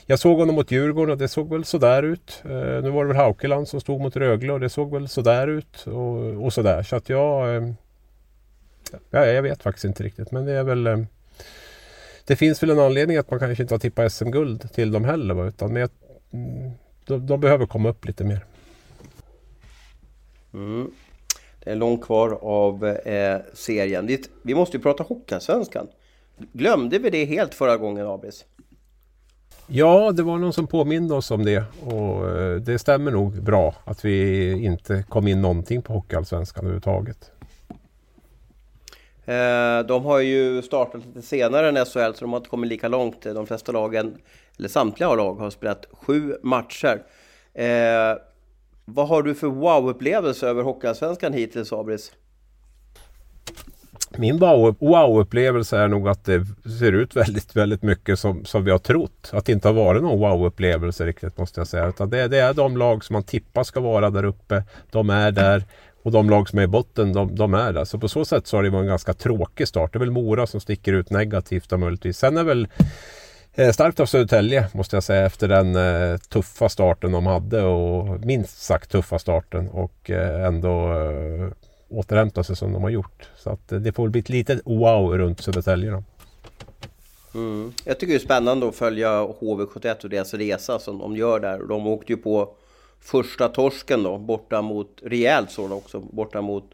jag 0.06 0.20
såg 0.20 0.40
honom 0.40 0.56
mot 0.56 0.72
Djurgården 0.72 1.12
och 1.12 1.18
det 1.18 1.28
såg 1.28 1.50
väl 1.50 1.66
sådär 1.66 2.04
ut. 2.04 2.44
Eh, 2.46 2.84
nu 2.84 2.90
var 2.90 3.04
det 3.04 3.08
väl 3.08 3.18
Haukeland 3.18 3.68
som 3.68 3.82
stod 3.82 4.02
mot 4.02 4.16
Rögle 4.16 4.54
och 4.54 4.60
det 4.60 4.70
såg 4.70 4.94
väl 4.94 5.08
sådär 5.08 5.48
ut. 5.48 5.88
Och, 5.88 6.46
och 6.46 6.54
sådär. 6.54 6.84
Så 6.84 6.96
att 6.96 7.10
jag... 7.10 7.56
Eh, 7.56 7.72
ja, 9.10 9.26
jag 9.26 9.42
vet 9.42 9.64
faktiskt 9.64 9.86
inte 9.86 10.04
riktigt 10.04 10.32
men 10.32 10.46
det 10.46 10.52
är 10.52 10.64
väl... 10.64 10.88
Eh, 10.88 10.98
det 12.26 12.36
finns 12.36 12.64
väl 12.64 12.70
en 12.70 12.80
anledning 12.80 13.18
att 13.18 13.32
man 13.32 13.40
kanske 13.40 13.64
inte 13.64 13.74
har 13.74 13.80
tippat 13.80 14.14
SM-guld 14.14 14.74
till 14.74 14.92
dem 14.92 15.06
heller. 15.06 15.48
Utan 15.48 15.74
men 15.74 15.82
jag, 15.82 15.90
de, 17.08 17.26
de 17.28 17.40
behöver 17.40 17.66
komma 17.66 17.90
upp 17.90 18.06
lite 18.06 18.24
mer. 18.24 18.46
Mm. 20.54 20.92
Det 21.64 21.72
är 21.72 21.76
långt 21.76 22.02
kvar 22.02 22.40
av 22.42 22.86
eh, 22.86 23.40
serien. 23.54 24.08
Vi, 24.08 24.24
vi 24.44 24.56
måste 24.56 24.78
ju 24.78 24.84
prata 24.84 25.04
Hockeyallsvenskan. 25.04 25.88
Glömde 26.54 27.00
vi 27.00 27.10
det 27.10 27.26
helt 27.26 27.54
förra 27.54 27.78
gången, 27.78 28.08
Abris? 28.08 28.46
Ja, 29.68 30.12
det 30.12 30.24
var 30.24 30.38
någon 30.38 30.54
som 30.54 30.68
påminde 30.68 31.14
oss 31.14 31.32
om 31.32 31.46
det 31.46 31.64
och 31.86 32.30
eh, 32.30 32.56
det 32.56 32.80
stämmer 32.80 33.12
nog 33.12 33.44
bra 33.44 33.76
att 33.86 34.06
vi 34.06 34.52
inte 34.52 35.04
kom 35.10 35.28
in 35.28 35.42
någonting 35.42 35.82
på 35.82 35.94
Hockeyallsvenskan 35.94 36.64
överhuvudtaget. 36.64 37.32
Eh, 39.28 39.86
de 39.86 40.06
har 40.06 40.20
ju 40.20 40.62
startat 40.62 41.06
lite 41.06 41.22
senare 41.22 41.70
än 41.70 41.86
SHL, 41.86 42.14
så 42.14 42.20
de 42.20 42.30
har 42.30 42.38
inte 42.38 42.50
kommit 42.50 42.70
lika 42.70 42.88
långt. 42.88 43.22
De 43.22 43.48
flesta 43.48 43.72
lagen, 43.72 44.18
eller 44.60 44.70
samtliga 44.70 45.16
lag, 45.16 45.36
har 45.36 45.50
spelat 45.50 45.86
sju 45.92 46.36
matcher. 46.44 47.02
Eh, 47.54 48.18
vad 48.86 49.08
har 49.08 49.24
du 49.24 49.36
för 49.36 49.48
wow-upplevelse 49.48 50.48
över 50.48 50.64
Hockeyallsvenskan 50.64 51.34
hittills, 51.34 51.74
Abris? 51.74 52.12
Min 54.18 54.38
wow- 54.38 54.76
wow-upplevelse 54.80 55.78
är 55.78 55.88
nog 55.88 56.10
att 56.10 56.26
det 56.26 56.46
ser 56.80 56.92
ut 56.92 57.16
väldigt, 57.16 57.56
väldigt 57.56 57.84
mycket 57.84 58.20
som, 58.20 58.46
som 58.46 58.64
vi 58.64 58.72
har 58.72 58.78
trott. 58.78 59.30
Att 59.34 59.46
det 59.46 59.52
inte 59.52 59.68
har 59.68 59.74
varit 59.74 60.04
någon 60.04 60.20
wow-upplevelse 60.20 61.06
riktigt 61.06 61.38
måste 61.38 61.60
jag 61.60 61.68
säga. 61.68 61.88
Utan 61.88 62.10
det, 62.10 62.28
det 62.28 62.40
är 62.40 62.54
de 62.54 62.78
lag 62.78 63.04
som 63.04 63.14
man 63.14 63.24
tippar 63.24 63.64
ska 63.64 63.80
vara 63.80 64.10
där 64.10 64.24
uppe. 64.24 64.64
De 64.92 65.10
är 65.10 65.32
där. 65.32 65.64
Och 66.08 66.14
de 66.14 66.30
lag 66.30 66.50
som 66.50 66.60
är 66.60 66.64
i 66.64 66.68
botten, 66.68 67.14
de, 67.14 67.36
de 67.36 67.54
är 67.54 67.74
där. 67.74 67.86
Så 67.86 68.00
på 68.00 68.08
så 68.08 68.26
sätt 68.26 68.48
så 68.48 68.58
har 68.58 68.64
det 68.64 68.70
varit 68.70 68.82
en 68.82 68.88
ganska 68.88 69.14
tråkig 69.14 69.68
start. 69.68 69.94
Det 69.94 69.98
är 69.98 70.00
väl 70.00 70.12
Mora 70.12 70.48
som 70.48 70.60
sticker 70.60 70.94
ut 70.94 71.10
negativt 71.10 71.70
då 71.70 71.78
möjligtvis. 71.78 72.18
Sen 72.18 72.38
är 72.38 72.44
väl 72.44 72.68
eh, 73.54 73.72
starkt 73.72 74.00
av 74.00 74.06
Södertälje 74.06 74.68
måste 74.74 74.96
jag 74.96 75.04
säga 75.04 75.26
efter 75.26 75.48
den 75.48 75.76
eh, 75.76 76.18
tuffa 76.18 76.70
starten 76.70 77.12
de 77.12 77.26
hade 77.26 77.64
och 77.64 78.26
minst 78.26 78.62
sagt 78.62 78.92
tuffa 78.92 79.20
starten 79.20 79.70
och 79.70 80.10
eh, 80.10 80.46
ändå 80.46 80.94
eh, 80.94 81.50
återhämta 81.90 82.44
sig 82.44 82.56
som 82.56 82.74
de 82.74 82.84
har 82.84 82.90
gjort. 82.90 83.30
Så 83.38 83.50
att 83.50 83.72
eh, 83.72 83.80
det 83.80 83.92
får 83.92 84.04
väl 84.04 84.12
bli 84.12 84.22
ett 84.22 84.30
litet 84.30 84.62
wow 84.66 85.18
runt 85.18 85.42
Södertälje 85.42 85.92
då. 85.92 86.04
Mm. 87.34 87.74
Jag 87.86 88.00
tycker 88.00 88.14
det 88.14 88.18
är 88.18 88.26
spännande 88.26 88.68
att 88.68 88.76
följa 88.76 89.24
HV71 89.24 90.04
och 90.04 90.10
deras 90.10 90.34
resa 90.34 90.80
som 90.80 91.00
de 91.00 91.16
gör 91.16 91.40
där. 91.40 91.60
De 91.70 91.88
åkte 91.88 92.14
ju 92.14 92.18
på 92.18 92.54
första 93.00 93.48
torsken 93.50 94.04
då, 94.04 94.18
borta 94.18 94.62
mot, 94.62 95.02
rejält 95.04 95.52
sådan 95.52 95.72
också, 95.72 96.00
borta 96.00 96.42
mot, 96.42 96.74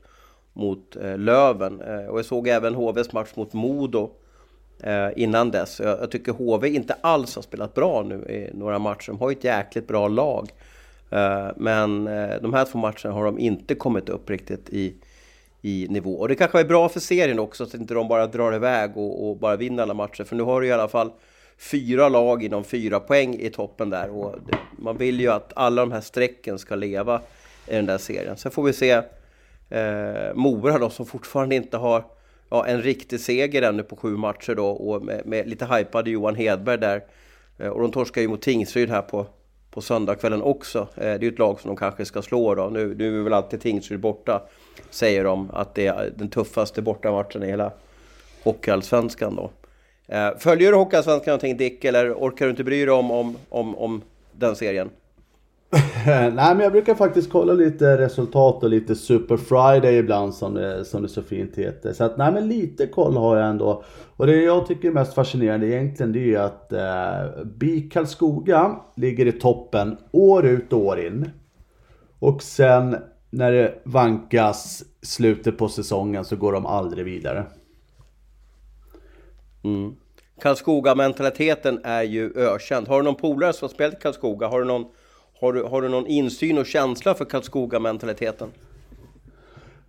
mot 0.54 0.96
eh, 0.96 1.18
Löven. 1.18 1.82
Eh, 1.82 2.06
och 2.06 2.20
jag 2.20 2.26
såg 2.26 2.48
även 2.48 2.76
HVs 2.76 3.14
match 3.14 3.30
mot 3.36 3.54
Modo 3.54 4.12
eh, 4.84 5.10
innan 5.16 5.52
dess. 5.52 5.80
Jag, 5.80 6.00
jag 6.00 6.12
tycker 6.12 6.32
HV 6.32 6.70
inte 6.70 6.96
alls 7.02 7.36
har 7.36 7.42
spelat 7.42 7.74
bra 7.74 8.04
nu 8.04 8.16
i 8.16 8.50
några 8.54 8.80
matcher. 8.80 9.08
De 9.08 9.20
har 9.20 9.30
ju 9.30 9.38
ett 9.38 9.44
jäkligt 9.44 9.88
bra 9.88 10.08
lag. 10.08 10.50
Eh, 11.10 11.48
men 11.56 12.08
eh, 12.08 12.42
de 12.42 12.54
här 12.54 12.66
två 12.66 12.80
matcherna 12.80 13.12
har 13.12 13.26
de 13.26 13.40
inte 13.40 13.76
kommit 13.76 14.10
upp 14.10 14.30
riktigt 14.30 14.70
i, 14.70 14.96
i 15.62 15.88
nivå. 15.90 16.14
Och 16.14 16.28
det 16.28 16.36
kanske 16.36 16.60
är 16.60 16.66
bra 16.66 16.90
för 16.90 17.00
serien 17.00 17.40
också, 17.40 17.66
så 17.66 17.76
att 17.76 17.82
inte 17.82 17.94
de 17.94 18.08
bara 18.08 18.28
drar 18.28 18.56
iväg 18.56 18.98
och, 18.98 19.30
och 19.30 19.38
bara 19.38 19.56
vinner 19.56 19.84
alla 19.84 19.94
matcher. 19.94 20.24
För 20.24 20.36
nu 20.36 20.44
har 20.44 20.62
du 20.62 20.68
i 20.68 20.72
alla 20.72 20.88
fall 20.88 21.12
fyra 21.64 22.10
lag 22.10 22.44
inom 22.44 22.64
fyra 22.64 23.00
poäng 23.00 23.36
i 23.40 23.50
toppen 23.50 23.90
där. 23.90 24.10
Och 24.10 24.36
man 24.78 24.98
vill 24.98 25.20
ju 25.20 25.32
att 25.32 25.54
alla 25.56 25.82
de 25.82 25.92
här 25.92 26.02
strecken 26.02 26.60
ska 26.60 26.76
leva 26.76 27.22
i 27.68 27.76
den 27.76 27.86
där 27.86 27.98
serien. 27.98 28.38
Sen 28.38 28.52
får 28.52 28.64
vi 28.64 28.74
se 28.74 28.92
eh, 29.70 30.34
Mora 30.34 30.78
då, 30.78 30.90
som 30.90 31.06
fortfarande 31.06 31.56
inte 31.56 31.78
har 31.78 32.04
ja, 32.50 32.66
en 32.66 32.82
riktig 32.82 33.20
seger 33.20 33.62
ännu 33.62 33.84
på 33.84 33.96
sju 33.96 34.18
matcher 34.18 34.56
då. 34.56 34.68
Och 34.68 35.02
med, 35.02 35.26
med 35.26 35.48
lite 35.48 35.66
hypade 35.66 36.10
Johan 36.10 36.36
Hedberg 36.36 36.78
där. 36.78 37.04
Eh, 37.58 37.68
och 37.68 37.82
de 37.82 37.92
torskar 37.92 38.22
ju 38.22 38.28
mot 38.28 38.42
Tingsryd 38.42 38.90
här 38.90 39.02
på, 39.02 39.26
på 39.72 39.82
söndagskvällen 39.82 40.42
också. 40.42 40.80
Eh, 40.80 41.04
det 41.04 41.10
är 41.10 41.20
ju 41.20 41.30
ett 41.30 41.40
lag 41.40 41.60
som 41.60 41.68
de 41.68 41.78
kanske 41.78 42.06
ska 42.06 42.22
slå 42.22 42.56
då. 42.56 42.70
Nu, 42.70 42.96
nu 42.98 43.20
är 43.20 43.24
väl 43.24 43.34
alltid 43.34 43.62
Tingsryd 43.62 44.00
borta, 44.00 44.42
säger 44.90 45.24
de. 45.24 45.52
Att 45.54 45.76
det 45.76 45.88
är 45.88 46.14
den 46.18 46.30
tuffaste 46.30 46.82
bortamatchen 46.82 47.44
i 47.44 47.48
hela 47.48 47.72
Hockeyallsvenskan 48.44 49.36
då. 49.36 49.52
Eh, 50.08 50.30
följer 50.38 50.72
du 50.72 50.78
Hockeyallsvenskan 50.78 51.32
någonting 51.32 51.58
Dick, 51.58 51.86
eller 51.86 52.14
orkar 52.14 52.46
du 52.46 52.52
inte 52.52 52.64
bry 52.64 52.86
dig 52.86 52.94
om, 52.94 53.12
om, 53.12 53.38
om, 53.50 53.76
om 53.76 54.02
den 54.32 54.56
serien? 54.56 54.90
Nej 56.06 56.32
men 56.32 56.60
jag 56.60 56.72
brukar 56.72 56.96
faktiskt 56.96 57.32
kolla 57.32 57.54
lite 57.54 57.98
resultat 57.98 58.64
och 58.64 58.70
lite 58.70 58.96
Super 58.96 59.38
Friday 59.38 59.98
ibland 59.98 60.34
som 60.34 60.54
det, 60.54 60.86
som 60.86 61.02
det 61.02 61.10
så 61.10 61.22
fint 61.22 61.56
heter. 61.56 61.94
Så 61.94 62.04
att 62.04 62.18
nej 62.18 62.32
men 62.32 62.48
lite 62.48 62.88
koll 62.88 63.18
har 63.18 63.38
jag 63.38 63.50
ändå. 63.50 63.84
Och 64.16 64.28
det 64.28 64.44
jag 64.44 64.68
tycker 64.68 64.88
är 64.88 64.92
mest 64.92 65.14
fascinerande 65.14 65.68
egentligen 65.68 66.12
det 66.12 66.36
är 66.36 66.40
att 66.40 66.74
eh, 66.74 67.46
BIK 67.46 67.94
Karlskoga 67.94 68.76
ligger 68.96 69.26
i 69.26 69.32
toppen 69.32 69.98
år 70.12 70.46
ut 70.46 70.74
och 70.74 70.80
år 70.80 71.00
in. 71.00 71.30
Och 72.20 72.44
sen 72.44 72.96
när 73.30 73.52
det 73.52 73.74
vankas 73.84 74.84
slutet 75.02 75.58
på 75.58 75.68
säsongen 75.70 76.26
så 76.26 76.36
går 76.36 76.54
de 76.54 76.66
aldrig 76.66 77.06
vidare. 77.06 77.46
Mm. 79.64 79.96
Karlskoga-mentaliteten 80.42 81.80
är 81.84 82.04
ju 82.04 82.34
ökänd. 82.36 82.88
Har 82.88 82.98
du 82.98 83.04
någon 83.04 83.16
polare 83.16 83.54
som 83.54 83.66
har 83.66 83.74
spelat 83.74 83.94
i 83.94 84.02
Karlskoga? 84.02 84.48
Har 84.48 84.60
du 84.60 84.66
någon, 84.66 84.86
har 85.40 85.54
du, 85.54 85.64
har 85.64 85.82
du 85.82 85.90
någon 85.90 86.08
insyn 86.08 86.58
och 86.58 86.66
känsla 86.66 87.14
för 87.14 87.26
Karlskoga-mentaliteten? 87.26 88.50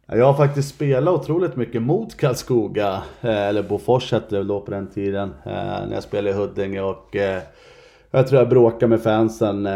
Jag 0.06 0.26
har 0.26 0.34
faktiskt 0.34 0.68
spelat 0.68 1.14
otroligt 1.14 1.56
mycket 1.56 1.82
mot 1.82 2.16
Karlskoga, 2.16 3.02
eh, 3.20 3.48
eller 3.48 3.62
Bofors 3.62 4.12
hette 4.12 4.26
det 4.30 4.36
väl 4.38 4.46
då 4.46 4.60
på 4.60 4.70
den 4.70 4.86
tiden, 4.86 5.34
eh, 5.44 5.52
när 5.52 5.94
jag 5.94 6.02
spelade 6.02 6.30
i 6.30 6.32
Huddinge 6.32 6.80
och 6.80 7.16
eh, 7.16 7.42
jag 8.10 8.28
tror 8.28 8.40
jag 8.40 8.48
bråkade 8.48 8.86
med 8.86 9.02
fansen 9.02 9.68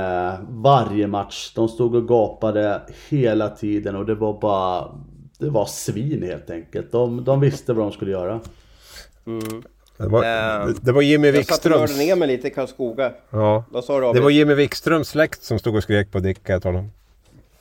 varje 0.48 1.06
match. 1.06 1.52
De 1.54 1.68
stod 1.68 1.94
och 1.94 2.08
gapade 2.08 2.82
hela 3.08 3.48
tiden 3.48 3.96
och 3.96 4.06
det 4.06 4.14
var 4.14 4.40
bara, 4.40 4.88
det 5.38 5.50
var 5.50 5.66
svin 5.66 6.22
helt 6.22 6.50
enkelt. 6.50 6.92
De, 6.92 7.25
de 7.25 7.40
visste 7.40 7.73
vad 7.73 7.85
de 7.87 7.92
skulle 7.92 8.10
göra. 8.10 8.40
Mm. 9.27 9.62
Det 9.99 10.09
var, 10.09 10.23
det, 10.67 10.75
det 10.83 10.92
var 10.92 11.03
Jimmy 11.03 11.31
Jag 11.31 11.46
satt 11.46 11.67
och 11.67 11.90
ner 11.90 12.17
mig 12.17 12.29
lite 12.29 12.49
i 12.49 12.51
Karlskoga. 12.51 13.13
Ja. 13.31 13.65
Vad 13.71 13.85
sa 13.85 14.01
du 14.01 14.13
Det 14.13 14.21
var 14.21 14.31
Jimmy 14.31 14.55
Wikströms 14.55 15.09
släkt 15.09 15.42
som 15.42 15.59
stod 15.59 15.77
och 15.77 15.83
skrek 15.83 16.13
på 16.13 16.19
Dick, 16.19 16.44
kan 16.44 16.53
jag 16.53 16.63
tala 16.63 16.79
om. 16.79 16.90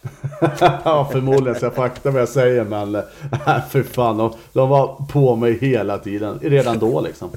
ja 0.59 1.09
förmodligen 1.11 1.59
så 1.59 1.65
jag 1.65 1.75
fakta 1.75 2.11
vad 2.11 2.21
jag 2.21 2.29
säger 2.29 2.63
men 2.63 2.91
nej 2.91 3.61
för 3.69 3.83
fan 3.83 4.17
de, 4.17 4.33
de 4.53 4.69
var 4.69 5.05
på 5.11 5.35
mig 5.35 5.57
hela 5.57 5.97
tiden, 5.97 6.39
redan 6.41 6.79
då 6.79 7.01
liksom. 7.01 7.29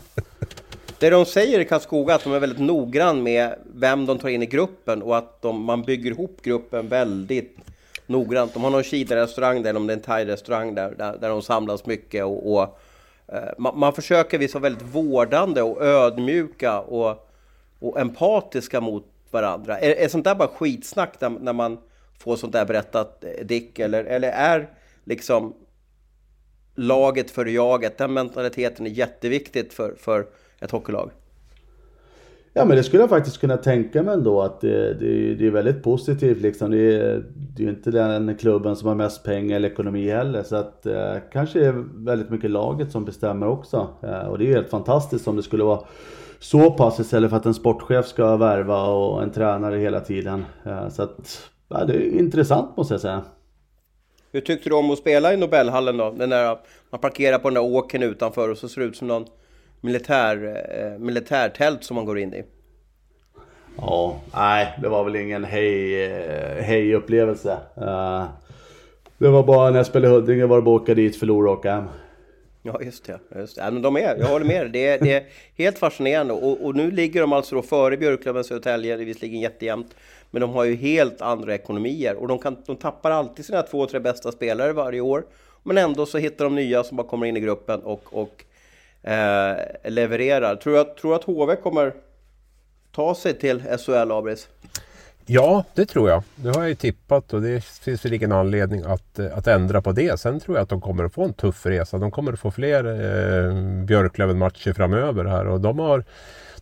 Det 0.99 1.11
de 1.11 1.27
säger 1.27 1.61
i 1.61 1.65
Karlskoga 1.65 2.15
att 2.15 2.25
de 2.25 2.33
är 2.33 2.41
väldigt 2.41 2.61
noggrann 2.61 3.23
med 3.23 3.55
vem 3.75 4.07
de 4.07 4.19
tar 4.19 4.29
in 4.29 4.43
i 4.43 4.47
gruppen 4.47 5.03
och 5.03 5.17
att 5.17 5.43
de, 5.43 5.65
man 5.65 5.83
bygger 5.83 6.11
ihop 6.11 6.39
gruppen 6.43 6.89
väldigt 6.89 7.57
noggrant. 8.07 8.55
De 8.55 8.65
har 8.65 8.71
någon 8.71 8.83
Kina-restaurang 8.83 9.63
där, 9.63 9.71
eller 9.71 9.81
om 9.81 9.87
det 9.87 9.93
är 9.93 9.97
en 9.97 10.03
thai-restaurang 10.03 10.75
där, 10.75 10.95
där, 10.99 11.17
där 11.21 11.29
de 11.29 11.43
samlas 11.43 11.87
mycket 11.87 12.25
och, 12.25 12.55
och 12.55 12.79
Eh, 13.33 13.49
man, 13.59 13.78
man 13.78 13.93
försöker 13.93 14.39
visa 14.39 14.59
väldigt 14.59 14.83
vårdande 14.83 15.62
och 15.62 15.83
ödmjuka 15.83 16.81
och, 16.81 17.31
och 17.78 18.01
empatiska 18.01 18.81
mot 18.81 19.07
varandra. 19.31 19.78
Är, 19.78 19.91
är 19.91 20.09
sånt 20.09 20.24
där 20.24 20.35
bara 20.35 20.49
skitsnack 20.49 21.20
när, 21.20 21.31
när 21.31 21.53
man 21.53 21.78
får 22.18 22.37
sånt 22.37 22.53
där 22.53 22.64
berättat, 22.64 23.24
eh, 23.24 23.47
Dick? 23.47 23.78
Eller, 23.78 24.05
eller 24.05 24.28
är 24.28 24.68
liksom 25.05 25.55
laget 26.74 27.31
för 27.31 27.47
jaget, 27.47 27.99
den 27.99 28.12
mentaliteten 28.12 28.87
är 28.87 28.91
jätteviktigt 28.91 29.72
för, 29.72 29.95
för 29.95 30.26
ett 30.61 30.70
hockeylag? 30.70 31.11
Ja 32.53 32.65
men 32.65 32.77
det 32.77 32.83
skulle 32.83 33.03
jag 33.03 33.11
faktiskt 33.11 33.41
kunna 33.41 33.57
tänka 33.57 34.03
mig 34.03 34.15
ändå 34.15 34.43
att 34.43 34.61
det, 34.61 34.95
det, 34.95 35.35
det 35.35 35.47
är 35.47 35.51
väldigt 35.51 35.83
positivt 35.83 36.43
liksom. 36.43 36.71
Det 36.71 36.97
är, 36.97 37.25
det 37.57 37.63
är 37.63 37.65
ju 37.65 37.71
inte 37.71 37.91
den 37.91 38.37
klubben 38.37 38.77
som 38.77 38.89
har 38.89 38.95
mest 38.95 39.25
pengar 39.25 39.57
eller 39.57 39.71
ekonomi 39.71 40.11
heller. 40.11 40.43
Så 40.43 40.57
att 40.57 40.87
eh, 40.87 41.15
kanske 41.33 41.67
är 41.67 41.85
väldigt 42.05 42.31
mycket 42.31 42.51
laget 42.51 42.93
som 42.93 43.05
bestämmer 43.05 43.47
också. 43.47 43.89
Eh, 44.03 44.29
och 44.29 44.39
det 44.39 44.45
är 44.45 44.47
ju 44.47 44.55
helt 44.55 44.71
fantastiskt 44.71 45.29
om 45.29 45.37
det 45.37 45.43
skulle 45.43 45.65
vara 45.65 45.81
så 46.39 46.71
pass 46.71 47.01
istället 47.01 47.31
för 47.31 47.37
att 47.37 47.47
en 47.47 47.55
sportchef 47.55 48.07
ska 48.07 48.37
värva 48.37 48.83
och 48.85 49.23
en 49.23 49.31
tränare 49.31 49.77
hela 49.77 50.01
tiden. 50.01 50.45
Eh, 50.65 50.89
så 50.89 51.03
att 51.03 51.51
ja, 51.69 51.85
det 51.85 51.95
är 51.95 52.19
intressant 52.19 52.77
måste 52.77 52.95
jag 52.95 53.01
säga. 53.01 53.23
Hur 54.33 54.41
tyckte 54.41 54.69
du 54.69 54.75
om 54.75 54.91
att 54.91 54.99
spela 54.99 55.35
i 55.35 55.37
Nobelhallen 55.37 55.97
då? 55.97 56.11
Den 56.11 56.31
där, 56.31 56.59
man 56.91 57.01
parkerar 57.01 57.39
på 57.39 57.51
den 57.51 57.55
där 57.55 57.75
åken 57.75 58.03
utanför 58.03 58.49
och 58.49 58.59
så 58.59 58.69
ser 58.69 58.81
det 58.81 58.87
ut 58.87 58.97
som 58.97 59.09
någon 59.09 59.25
militär, 59.81 60.64
eh, 60.70 60.99
militärtält 60.99 61.85
som 61.85 61.95
man 61.95 62.05
går 62.05 62.18
in 62.18 62.35
i. 62.35 62.45
Ja, 63.76 64.20
nej, 64.35 64.78
det 64.83 64.89
var 64.89 65.05
väl 65.05 65.16
ingen 65.16 65.45
hej, 65.45 66.05
eh, 66.05 66.62
hej 66.62 66.95
upplevelse. 66.95 67.59
Uh, 67.78 68.24
det 69.18 69.28
var 69.28 69.43
bara 69.43 69.70
när 69.70 69.76
jag 69.76 69.87
spelade 69.87 70.14
i 70.14 70.16
Huddinge 70.16 70.47
var 70.47 70.57
det 70.57 70.62
bara 70.62 70.76
att 70.76 70.83
åka 70.83 70.95
dit, 70.95 71.16
förlora 71.16 71.51
och 71.51 71.59
åka 71.59 71.72
hem. 71.72 71.85
Ja, 72.62 72.83
just 72.83 73.05
det. 73.05 73.18
Just 73.37 73.57
det. 73.57 73.62
Ja, 73.62 73.70
men 73.70 73.83
de 73.83 73.97
är, 73.97 74.16
jag 74.16 74.26
håller 74.26 74.47
med 74.47 74.61
dig. 74.61 74.70
Det 74.70 74.87
är, 74.87 74.99
det 74.99 75.12
är 75.12 75.24
helt 75.57 75.78
fascinerande. 75.78 76.35
Och, 76.35 76.64
och, 76.64 76.76
nu 76.76 76.91
ligger 76.91 77.20
de 77.20 77.33
alltså 77.33 77.55
då 77.55 77.62
före 77.62 77.97
Björklöven 77.97 78.45
Södertälje, 78.45 78.97
det 78.97 79.03
är 79.03 79.07
visserligen 79.07 79.41
jättejämnt. 79.41 79.95
Men 80.31 80.41
de 80.41 80.51
har 80.51 80.64
ju 80.64 80.74
helt 80.74 81.20
andra 81.20 81.55
ekonomier. 81.55 82.14
Och 82.14 82.28
de, 82.28 82.39
kan, 82.39 82.57
de 82.66 82.76
tappar 82.76 83.11
alltid 83.11 83.45
sina 83.45 83.62
två, 83.62 83.87
tre 83.87 84.01
bästa 84.01 84.33
spelare 84.33 84.72
varje 84.72 85.01
år. 85.01 85.24
Men 85.62 85.78
ändå 85.78 86.07
så 86.07 86.18
hittar 86.18 86.45
de 86.45 86.55
nya 86.55 86.85
som 86.85 86.97
bara 86.97 87.07
kommer 87.07 87.26
in 87.26 87.37
i 87.37 87.41
gruppen 87.41 87.81
och, 87.81 88.03
och 88.11 88.45
eh, 89.03 89.91
levererar. 89.91 90.57
Tror 90.57 90.73
du, 90.73 90.81
att, 90.81 90.97
tror 90.97 91.15
att 91.15 91.25
HV 91.25 91.57
kommer 91.57 91.93
ta 92.93 93.15
sig 93.15 93.39
till 93.39 93.63
SHL, 93.79 94.13
Abris? 94.13 94.49
Ja, 95.27 95.65
det 95.75 95.87
tror 95.87 96.11
jag. 96.11 96.23
Det 96.35 96.49
har 96.49 96.61
jag 96.61 96.69
ju 96.69 96.75
tippat 96.75 97.33
och 97.33 97.43
det 97.43 97.65
finns 97.65 98.05
väl 98.05 98.13
ingen 98.13 98.33
anledning 98.33 98.83
att, 98.85 99.19
eh, 99.19 99.39
att 99.39 99.47
ändra 99.47 99.83
på 99.83 99.93
det. 99.93 100.21
Sen 100.21 100.41
tror 100.41 100.57
jag 100.57 100.63
att 100.63 100.69
de 100.69 100.81
kommer 100.81 101.05
att 101.05 101.15
få 101.15 101.25
en 101.25 101.33
tuff 101.33 101.67
resa. 101.67 101.99
De 101.99 102.11
kommer 102.11 102.33
att 102.33 102.41
få 102.41 102.51
fler 102.51 102.85
eh, 102.85 103.55
Björklöven-matcher 103.85 104.73
framöver 104.73 105.25
här 105.25 105.47
och 105.47 105.61
de 105.61 105.79
har 105.79 106.05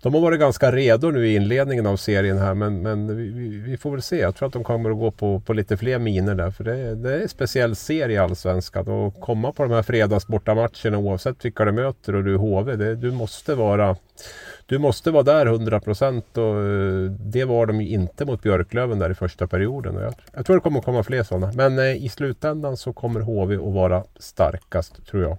de 0.03 0.15
har 0.15 0.21
varit 0.21 0.41
ganska 0.41 0.73
redo 0.73 1.11
nu 1.11 1.29
i 1.29 1.35
inledningen 1.35 1.87
av 1.87 1.97
serien 1.97 2.39
här 2.39 2.55
men, 2.55 2.83
men 2.83 3.17
vi, 3.17 3.49
vi, 3.59 3.77
får 3.77 3.91
väl 3.91 4.03
se. 4.03 4.19
Jag 4.19 4.35
tror 4.37 4.47
att 4.47 4.53
de 4.53 4.65
kommer 4.65 4.91
att 4.91 4.99
gå 4.99 5.11
på, 5.11 5.41
på 5.41 5.53
lite 5.53 5.77
fler 5.77 5.99
miner 5.99 6.35
där. 6.35 6.51
För 6.51 6.65
det, 6.65 6.95
det 6.95 7.15
är 7.15 7.21
en 7.21 7.29
speciell 7.29 7.77
serie 7.77 8.17
i 8.17 8.19
Allsvenskan. 8.19 8.89
Och 8.89 9.21
komma 9.21 9.53
på 9.53 9.63
de 9.63 9.73
här 9.73 9.83
fredagsbortamatcherna 9.83 10.99
oavsett 10.99 11.45
vilka 11.45 11.65
du 11.65 11.73
möter 11.73 12.15
och 12.15 12.25
du 12.25 12.35
är 12.35 12.39
HV. 12.39 12.77
Det, 12.77 12.95
du 12.95 13.11
måste 13.11 13.55
vara 13.55 13.97
du 14.67 14.79
måste 14.79 15.11
vara 15.11 15.23
där 15.23 15.47
100 15.47 15.81
procent 15.81 16.39
och 16.39 16.63
eh, 16.65 17.11
det 17.11 17.45
var 17.45 17.67
de 17.67 17.81
ju 17.81 17.89
inte 17.89 18.25
mot 18.25 18.43
Björklöven 18.43 18.99
där 18.99 19.11
i 19.11 19.15
första 19.15 19.47
perioden. 19.47 19.95
Jag, 19.95 20.15
jag 20.35 20.47
tror 20.47 20.57
det 20.57 20.61
kommer 20.61 20.79
att 20.79 20.85
komma 20.85 21.03
fler 21.03 21.23
sådana. 21.23 21.53
Men 21.55 21.79
eh, 21.79 22.05
i 22.05 22.09
slutändan 22.09 22.77
så 22.77 22.93
kommer 22.93 23.21
HV 23.21 23.57
att 23.57 23.75
vara 23.75 24.05
starkast 24.17 25.07
tror 25.07 25.23
jag. 25.23 25.39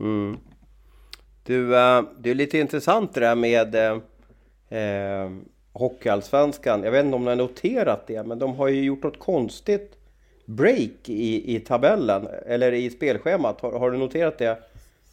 Mm. 0.00 0.38
Du, 1.42 1.76
äh, 1.76 2.02
det 2.18 2.30
är 2.30 2.34
lite 2.34 2.58
intressant 2.58 3.14
det 3.14 3.20
där 3.20 3.34
med 3.34 3.74
äh, 3.74 5.30
Hockeyallsvenskan. 5.72 6.82
Jag 6.82 6.90
vet 6.90 7.04
inte 7.04 7.16
om 7.16 7.24
ni 7.24 7.28
har 7.28 7.36
noterat 7.36 8.06
det, 8.06 8.26
men 8.26 8.38
de 8.38 8.54
har 8.54 8.68
ju 8.68 8.84
gjort 8.84 9.02
något 9.02 9.18
konstigt 9.18 9.92
break 10.44 11.08
i, 11.08 11.56
i 11.56 11.60
tabellen, 11.60 12.28
eller 12.46 12.72
i 12.72 12.90
spelschemat. 12.90 13.60
Har, 13.60 13.72
har 13.72 13.90
du 13.90 13.98
noterat 13.98 14.38
det, 14.38 14.58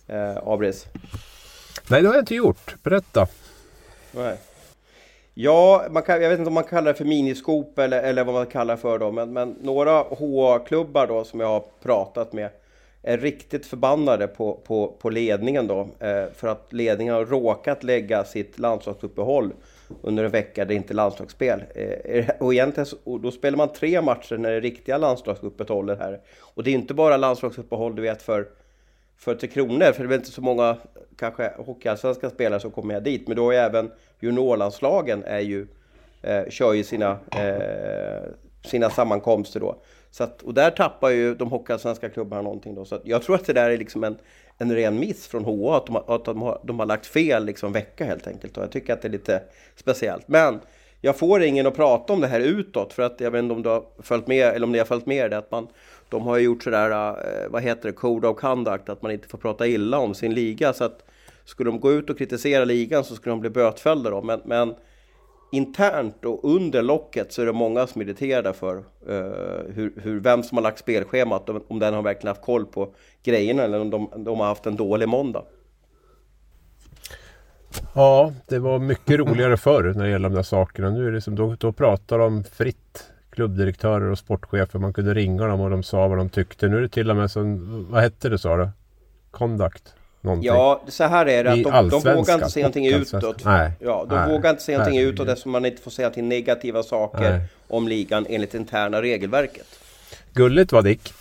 äh, 0.07 0.47
Abris? 0.47 0.85
Nej, 1.89 2.01
det 2.01 2.07
har 2.07 2.15
jag 2.15 2.21
inte 2.21 2.35
gjort. 2.35 2.75
Berätta. 2.83 3.27
Nej. 4.11 4.37
Ja, 5.33 5.85
man 5.91 6.03
kan, 6.03 6.21
jag 6.21 6.29
vet 6.29 6.39
inte 6.39 6.47
om 6.47 6.53
man 6.53 6.63
kallar 6.63 6.93
det 6.93 6.97
för 6.97 7.05
miniskop 7.05 7.79
eller, 7.79 8.03
eller 8.03 8.23
vad 8.23 8.35
man 8.35 8.45
kallar 8.45 8.75
det 8.75 8.81
för 8.81 8.99
då, 8.99 9.11
men, 9.11 9.33
men 9.33 9.55
några 9.61 10.03
HA-klubbar 10.03 11.07
då 11.07 11.23
som 11.23 11.39
jag 11.39 11.47
har 11.47 11.63
pratat 11.83 12.33
med 12.33 12.49
är 13.03 13.17
riktigt 13.17 13.65
förbannade 13.65 14.27
på, 14.27 14.53
på, 14.53 14.87
på 14.87 15.09
ledningen 15.09 15.67
då. 15.67 15.87
Eh, 15.99 16.25
för 16.35 16.47
att 16.47 16.73
ledningen 16.73 17.13
har 17.13 17.25
råkat 17.25 17.83
lägga 17.83 18.23
sitt 18.23 18.59
landslagsuppehåll 18.59 19.53
under 20.01 20.23
en 20.23 20.31
vecka 20.31 20.61
där 20.61 20.69
det 20.69 20.75
inte 20.75 20.93
är 20.93 20.95
landslagsspel. 20.95 21.63
Eh, 21.75 21.85
eh 21.85 22.29
och 22.39 22.53
egentligen 22.53 22.87
och 23.03 23.19
då 23.19 23.31
spelar 23.31 23.57
man 23.57 23.73
tre 23.73 24.01
matcher 24.01 24.37
när 24.37 24.51
det 24.51 24.59
riktiga 24.59 24.97
landslagsuppehållet 24.97 25.99
här. 25.99 26.19
Och 26.39 26.63
det 26.63 26.69
är 26.71 26.73
inte 26.73 26.93
bara 26.93 27.17
landslagsuppehåll 27.17 27.95
du 27.95 28.01
vet 28.01 28.21
för, 28.21 28.47
för 29.17 29.35
Tre 29.35 29.49
Kronor, 29.49 29.91
för 29.91 30.03
det 30.03 30.05
är 30.05 30.09
väl 30.09 30.19
inte 30.19 30.31
så 30.31 30.41
många 30.41 30.77
kanske 31.17 31.51
hockeyallsvenska 31.57 32.29
spelare 32.29 32.59
som 32.59 32.71
kommer 32.71 33.01
dit. 33.01 33.27
Men 33.27 33.37
då 33.37 33.51
är 33.51 33.55
även 33.55 33.91
juniorlandslagen 34.19 35.23
är 35.23 35.39
ju, 35.39 35.67
eh, 36.21 36.49
kör 36.49 36.73
ju 36.73 36.83
sina, 36.83 37.17
eh, 37.31 38.23
sina 38.65 38.89
sammankomster 38.89 39.59
då. 39.59 39.75
Så 40.11 40.23
att, 40.23 40.41
och 40.41 40.53
där 40.53 40.71
tappar 40.71 41.09
ju 41.09 41.35
de 41.35 41.49
hockeyallsvenska 41.51 42.09
klubbarna 42.09 42.41
någonting 42.41 42.75
då. 42.75 42.85
Så 42.85 42.99
jag 43.03 43.23
tror 43.23 43.35
att 43.35 43.45
det 43.45 43.53
där 43.53 43.69
är 43.69 43.77
liksom 43.77 44.03
en, 44.03 44.17
en 44.57 44.75
ren 44.75 44.99
miss 44.99 45.27
från 45.27 45.45
HA, 45.45 45.77
att 45.77 45.85
de 45.85 45.95
har, 45.95 46.15
att 46.15 46.25
de 46.25 46.41
har, 46.41 46.59
de 46.63 46.79
har 46.79 46.85
lagt 46.85 47.05
fel 47.05 47.45
liksom 47.45 47.73
vecka 47.73 48.05
helt 48.05 48.27
enkelt. 48.27 48.57
Och 48.57 48.63
jag 48.63 48.71
tycker 48.71 48.93
att 48.93 49.01
det 49.01 49.07
är 49.07 49.11
lite 49.11 49.43
speciellt. 49.75 50.27
Men 50.27 50.59
jag 51.01 51.17
får 51.17 51.43
ingen 51.43 51.67
att 51.67 51.75
prata 51.75 52.13
om 52.13 52.21
det 52.21 52.27
här 52.27 52.39
utåt, 52.39 52.93
för 52.93 53.03
att 53.03 53.19
jag 53.19 53.31
vet 53.31 53.39
inte 53.39 53.55
om 53.55 53.63
du 53.63 53.69
har 53.69 53.83
följt 53.99 54.27
med, 54.27 54.47
eller 54.47 54.65
om 54.65 54.71
ni 54.71 54.77
har 54.77 54.85
följt 54.85 55.05
med 55.05 55.31
det, 55.31 55.37
att 55.37 55.51
man, 55.51 55.67
de 56.09 56.21
har 56.21 56.37
ju 56.37 56.43
gjort 56.43 56.63
sådär, 56.63 57.09
eh, 57.09 57.49
vad 57.49 57.61
heter 57.61 57.89
det, 57.89 57.93
Code 57.93 58.27
of 58.27 58.37
Conduct, 58.37 58.89
att 58.89 59.01
man 59.01 59.11
inte 59.11 59.27
får 59.27 59.37
prata 59.37 59.67
illa 59.67 59.97
om 59.97 60.13
sin 60.13 60.33
liga. 60.33 60.73
Så 60.73 60.83
att 60.83 61.03
skulle 61.45 61.69
de 61.69 61.79
gå 61.79 61.91
ut 61.91 62.09
och 62.09 62.17
kritisera 62.17 62.65
ligan 62.65 63.03
så 63.03 63.15
skulle 63.15 63.31
de 63.31 63.39
bli 63.39 63.49
bötfällda 63.49 64.09
då. 64.09 64.21
Men, 64.21 64.41
men 64.45 64.75
internt 65.53 66.25
och 66.25 66.39
under 66.43 66.81
locket 66.81 67.33
så 67.33 67.41
är 67.41 67.45
det 67.45 67.53
många 67.53 67.87
som 67.87 68.01
är 68.01 68.05
irriterade 68.05 68.53
för 68.53 68.75
uh, 68.77 68.83
hur, 69.73 69.93
hur, 70.01 70.19
vem 70.19 70.43
som 70.43 70.57
har 70.57 70.63
lagt 70.63 70.79
spelschemat, 70.79 71.49
om, 71.49 71.63
om 71.67 71.79
den 71.79 71.93
har 71.93 72.01
verkligen 72.01 72.27
haft 72.27 72.41
koll 72.41 72.65
på 72.65 72.93
grejerna 73.23 73.63
eller 73.63 73.79
om 73.79 73.89
de, 73.89 74.09
de 74.17 74.39
har 74.39 74.47
haft 74.47 74.65
en 74.65 74.75
dålig 74.75 75.09
måndag. 75.09 75.43
Ja, 77.95 78.33
det 78.47 78.59
var 78.59 78.79
mycket 78.79 79.19
roligare 79.19 79.57
förr 79.67 79.93
när 79.95 80.03
det 80.03 80.09
gäller 80.09 80.29
de 80.29 80.35
där 80.35 80.43
sakerna. 80.43 80.89
Nu 80.89 81.07
är 81.07 81.11
det 81.11 81.21
som, 81.21 81.35
då, 81.35 81.55
då 81.59 81.71
pratar 81.71 82.19
de 82.19 82.43
fritt, 82.43 83.11
klubbdirektörer 83.29 84.11
och 84.11 84.17
sportchefer. 84.17 84.79
Man 84.79 84.93
kunde 84.93 85.13
ringa 85.13 85.47
dem 85.47 85.61
och 85.61 85.69
de 85.69 85.83
sa 85.83 86.07
vad 86.07 86.17
de 86.17 86.29
tyckte. 86.29 86.67
Nu 86.67 86.77
är 86.77 86.81
det 86.81 86.89
till 86.89 87.09
och 87.09 87.15
med 87.15 87.31
som, 87.31 87.87
vad 87.91 88.01
hette 88.01 88.29
det 88.29 88.37
sa 88.37 88.57
du? 88.57 88.69
Conduct? 89.31 89.95
Någonting. 90.23 90.47
Ja, 90.47 90.81
så 90.87 91.03
här 91.03 91.25
är 91.25 91.43
det 91.43 91.51
att 91.51 91.63
de, 91.63 91.89
de 91.89 92.15
vågar 92.15 92.33
inte 92.35 92.49
säga 92.49 92.63
någonting 92.63 92.87
utåt. 92.87 93.45
Nej, 93.45 93.71
ja, 93.79 94.05
de 94.09 94.15
nej, 94.15 94.29
vågar 94.29 94.49
inte 94.49 94.63
säga 94.63 94.77
någonting 94.77 95.01
utåt 95.01 95.27
eftersom 95.27 95.51
man 95.51 95.65
inte 95.65 95.81
får 95.81 95.91
säga 95.91 96.09
till 96.09 96.23
negativa 96.23 96.83
saker 96.83 97.31
nej. 97.31 97.41
om 97.67 97.87
ligan 97.87 98.25
enligt 98.29 98.53
interna 98.53 99.01
regelverket. 99.01 99.79
Gulligt 100.33 100.71
var 100.71 100.81
Dick. 100.81 101.13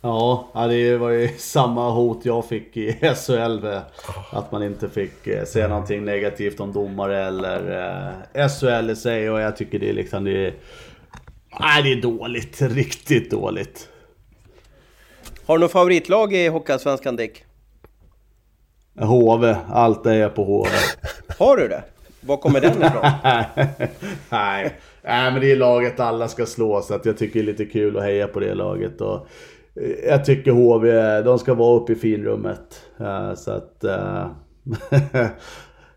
Ja, 0.00 0.66
det 0.68 0.96
var 0.96 1.10
ju 1.10 1.28
samma 1.38 1.90
hot 1.90 2.24
jag 2.24 2.48
fick 2.48 2.76
i 2.76 2.92
SHL. 3.26 3.66
Att 4.30 4.52
man 4.52 4.62
inte 4.62 4.88
fick 4.88 5.26
eh, 5.26 5.44
säga 5.44 5.68
någonting 5.68 6.04
negativt 6.04 6.60
om 6.60 6.72
domare 6.72 7.26
eller 7.26 7.60
eh, 8.34 8.48
SHL 8.48 8.90
i 8.90 8.96
sig. 8.96 9.30
Och 9.30 9.40
jag 9.40 9.56
tycker 9.56 9.78
det 9.78 9.88
är 9.88 9.92
liksom... 9.92 10.24
Det 10.24 10.46
är, 10.46 10.54
nej, 11.60 11.82
det 11.82 11.92
är 11.92 12.02
dåligt. 12.02 12.62
Riktigt 12.62 13.30
dåligt. 13.30 13.88
Har 15.50 15.58
du 15.58 15.60
något 15.60 15.72
favoritlag 15.72 16.32
i 16.32 16.48
Hockeyallsvenskan 16.48 17.16
Dick? 17.16 17.44
HV. 19.00 19.56
Allt 19.68 20.06
är 20.06 20.28
på 20.28 20.44
HV. 20.44 20.68
Har 21.38 21.56
du 21.56 21.68
det? 21.68 21.82
Var 22.20 22.36
kommer 22.36 22.60
den 22.60 22.82
ifrån? 22.82 23.02
Nej. 24.30 24.74
Nej, 25.02 25.32
men 25.32 25.40
det 25.40 25.52
är 25.52 25.56
laget 25.56 26.00
alla 26.00 26.28
ska 26.28 26.46
slå 26.46 26.82
så 26.82 26.94
att 26.94 27.06
jag 27.06 27.18
tycker 27.18 27.34
det 27.34 27.44
är 27.44 27.46
lite 27.46 27.64
kul 27.64 27.96
att 27.96 28.02
heja 28.02 28.28
på 28.28 28.40
det 28.40 28.54
laget. 28.54 29.00
Och 29.00 29.26
jag 30.08 30.24
tycker 30.24 30.50
HV, 30.50 31.20
de 31.22 31.38
ska 31.38 31.54
vara 31.54 31.80
uppe 31.80 31.92
i 31.92 31.96
finrummet. 31.96 32.80
Så 33.36 33.50
att, 33.50 33.84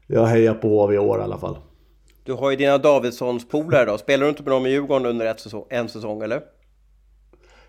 jag 0.07 0.25
hejar 0.25 0.53
på 0.53 0.67
HV 0.67 0.95
i 0.95 0.97
år 0.97 1.19
i 1.19 1.23
alla 1.23 1.37
fall. 1.37 1.57
Du 2.23 2.33
har 2.33 2.51
ju 2.51 2.55
dina 2.55 2.77
Davidssons 2.77 3.47
polare 3.47 3.85
då. 3.85 3.97
Spelar 3.97 4.23
du 4.23 4.29
inte 4.29 4.43
med 4.43 4.51
dem 4.51 4.65
i 4.65 4.69
Djurgården 4.69 5.05
under 5.05 5.25
ett 5.25 5.39
säsong, 5.39 5.65
en 5.69 5.89
säsong 5.89 6.21
eller? 6.21 6.41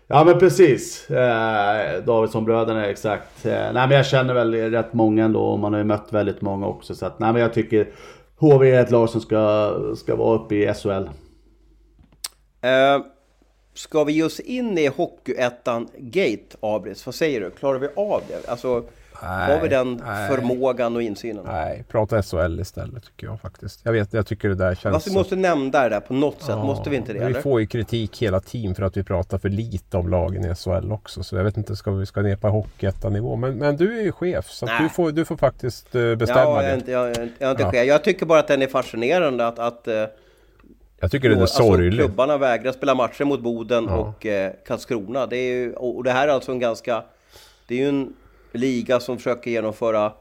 Ja 0.07 0.23
men 0.23 0.39
precis. 0.39 1.09
Eh, 1.09 2.03
Davidsson-bröderna 2.03 2.85
exakt. 2.85 3.45
Eh, 3.45 3.51
nej 3.51 3.73
men 3.73 3.91
jag 3.91 4.05
känner 4.05 4.33
väl 4.33 4.53
rätt 4.53 4.93
många 4.93 5.25
ändå 5.25 5.41
och 5.41 5.59
man 5.59 5.73
har 5.73 5.79
ju 5.79 5.85
mött 5.85 6.07
väldigt 6.13 6.41
många 6.41 6.67
också. 6.67 6.95
Så 6.95 7.05
att, 7.05 7.19
nej 7.19 7.33
men 7.33 7.41
jag 7.41 7.53
tycker 7.53 7.87
HV 8.37 8.71
är 8.71 8.81
ett 8.81 8.91
lag 8.91 9.09
som 9.09 9.21
ska, 9.21 9.73
ska 9.97 10.15
vara 10.15 10.35
uppe 10.35 10.55
i 10.55 10.73
SHL. 10.73 10.89
Eh, 12.61 13.05
ska 13.73 14.03
vi 14.03 14.13
ge 14.13 14.23
oss 14.23 14.39
in 14.39 14.77
i 14.77 14.87
Hockeyettan-gate, 14.87 16.57
Abris? 16.59 17.05
Vad 17.05 17.15
säger 17.15 17.41
du? 17.41 17.51
Klarar 17.51 17.79
vi 17.79 17.87
av 17.95 18.21
det? 18.27 18.49
Alltså, 18.49 18.83
har 19.27 19.59
vi 19.61 19.67
den 19.67 20.01
nej. 20.05 20.29
förmågan 20.29 20.95
och 20.95 21.01
insynen? 21.01 21.43
Nej, 21.47 21.83
prata 21.87 22.21
SHL 22.23 22.59
istället 22.59 23.03
tycker 23.03 23.27
jag 23.27 23.41
faktiskt. 23.41 23.79
Jag 23.83 23.91
vet, 23.91 24.13
jag 24.13 24.27
tycker 24.27 24.49
det 24.49 24.55
där 24.55 24.75
känns... 24.75 24.93
Fast 24.95 25.07
vi 25.07 25.13
måste 25.13 25.35
nämna 25.35 25.83
det 25.83 25.89
där 25.89 25.99
på 25.99 26.13
något 26.13 26.39
sätt, 26.41 26.49
Ja, 26.49 26.63
måste 26.63 26.89
vi 26.89 26.95
inte 26.95 27.13
det? 27.13 27.19
Vi 27.19 27.25
Eller? 27.25 27.41
får 27.41 27.61
ju 27.61 27.67
kritik 27.67 28.21
hela 28.21 28.39
tiden 28.39 28.75
för 28.75 28.83
att 28.83 28.97
vi 28.97 29.03
pratar 29.03 29.37
för 29.37 29.49
lite 29.49 29.97
om 29.97 30.09
lagen 30.09 30.45
i 30.51 30.55
SHL 30.55 30.91
också. 30.91 31.23
Så 31.23 31.35
jag 31.35 31.43
vet 31.43 31.57
inte, 31.57 31.75
ska 31.75 31.91
vi 31.91 32.05
ska 32.05 32.21
ner 32.21 32.35
på 32.35 32.47
Hockeyettan-nivå? 32.47 33.35
Men, 33.35 33.57
men 33.57 33.77
du 33.77 33.97
är 33.99 34.03
ju 34.03 34.11
chef 34.11 34.49
så 34.49 34.65
Nej. 34.65 34.79
du, 34.83 34.89
får, 34.89 35.11
du 35.11 35.25
får 35.25 35.37
faktiskt 35.37 35.95
eh, 35.95 36.15
bestämma 36.15 36.41
Ja, 36.41 36.63
jag 36.63 36.71
är 36.71 36.75
inte, 36.75 36.91
jag, 36.91 37.09
inte- 37.09 37.29
jag 37.39 37.47
är 37.47 37.51
inte 37.51 37.63
Ja. 37.63 37.71
chef. 37.71 37.85
Jag 37.87 38.03
tycker 38.03 38.25
bara 38.25 38.39
att 38.39 38.47
den 38.47 38.61
är 38.61 38.67
fascinerande 38.67 39.47
att, 39.47 39.59
att 39.59 39.87
eh, 39.87 40.05
Jag 40.99 41.11
tycker 41.11 41.29
den 41.29 41.37
är 41.37 41.41
alltså, 41.41 41.63
sorglig. 41.63 41.93
klubbarna 41.99 42.37
vägrar 42.37 42.71
spela 42.71 42.95
matcher 42.95 43.23
mot 43.25 43.39
Boden 43.41 43.85
Ja. 43.89 43.95
och 43.97 44.25
eh, 44.25 44.51
Karlskrona. 44.67 45.25
Det 45.25 45.37
är 45.37 45.53
ju, 45.53 45.73
och 45.73 45.95
och 45.95 46.03
det 46.03 46.11
här 46.11 46.27
är 46.27 46.31
alltså 46.31 46.51
en 46.51 46.59
ganska... 46.59 47.03
Det 47.67 47.73
är 47.75 47.79
ju 47.79 47.89
en 47.89 48.13
liga 48.57 48.99
som 48.99 49.17
försöker 49.17 49.51
genomföra 49.51 50.11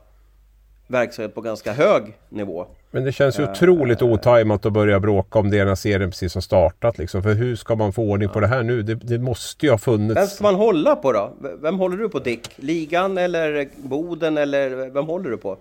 verksamhet 0.86 1.34
på 1.34 1.40
ganska 1.40 1.72
hög 1.72 2.02
nivå. 2.28 2.66
Men 2.90 3.04
det 3.04 3.12
känns 3.12 3.38
ju 3.38 3.50
otroligt 3.50 4.02
otajmat 4.02 4.66
att 4.66 4.72
börja 4.72 5.00
bråka 5.00 5.38
om 5.38 5.50
det 5.50 5.64
när 5.64 5.74
serien 5.74 6.10
precis 6.10 6.34
har 6.34 6.40
startat. 6.40 6.98
Liksom. 6.98 7.22
För 7.22 7.34
hur 7.34 7.56
ska 7.56 7.74
man 7.74 7.92
få 7.92 8.02
ordning 8.02 8.28
på 8.28 8.40
det 8.40 8.46
här 8.46 8.62
nu? 8.62 8.82
Det, 8.82 8.94
det 8.94 9.18
måste 9.18 9.66
ju 9.66 9.72
ha 9.72 9.78
funnits... 9.78 10.16
Vem 10.16 10.26
ska 10.26 10.44
man 10.44 10.54
hålla 10.54 10.96
på 10.96 11.12
då? 11.12 11.32
Vem 11.62 11.78
håller 11.78 11.96
du 11.96 12.08
på 12.08 12.18
Dick? 12.18 12.48
Ligan 12.56 13.18
eller 13.18 13.68
Boden 13.76 14.38
eller 14.38 14.90
vem 14.90 15.06
håller 15.06 15.30
du 15.30 15.36
på? 15.36 15.56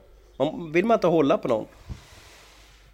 Vill 0.74 0.86
man 0.86 0.96
inte 0.96 1.08
hålla 1.08 1.38
på 1.38 1.48
någon? 1.48 1.66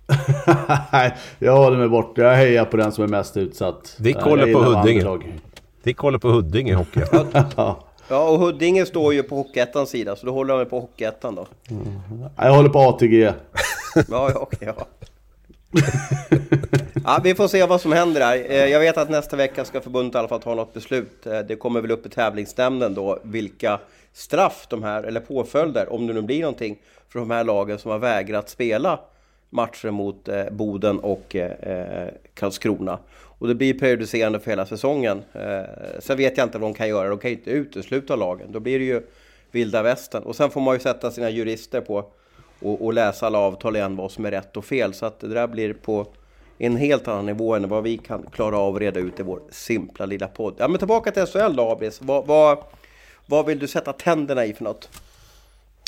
Nej, 0.92 1.16
jag 1.40 1.58
håller 1.58 1.78
mig 1.78 1.90
borta. 1.90 2.22
Jag 2.22 2.36
hejar 2.36 2.66
på 2.66 2.78
den 2.78 2.92
som 2.92 3.04
är 3.04 3.08
mest 3.08 3.38
utsatt. 3.38 3.96
Dick 4.00 4.18
Eh, 4.18 4.24
håller 4.24 4.54
på 4.54 4.60
Huddinge. 4.60 5.20
Dick 5.84 5.98
håller 5.98 6.18
på 6.18 6.28
Huddinge 6.28 6.72
i 6.72 6.74
hockey. 6.74 7.02
Ja. 8.10 8.30
Och 8.30 8.40
Huddinge 8.40 8.86
står 8.86 9.14
ju 9.14 9.24
på 9.24 9.36
Hockeyettans 9.36 9.90
sida, 9.90 10.16
så 10.16 10.26
då 10.26 10.32
håller 10.32 10.54
jag 10.54 10.58
mig 10.60 10.70
på 10.70 10.80
Hockeyettan 10.80 11.36
då. 11.36 11.48
Jag 12.38 12.54
håller 12.54 12.70
på 12.70 12.80
ATG. 12.80 13.24
Ja, 13.96 14.30
ja, 14.34 14.40
okej, 14.40 14.60
ja. 14.78 14.86
ja. 17.06 17.20
Vi 17.24 17.36
får 17.36 17.48
se 17.48 17.66
vad 17.66 17.82
som 17.82 17.92
händer 17.92 18.22
här. 18.22 18.38
Eh, 18.50 18.66
Jag 18.66 18.80
vet 18.80 18.98
att 18.98 19.10
nästa 19.10 19.36
vecka 19.36 19.66
ska 19.66 19.82
förbundet 19.82 20.16
i 20.16 20.18
alla 20.18 20.28
fall 20.28 20.42
ta 20.42 20.56
något 20.56 20.74
beslut. 20.74 21.26
Eh, 21.28 21.40
Det 21.40 21.56
kommer 21.56 21.82
väl 21.82 21.92
upp 21.92 22.06
i 22.06 22.10
tävlingsnämnden 22.10 22.94
då 22.94 23.20
vilka 23.24 23.80
straff 24.14 24.66
de 24.70 24.84
här, 24.84 25.04
eller 25.04 25.20
påföljder, 25.20 25.94
om 25.94 26.08
det 26.08 26.14
nu 26.14 26.22
blir 26.22 26.42
någonting, 26.42 26.78
för 27.10 27.20
de 27.20 27.32
här 27.32 27.44
lagen 27.44 27.80
som 27.80 27.92
har 27.92 28.00
vägrat 28.00 28.50
spela 28.50 29.00
matcher 29.50 29.92
mot 29.92 30.28
eh, 30.28 30.44
Boden 30.52 31.00
och 31.00 31.36
Karlskrona. 32.34 33.00
Och 33.40 33.48
det 33.48 33.56
blir 33.56 33.74
prejudicerande 33.74 34.40
för 34.40 34.52
hela 34.52 34.66
säsongen. 34.66 35.24
Eh, 35.34 36.00
sen 36.00 36.18
vet 36.18 36.38
jag 36.38 36.46
inte 36.46 36.58
vad 36.58 36.72
de 36.72 36.74
kan 36.74 36.88
göra. 36.88 37.10
De 37.10 37.18
kan 37.18 37.32
ju 37.32 37.38
inte 37.38 37.50
utesluta 37.50 38.16
lagen. 38.16 38.52
Då 38.52 38.60
blir 38.60 38.80
det 38.80 38.86
ju 38.86 39.02
vilda 39.52 39.84
västern. 39.84 40.24
Och 40.24 40.36
sen 40.36 40.50
får 40.50 40.62
man 40.62 40.76
ju 40.76 40.80
sätta 40.80 41.12
sina 41.12 41.30
jurister 41.30 41.82
på 41.82 42.06
och, 42.60 42.86
och 42.86 42.94
läsa 42.94 43.26
alla 43.26 43.38
avtal 43.38 43.76
igen 43.76 43.96
vad 43.96 44.12
som 44.12 44.26
är 44.26 44.32
rätt 44.32 44.58
och 44.58 44.66
fel. 44.66 44.94
Så 44.94 45.06
att 45.06 45.20
det 45.20 45.28
där 45.28 45.48
blir 45.48 45.74
på 45.74 46.08
en 46.58 46.76
helt 46.76 47.08
annan 47.08 47.26
nivå 47.26 47.56
än 47.56 47.70
vad 47.70 47.84
vi 47.84 47.98
kan 47.98 48.26
klara 48.32 48.58
av 48.58 48.76
att 48.76 48.82
reda 48.82 49.00
ut 49.00 49.20
i 49.20 49.24
vår 49.24 49.42
simpla 49.50 50.06
lilla 50.06 50.28
podd. 50.28 50.56
Ja 50.58 50.68
men 50.68 50.78
tillbaka 50.78 51.12
till 51.12 51.26
SHL 51.26 51.56
då 51.56 51.70
Abris. 51.70 52.02
Vad, 52.02 52.26
vad, 52.26 52.58
vad 53.26 53.46
vill 53.46 53.60
du 53.60 53.68
sätta 53.68 53.94
tänderna 53.94 54.46
i 54.46 54.54
för 54.54 54.64
något? 54.64 54.90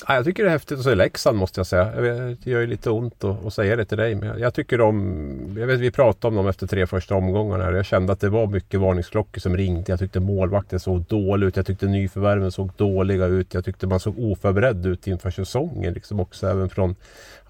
Ja, 0.08 0.16
jag 0.16 0.26
tycker 0.26 0.44
det 0.44 0.50
är 0.50 0.52
häftigt 0.52 0.78
att 0.78 0.84
se 0.84 0.96
Leksand 0.96 1.38
måste 1.38 1.60
jag 1.60 1.68
säga. 1.68 1.96
Jag 1.96 2.02
vet, 2.02 2.44
det 2.44 2.52
gör 2.52 2.60
ju 2.60 2.68
lite 2.68 2.90
ont 2.90 3.24
att, 3.24 3.46
att 3.46 3.54
säga 3.54 3.76
det 3.76 3.86
till 3.86 3.98
dig. 3.98 4.16
Men 4.16 4.28
jag, 4.30 4.40
jag 4.40 4.54
tycker 4.54 4.82
om... 4.82 5.56
Jag 5.60 5.68
vet, 5.68 5.80
vi 5.80 5.92
pratade 5.92 6.28
om 6.28 6.36
dem 6.36 6.48
efter 6.48 6.68
tre 6.68 6.88
första 6.88 7.16
omgångarna. 7.16 7.72
Jag 7.72 7.86
kände 7.86 8.14
att 8.14 8.20
det 8.20 8.30
var 8.30 8.48
mycket 8.48 8.80
varningsklockor 8.80 9.40
som 9.40 9.58
ringde. 9.58 9.92
Jag 9.92 10.00
tyckte 10.00 10.20
målvakten 10.20 10.80
såg 10.80 11.02
dålig 11.02 11.48
ut. 11.48 11.56
Jag 11.56 11.66
tyckte 11.66 11.86
nyförvärven 11.86 12.52
såg 12.52 12.72
dåliga 12.78 13.26
ut. 13.26 13.54
Jag 13.54 13.66
tyckte 13.66 13.88
man 13.88 14.00
såg 14.00 14.20
oförberedd 14.20 14.86
ut 14.86 15.08
inför 15.08 15.32
säsongen. 15.32 15.94
Liksom 15.94 16.20
också 16.20 16.48
även 16.48 16.70
från, 16.70 16.96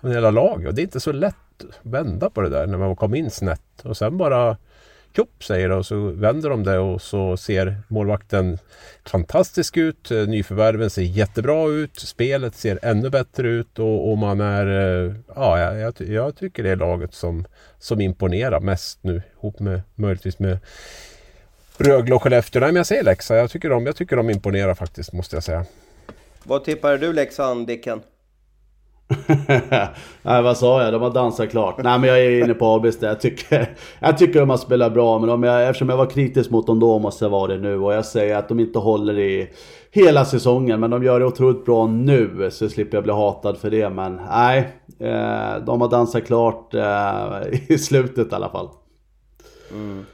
från 0.01 0.11
hela 0.11 0.31
laget. 0.31 0.67
Och 0.67 0.73
det 0.73 0.81
är 0.81 0.83
inte 0.83 0.99
så 0.99 1.11
lätt 1.11 1.35
att 1.59 1.79
vända 1.81 2.29
på 2.29 2.41
det 2.41 2.49
där 2.49 2.67
när 2.67 2.77
man 2.77 2.95
kom 2.95 3.15
in 3.15 3.31
snett. 3.31 3.61
Och 3.83 3.97
sen 3.97 4.17
bara 4.17 4.57
tjopp 5.15 5.43
säger 5.43 5.69
det 5.69 5.75
och 5.75 5.85
så 5.85 5.95
vänder 5.99 6.49
de 6.49 6.63
det 6.63 6.79
och 6.79 7.01
så 7.01 7.37
ser 7.37 7.77
målvakten 7.87 8.57
fantastisk 9.05 9.77
ut. 9.77 10.11
Eh, 10.11 10.17
nyförvärven 10.17 10.89
ser 10.89 11.01
jättebra 11.01 11.67
ut. 11.69 11.99
Spelet 11.99 12.55
ser 12.55 12.79
ännu 12.81 13.09
bättre 13.09 13.47
ut 13.47 13.79
och, 13.79 14.11
och 14.11 14.17
man 14.17 14.41
är... 14.41 14.67
Eh, 14.67 15.13
ja, 15.35 15.59
jag, 15.59 15.93
jag 15.97 16.35
tycker 16.35 16.63
det 16.63 16.69
är 16.69 16.75
laget 16.75 17.13
som, 17.13 17.45
som 17.79 18.01
imponerar 18.01 18.59
mest 18.59 18.99
nu. 19.01 19.21
Ihop 19.37 19.59
med 19.59 19.81
möjligtvis 19.95 20.39
med 20.39 20.57
Rögle 21.77 22.15
och 22.15 22.23
Skellefteå. 22.23 22.59
Nej 22.59 22.69
men 22.69 22.75
jag 22.75 22.85
säger 22.85 23.03
Leksand. 23.03 23.39
Jag 23.39 23.51
tycker 23.51 23.69
de, 23.69 23.85
jag 23.85 23.95
tycker 23.95 24.15
de 24.15 24.29
imponerar 24.29 24.75
faktiskt 24.75 25.13
måste 25.13 25.35
jag 25.35 25.43
säga. 25.43 25.65
Vad 26.43 26.63
tippar 26.63 26.97
du 26.97 27.13
Leksand, 27.13 27.67
Dicken? 27.67 28.01
Nej 30.21 30.41
vad 30.41 30.57
sa 30.57 30.83
jag? 30.83 30.93
De 30.93 31.01
har 31.01 31.09
dansat 31.09 31.49
klart. 31.49 31.83
Nej 31.83 31.99
men 31.99 32.09
jag 32.09 32.19
är 32.19 32.43
inne 32.43 32.53
på 32.53 32.65
Abis 32.65 32.99
där. 32.99 33.07
Jag 33.07 33.21
tycker, 33.21 33.75
jag 33.99 34.17
tycker 34.17 34.39
de 34.39 34.49
har 34.49 34.57
spelat 34.57 34.93
bra. 34.93 35.19
Men 35.19 35.29
om 35.29 35.43
jag, 35.43 35.67
eftersom 35.67 35.89
jag 35.89 35.97
var 35.97 36.05
kritisk 36.05 36.51
mot 36.51 36.67
dem 36.67 36.79
då 36.79 36.99
måste 36.99 37.25
jag 37.25 37.29
vara 37.29 37.47
det 37.47 37.57
nu. 37.57 37.79
Och 37.79 37.93
jag 37.93 38.05
säger 38.05 38.35
att 38.35 38.47
de 38.47 38.59
inte 38.59 38.79
håller 38.79 39.19
i 39.19 39.49
hela 39.91 40.25
säsongen. 40.25 40.79
Men 40.79 40.89
de 40.89 41.03
gör 41.03 41.19
det 41.19 41.25
otroligt 41.25 41.65
bra 41.65 41.87
nu. 41.87 42.49
Så 42.51 42.69
slipper 42.69 42.97
jag 42.97 43.03
bli 43.03 43.13
hatad 43.13 43.57
för 43.57 43.69
det. 43.69 43.89
Men 43.89 44.21
nej. 44.29 44.69
Eh, 44.99 45.63
de 45.65 45.81
har 45.81 45.89
dansat 45.89 46.25
klart 46.25 46.73
eh, 46.73 47.41
i 47.67 47.77
slutet 47.77 48.31
i 48.31 48.35
alla 48.35 48.49
fall. 48.49 48.69
Mm. 49.71 50.05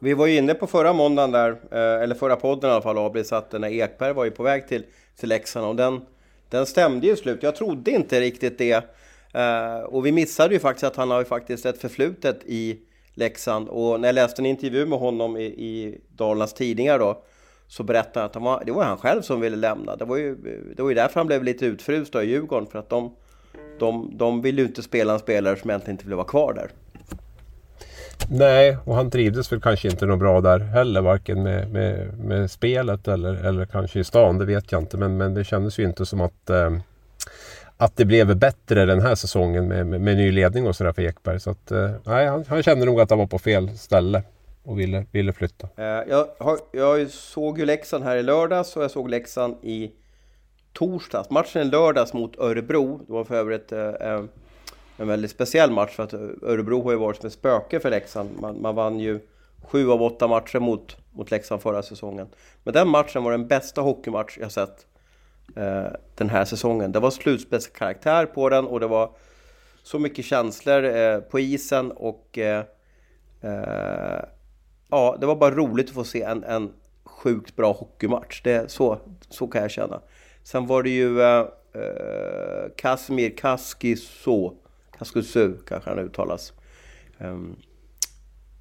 Vi 0.00 0.14
var 0.14 0.26
ju 0.26 0.36
inne 0.36 0.54
på 0.54 0.66
förra 0.66 0.92
måndagen 0.92 1.32
där, 1.32 1.50
eh, 1.50 2.02
eller 2.02 2.14
förra 2.14 2.36
podden 2.36 2.70
i 2.70 2.72
alla 2.72 2.82
fall, 2.82 2.98
Abris, 2.98 3.32
att 3.32 3.50
den 3.50 3.62
här 3.62 3.70
Ekberg 3.70 4.12
var 4.12 4.24
ju 4.24 4.30
på 4.30 4.42
väg 4.42 4.68
till, 4.68 4.84
till 5.20 5.28
Leksand 5.28 5.66
och 5.66 5.76
den, 5.76 6.00
den 6.50 6.66
stämde 6.66 7.06
ju 7.06 7.16
slut. 7.16 7.42
Jag 7.42 7.56
trodde 7.56 7.90
inte 7.90 8.20
riktigt 8.20 8.58
det. 8.58 8.84
Eh, 9.34 9.80
Och 9.84 10.06
vi 10.06 10.12
missade 10.12 10.54
ju 10.54 10.60
faktiskt 10.60 10.84
att 10.84 10.96
han 10.96 11.10
har 11.10 11.18
ju 11.18 11.24
faktiskt 11.24 11.66
ett 11.66 11.80
förflutet 11.80 12.40
i 12.46 12.78
Leksand. 13.14 13.68
Och 13.68 14.00
när 14.00 14.08
jag 14.08 14.14
läste 14.14 14.42
en 14.42 14.46
intervju 14.46 14.86
med 14.86 14.98
honom 14.98 15.36
i, 15.36 15.44
i 15.44 16.00
Dalarnas 16.16 16.54
Tidningar 16.54 16.98
då, 16.98 17.22
så 17.68 17.82
berättade 17.82 18.20
han 18.20 18.26
att 18.26 18.34
han 18.34 18.44
var, 18.44 18.62
det 18.66 18.72
var 18.72 18.84
han 18.84 18.98
själv 18.98 19.22
som 19.22 19.40
ville 19.40 19.56
lämna. 19.56 19.96
Det 19.96 20.04
var 20.04 20.16
ju, 20.16 20.36
det 20.76 20.82
var 20.82 20.88
ju 20.88 20.94
därför 20.94 21.20
han 21.20 21.26
blev 21.26 21.44
lite 21.44 21.66
utfryst 21.66 22.14
i 22.14 22.18
Djurgården, 22.18 22.66
för 22.66 22.78
att 22.78 22.88
de, 22.88 23.16
de, 23.78 24.10
de 24.16 24.42
ville 24.42 24.62
ju 24.62 24.68
inte 24.68 24.82
spela 24.82 25.12
en 25.12 25.18
spelare 25.18 25.56
som 25.56 25.70
egentligen 25.70 25.94
inte 25.94 26.04
ville 26.04 26.16
vara 26.16 26.26
kvar 26.26 26.52
där. 26.52 26.70
Nej, 28.30 28.76
och 28.84 28.94
han 28.94 29.10
trivdes 29.10 29.52
väl 29.52 29.60
kanske 29.60 29.88
inte 29.88 30.06
något 30.06 30.18
bra 30.18 30.40
där 30.40 30.58
heller. 30.58 31.00
Varken 31.00 31.42
med, 31.42 31.72
med, 31.72 32.18
med 32.18 32.50
spelet 32.50 33.08
eller, 33.08 33.34
eller 33.34 33.66
kanske 33.66 34.00
i 34.00 34.04
stan. 34.04 34.38
Det 34.38 34.44
vet 34.44 34.72
jag 34.72 34.82
inte. 34.82 34.96
Men, 34.96 35.16
men 35.16 35.34
det 35.34 35.44
kändes 35.44 35.78
ju 35.78 35.84
inte 35.84 36.06
som 36.06 36.20
att, 36.20 36.50
eh, 36.50 36.70
att 37.76 37.96
det 37.96 38.04
blev 38.04 38.36
bättre 38.36 38.84
den 38.84 39.00
här 39.00 39.14
säsongen 39.14 39.68
med, 39.68 39.86
med, 39.86 40.00
med 40.00 40.16
ny 40.16 40.32
ledning 40.32 40.66
och 40.66 40.76
sådär 40.76 40.92
för 40.92 41.02
Ekberg. 41.02 41.40
Så 41.40 41.50
att, 41.50 41.70
eh, 41.70 41.90
nej, 42.04 42.26
han, 42.26 42.44
han 42.48 42.62
kände 42.62 42.86
nog 42.86 43.00
att 43.00 43.10
han 43.10 43.18
var 43.18 43.26
på 43.26 43.38
fel 43.38 43.78
ställe 43.78 44.22
och 44.64 44.78
ville, 44.80 45.04
ville 45.12 45.32
flytta. 45.32 45.68
Eh, 45.76 45.84
Jag, 45.84 46.26
har, 46.38 46.58
jag 46.72 47.10
såg 47.10 47.58
ju 47.58 47.64
Leksand 47.64 48.04
här 48.04 48.16
i 48.16 48.22
lördags 48.22 48.76
och 48.76 48.82
jag 48.82 48.90
såg 48.90 49.10
Leksand 49.10 49.56
i 49.62 49.90
torsdags. 50.72 51.30
Matchen 51.30 51.62
i 51.62 51.64
lördags 51.64 52.12
mot 52.12 52.38
Örebro, 52.38 53.00
det 53.06 53.12
var 53.12 53.24
för 53.24 53.34
övrigt 53.34 53.72
eh, 53.72 53.80
eh, 53.80 54.22
en 54.98 55.08
väldigt 55.08 55.30
speciell 55.30 55.70
match 55.70 55.90
för 55.90 56.02
att 56.02 56.14
Örebro 56.42 56.82
har 56.82 56.90
ju 56.92 56.98
varit 56.98 57.16
som 57.16 57.26
ett 57.26 57.32
spöke 57.32 57.80
för 57.80 57.90
Leksand. 57.90 58.30
Man, 58.40 58.60
man 58.60 58.74
vann 58.74 59.00
ju 59.00 59.20
sju 59.62 59.90
av 59.90 60.02
åtta 60.02 60.28
matcher 60.28 60.58
mot, 60.58 60.96
mot 61.12 61.30
Leksand 61.30 61.62
förra 61.62 61.82
säsongen. 61.82 62.28
Men 62.64 62.74
den 62.74 62.88
matchen 62.88 63.24
var 63.24 63.30
den 63.30 63.46
bästa 63.46 63.80
hockeymatch 63.80 64.38
jag 64.40 64.52
sett 64.52 64.86
eh, 65.56 65.86
den 66.14 66.30
här 66.30 66.44
säsongen. 66.44 66.92
Det 66.92 67.00
var 67.00 67.10
slutspelskaraktär 67.10 68.26
på 68.26 68.48
den 68.48 68.66
och 68.66 68.80
det 68.80 68.86
var 68.86 69.10
så 69.82 69.98
mycket 69.98 70.24
känslor 70.24 70.84
eh, 70.84 71.18
på 71.18 71.40
isen 71.40 71.92
och 71.92 72.38
eh, 72.38 72.64
eh, 73.40 74.24
ja, 74.88 75.16
det 75.20 75.26
var 75.26 75.36
bara 75.36 75.54
roligt 75.54 75.88
att 75.88 75.94
få 75.94 76.04
se 76.04 76.22
en, 76.22 76.44
en 76.44 76.72
sjukt 77.04 77.56
bra 77.56 77.72
hockeymatch. 77.72 78.42
Det, 78.42 78.70
så, 78.70 78.98
så 79.28 79.46
kan 79.46 79.62
jag 79.62 79.70
känna. 79.70 80.00
Sen 80.42 80.66
var 80.66 80.82
det 80.82 80.90
ju 80.90 81.20
eh, 81.20 81.38
eh 81.38 82.68
Kaskis, 82.76 83.28
så. 83.28 83.36
Kaskiso, 83.36 84.54
Kaskisu 84.98 85.56
kanske 85.66 85.90
han 85.90 85.98
uttalas. 85.98 86.52
Um, 87.18 87.56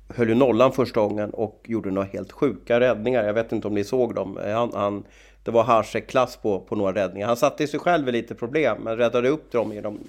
höll 0.10 0.30
ju 0.30 0.36
nollan 0.36 0.72
första 0.72 1.00
gången 1.00 1.30
och 1.30 1.62
gjorde 1.68 1.92
några 1.92 2.08
helt 2.08 2.32
sjuka 2.32 2.80
räddningar. 2.80 3.24
Jag 3.24 3.34
vet 3.34 3.52
inte 3.52 3.68
om 3.68 3.74
ni 3.74 3.84
såg 3.84 4.16
dem. 4.16 4.38
Eh, 4.38 4.54
han, 4.54 4.72
han 4.74 5.04
det 5.44 5.52
var 5.52 5.64
Hasek-klass 5.64 6.38
på, 6.38 6.60
på 6.60 6.76
några 6.76 6.94
räddningar. 6.94 7.28
Han 7.28 7.38
satte 7.38 7.68
sig 7.68 7.80
själv 7.80 8.10
i 8.10 8.12
lite 8.12 8.36
problem, 8.36 8.78
men 8.84 8.98
räddade 8.98 9.30
upp 9.30 9.52
dem 9.52 9.74
genom 9.74 10.00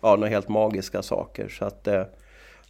ja, 0.00 0.16
några 0.16 0.28
helt 0.28 0.48
magiska 0.48 1.02
saker. 1.02 1.48
Så 1.48 1.64
att, 1.64 1.86
eh, 1.86 2.02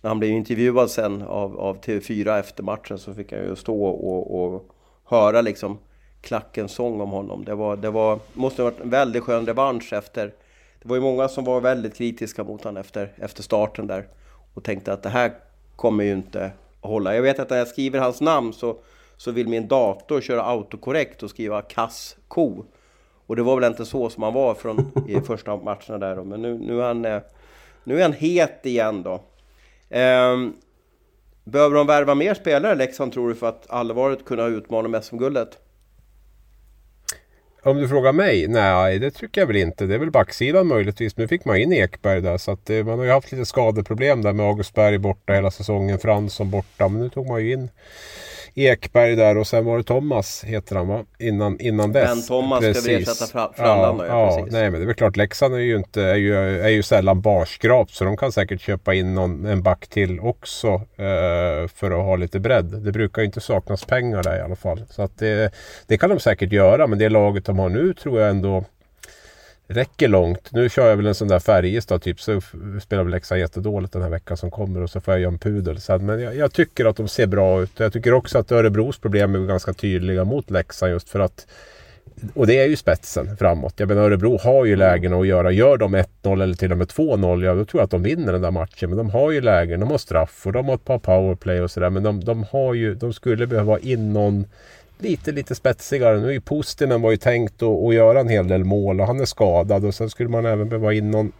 när 0.00 0.08
han 0.08 0.18
blev 0.18 0.30
intervjuad 0.30 0.90
sen 0.90 1.22
av, 1.22 1.60
av 1.60 1.80
TV4 1.80 2.38
efter 2.38 2.62
matchen 2.62 2.98
så 2.98 3.14
fick 3.14 3.32
han 3.32 3.40
ju 3.40 3.56
stå 3.56 3.84
och, 3.84 4.44
och 4.44 4.70
höra 5.04 5.40
liksom 5.40 5.78
klackens 6.20 6.72
sång 6.72 7.00
om 7.00 7.10
honom. 7.10 7.44
Det, 7.44 7.54
var, 7.54 7.76
det 7.76 7.90
var, 7.90 8.18
måste 8.32 8.62
ha 8.62 8.70
varit 8.70 8.80
en 8.80 8.90
väldigt 8.90 9.22
skön 9.22 9.46
revansch 9.46 9.92
efter... 9.92 10.32
Det 10.82 10.88
var 10.88 10.96
ju 10.96 11.02
många 11.02 11.28
som 11.28 11.44
var 11.44 11.60
väldigt 11.60 11.94
kritiska 11.94 12.44
mot 12.44 12.64
honom 12.64 12.80
efter, 12.80 13.12
efter 13.16 13.42
starten 13.42 13.86
där 13.86 14.08
och 14.54 14.64
tänkte 14.64 14.92
att 14.92 15.02
det 15.02 15.08
här 15.08 15.32
kommer 15.76 16.04
ju 16.04 16.12
inte 16.12 16.44
att 16.80 16.90
hålla. 16.90 17.14
Jag 17.14 17.22
vet 17.22 17.38
att 17.38 17.50
när 17.50 17.56
jag 17.56 17.68
skriver 17.68 17.98
hans 17.98 18.20
namn 18.20 18.52
så, 18.52 18.76
så 19.16 19.30
vill 19.30 19.48
min 19.48 19.68
dator 19.68 20.20
köra 20.20 20.42
autokorrekt 20.42 21.22
och 21.22 21.30
skriva 21.30 21.62
kass 21.62 22.16
ko. 22.28 22.64
Och 23.26 23.36
det 23.36 23.42
var 23.42 23.60
väl 23.60 23.70
inte 23.70 23.84
så 23.84 24.10
som 24.10 24.22
han 24.22 24.34
var 24.34 24.54
från 24.54 24.92
i 25.08 25.20
första 25.26 25.56
matcherna 25.56 25.98
där 25.98 26.16
då. 26.16 26.24
Men 26.24 26.42
nu, 26.42 26.58
nu, 26.58 26.80
är 26.80 26.86
han, 26.86 27.04
eh, 27.04 27.22
nu 27.84 27.98
är 27.98 28.02
han 28.02 28.12
het 28.12 28.66
igen 28.66 29.02
då. 29.02 29.14
Um, 29.90 30.54
behöver 31.44 31.76
de 31.76 31.86
värva 31.86 32.14
mer 32.14 32.34
spelare 32.34 32.74
Leksand 32.74 33.12
tror 33.12 33.28
du 33.28 33.34
för 33.34 33.48
att 33.48 33.70
allvarligt 33.70 34.24
kunna 34.24 34.46
utmana 34.46 35.02
SM-guldet? 35.02 35.58
Om 37.66 37.80
du 37.80 37.88
frågar 37.88 38.12
mig? 38.12 38.48
Nej, 38.48 38.98
det 38.98 39.10
tycker 39.10 39.40
jag 39.40 39.46
väl 39.46 39.56
inte. 39.56 39.86
Det 39.86 39.94
är 39.94 39.98
väl 39.98 40.10
backsidan 40.10 40.66
möjligtvis. 40.66 41.16
Nu 41.16 41.28
fick 41.28 41.44
man 41.44 41.56
in 41.56 41.72
Ekberg 41.72 42.20
där 42.20 42.38
så 42.38 42.50
att 42.50 42.68
man 42.68 42.98
har 42.98 43.04
ju 43.04 43.10
haft 43.10 43.32
lite 43.32 43.46
skadeproblem 43.46 44.22
där 44.22 44.32
med 44.32 44.46
August 44.46 44.74
Berg 44.74 44.98
borta 44.98 45.32
hela 45.32 45.50
säsongen. 45.50 45.98
Fransson 45.98 46.50
borta. 46.50 46.88
Men 46.88 47.02
nu 47.02 47.08
tog 47.08 47.26
man 47.26 47.44
ju 47.44 47.52
in 47.52 47.68
Ekberg 48.58 49.16
där 49.16 49.38
och 49.38 49.46
sen 49.46 49.64
var 49.64 49.78
det 49.78 49.84
Thomas, 49.84 50.44
heter 50.44 50.76
han 50.76 50.88
va? 50.88 51.04
Innan, 51.18 51.60
innan 51.60 51.92
dess. 51.92 52.08
Ben 52.08 52.22
Thomas 52.22 52.60
precis. 52.60 52.82
ska 52.82 52.92
vi 52.92 53.02
ersätta 53.02 53.52
Frallan 53.56 53.98
ja, 53.98 54.06
ja, 54.06 54.36
precis. 54.36 54.52
Nej 54.52 54.70
men 54.70 54.80
det 54.80 54.84
är 54.84 54.86
väl 54.86 54.94
klart, 54.94 55.16
Leksand 55.16 55.54
är 55.54 55.58
ju, 55.58 55.76
inte, 55.76 56.02
är 56.02 56.14
ju, 56.14 56.60
är 56.60 56.68
ju 56.68 56.82
sällan 56.82 57.20
barskrap 57.20 57.90
så 57.90 58.04
de 58.04 58.16
kan 58.16 58.32
säkert 58.32 58.60
köpa 58.60 58.94
in 58.94 59.14
någon, 59.14 59.46
en 59.46 59.62
back 59.62 59.86
till 59.88 60.20
också 60.20 60.68
eh, 60.96 61.68
för 61.74 61.90
att 61.90 62.04
ha 62.04 62.16
lite 62.16 62.40
bredd. 62.40 62.64
Det 62.64 62.92
brukar 62.92 63.22
ju 63.22 63.26
inte 63.26 63.40
saknas 63.40 63.84
pengar 63.84 64.22
där 64.22 64.38
i 64.38 64.40
alla 64.40 64.56
fall. 64.56 64.82
Så 64.90 65.02
att 65.02 65.18
det, 65.18 65.52
det 65.86 65.98
kan 65.98 66.10
de 66.10 66.20
säkert 66.20 66.52
göra 66.52 66.86
men 66.86 66.98
det 66.98 67.08
laget 67.08 67.48
de 67.56 67.62
har 67.62 67.68
nu 67.68 67.94
tror 67.94 68.20
jag 68.20 68.30
ändå 68.30 68.64
räcker 69.68 70.08
långt. 70.08 70.52
Nu 70.52 70.68
kör 70.68 70.88
jag 70.88 70.96
väl 70.96 71.06
en 71.06 71.14
sån 71.14 71.28
där 71.28 71.38
Färjestad 71.38 72.02
typ. 72.02 72.20
Så 72.20 72.40
spelar 72.82 73.02
väl 73.02 73.10
Leksand 73.10 73.40
jättedåligt 73.40 73.92
den 73.92 74.02
här 74.02 74.10
veckan 74.10 74.36
som 74.36 74.50
kommer 74.50 74.82
och 74.82 74.90
så 74.90 75.00
får 75.00 75.14
jag 75.14 75.20
göra 75.20 75.32
en 75.32 75.38
pudel 75.38 75.80
sen. 75.80 76.06
Men 76.06 76.20
jag, 76.20 76.36
jag, 76.36 76.52
tycker 76.52 76.84
att 76.84 76.96
de 76.96 77.08
ser 77.08 77.26
bra 77.26 77.62
ut. 77.62 77.70
Jag 77.76 77.92
tycker 77.92 78.12
också 78.12 78.38
att 78.38 78.52
Örebros 78.52 78.98
problem 78.98 79.34
är 79.34 79.46
ganska 79.46 79.72
tydliga 79.72 80.24
mot 80.24 80.50
Leksand 80.50 80.92
just 80.92 81.08
för 81.08 81.20
att 81.20 81.46
och 82.34 82.46
det 82.46 82.58
är 82.58 82.66
ju 82.66 82.76
spetsen 82.76 83.36
framåt. 83.36 83.74
Jag 83.76 83.88
menar 83.88 84.02
Örebro 84.02 84.38
har 84.38 84.64
ju 84.64 84.76
lägen 84.76 85.12
att 85.12 85.26
göra. 85.26 85.50
Gör 85.50 85.76
de 85.76 85.96
1-0 85.96 86.42
eller 86.42 86.54
till 86.54 86.72
och 86.72 86.78
med 86.78 86.86
2-0, 86.86 87.44
ja 87.44 87.54
då 87.54 87.64
tror 87.64 87.80
jag 87.80 87.84
att 87.84 87.90
de 87.90 88.02
vinner 88.02 88.32
den 88.32 88.42
där 88.42 88.50
matchen. 88.50 88.90
Men 88.90 88.96
de 88.96 89.10
har 89.10 89.30
ju 89.30 89.40
lägen, 89.40 89.80
de 89.80 89.90
har 89.90 89.98
straff 89.98 90.46
och 90.46 90.52
de 90.52 90.66
har 90.66 90.74
ett 90.74 90.84
par 90.84 90.98
powerplay 90.98 91.60
och 91.60 91.70
sådär. 91.70 91.90
Men 91.90 92.02
de, 92.02 92.24
de 92.24 92.44
har 92.50 92.74
ju, 92.74 92.94
de 92.94 93.12
skulle 93.12 93.46
behöva 93.46 93.72
ha 93.72 93.78
in 93.78 94.12
någon 94.12 94.44
lite, 94.98 95.32
lite 95.32 95.54
spetsigare. 95.54 96.20
Nu 96.20 96.28
är 96.28 96.32
ju 96.32 96.40
Pustinen 96.40 97.02
var 97.02 97.10
ju 97.10 97.16
tänkt 97.16 97.62
att, 97.62 97.84
att 97.84 97.94
göra 97.94 98.20
en 98.20 98.28
hel 98.28 98.48
del 98.48 98.64
mål 98.64 99.00
och 99.00 99.06
han 99.06 99.20
är 99.20 99.24
skadad 99.24 99.84
och 99.84 99.94
sen 99.94 100.10
skulle 100.10 100.28
man 100.28 100.46
även 100.46 100.68
behöva 100.68 100.92
in 100.92 101.10
någon, 101.10 101.32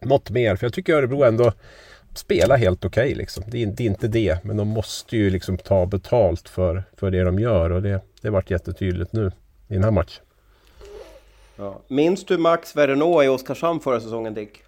något 0.00 0.30
mer. 0.30 0.56
För 0.56 0.66
jag 0.66 0.72
tycker 0.72 0.94
Örebro 0.94 1.22
ändå 1.22 1.52
spelar 2.14 2.56
helt 2.56 2.84
okej. 2.84 3.04
Okay, 3.04 3.14
liksom. 3.14 3.44
det, 3.46 3.62
är, 3.62 3.66
det, 3.66 3.84
är, 3.84 3.86
inte 3.86 4.08
det, 4.08 4.44
men 4.44 4.56
de 4.56 4.68
måste 4.68 5.16
ju 5.16 5.30
liksom 5.30 5.58
ta 5.58 5.86
betalt 5.86 6.48
för, 6.48 6.84
för 6.96 7.10
det 7.10 7.24
de 7.24 7.38
gör 7.38 7.70
och 7.70 7.82
det, 7.82 8.00
det 8.20 8.30
varit 8.30 8.50
jättetydligt 8.50 9.12
nu 9.12 9.32
i 9.68 9.74
den 9.74 9.84
här 9.84 9.90
matchen. 9.90 10.24
Ja. 11.56 11.80
Minns 11.88 12.24
du 12.24 12.38
Max 12.38 12.76
Verneau 12.76 13.22
i 13.22 13.28
Oskarshamn 13.28 13.80
förra 13.80 14.00
säsongen 14.00 14.34
Dick? 14.34 14.62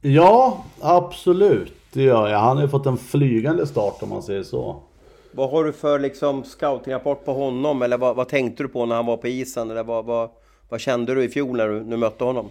Ja, 0.00 0.64
absolut. 0.80 1.72
Det 1.92 2.02
gör 2.02 2.28
jag. 2.28 2.38
Han 2.38 2.56
har 2.56 2.64
ju 2.64 2.70
fått 2.70 2.86
en 2.86 2.96
flygande 2.96 3.66
start 3.66 3.96
om 4.00 4.08
man 4.08 4.22
säger 4.22 4.42
så. 4.42 4.82
Vad 5.38 5.50
har 5.50 5.64
du 5.64 5.72
för 5.72 5.98
liksom 5.98 6.44
scoutingrapport 6.44 7.24
på 7.24 7.32
honom? 7.32 7.82
Eller 7.82 7.98
vad, 7.98 8.16
vad, 8.16 8.28
tänkte 8.28 8.62
du 8.62 8.68
på 8.68 8.86
när 8.86 8.96
han 8.96 9.06
var 9.06 9.16
på 9.16 9.28
isen? 9.28 9.70
Eller 9.70 9.82
vad, 9.82 10.04
vad, 10.04 10.30
vad 10.68 10.80
kände 10.80 11.14
du 11.14 11.24
i 11.24 11.28
fjol 11.28 11.56
när 11.56 11.68
du, 11.68 11.74
när 11.74 11.90
du 11.90 11.96
mötte 11.96 12.24
honom? 12.24 12.48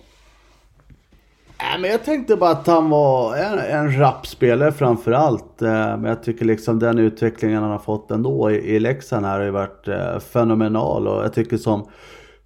Äh, 1.57 1.79
men 1.79 1.91
jag 1.91 2.03
tänkte 2.03 2.35
bara 2.35 2.49
att 2.49 2.67
han 2.67 2.89
var 2.89 3.35
en, 3.35 3.59
en 3.59 3.99
rapp 3.99 4.27
spelare 4.27 4.71
framförallt. 4.71 5.61
Eh, 5.61 5.69
men 5.69 6.03
jag 6.03 6.23
tycker 6.23 6.45
liksom 6.45 6.79
den 6.79 6.99
utvecklingen 6.99 7.61
han 7.61 7.71
har 7.71 7.79
fått 7.79 8.11
ändå 8.11 8.51
i, 8.51 8.55
i 8.55 8.79
Leksand 8.79 9.25
här 9.25 9.37
har 9.37 9.45
ju 9.45 9.51
varit 9.51 9.87
eh, 9.87 10.19
fenomenal. 10.19 11.07
Och 11.07 11.23
jag 11.23 11.33
tycker 11.33 11.57
som, 11.57 11.89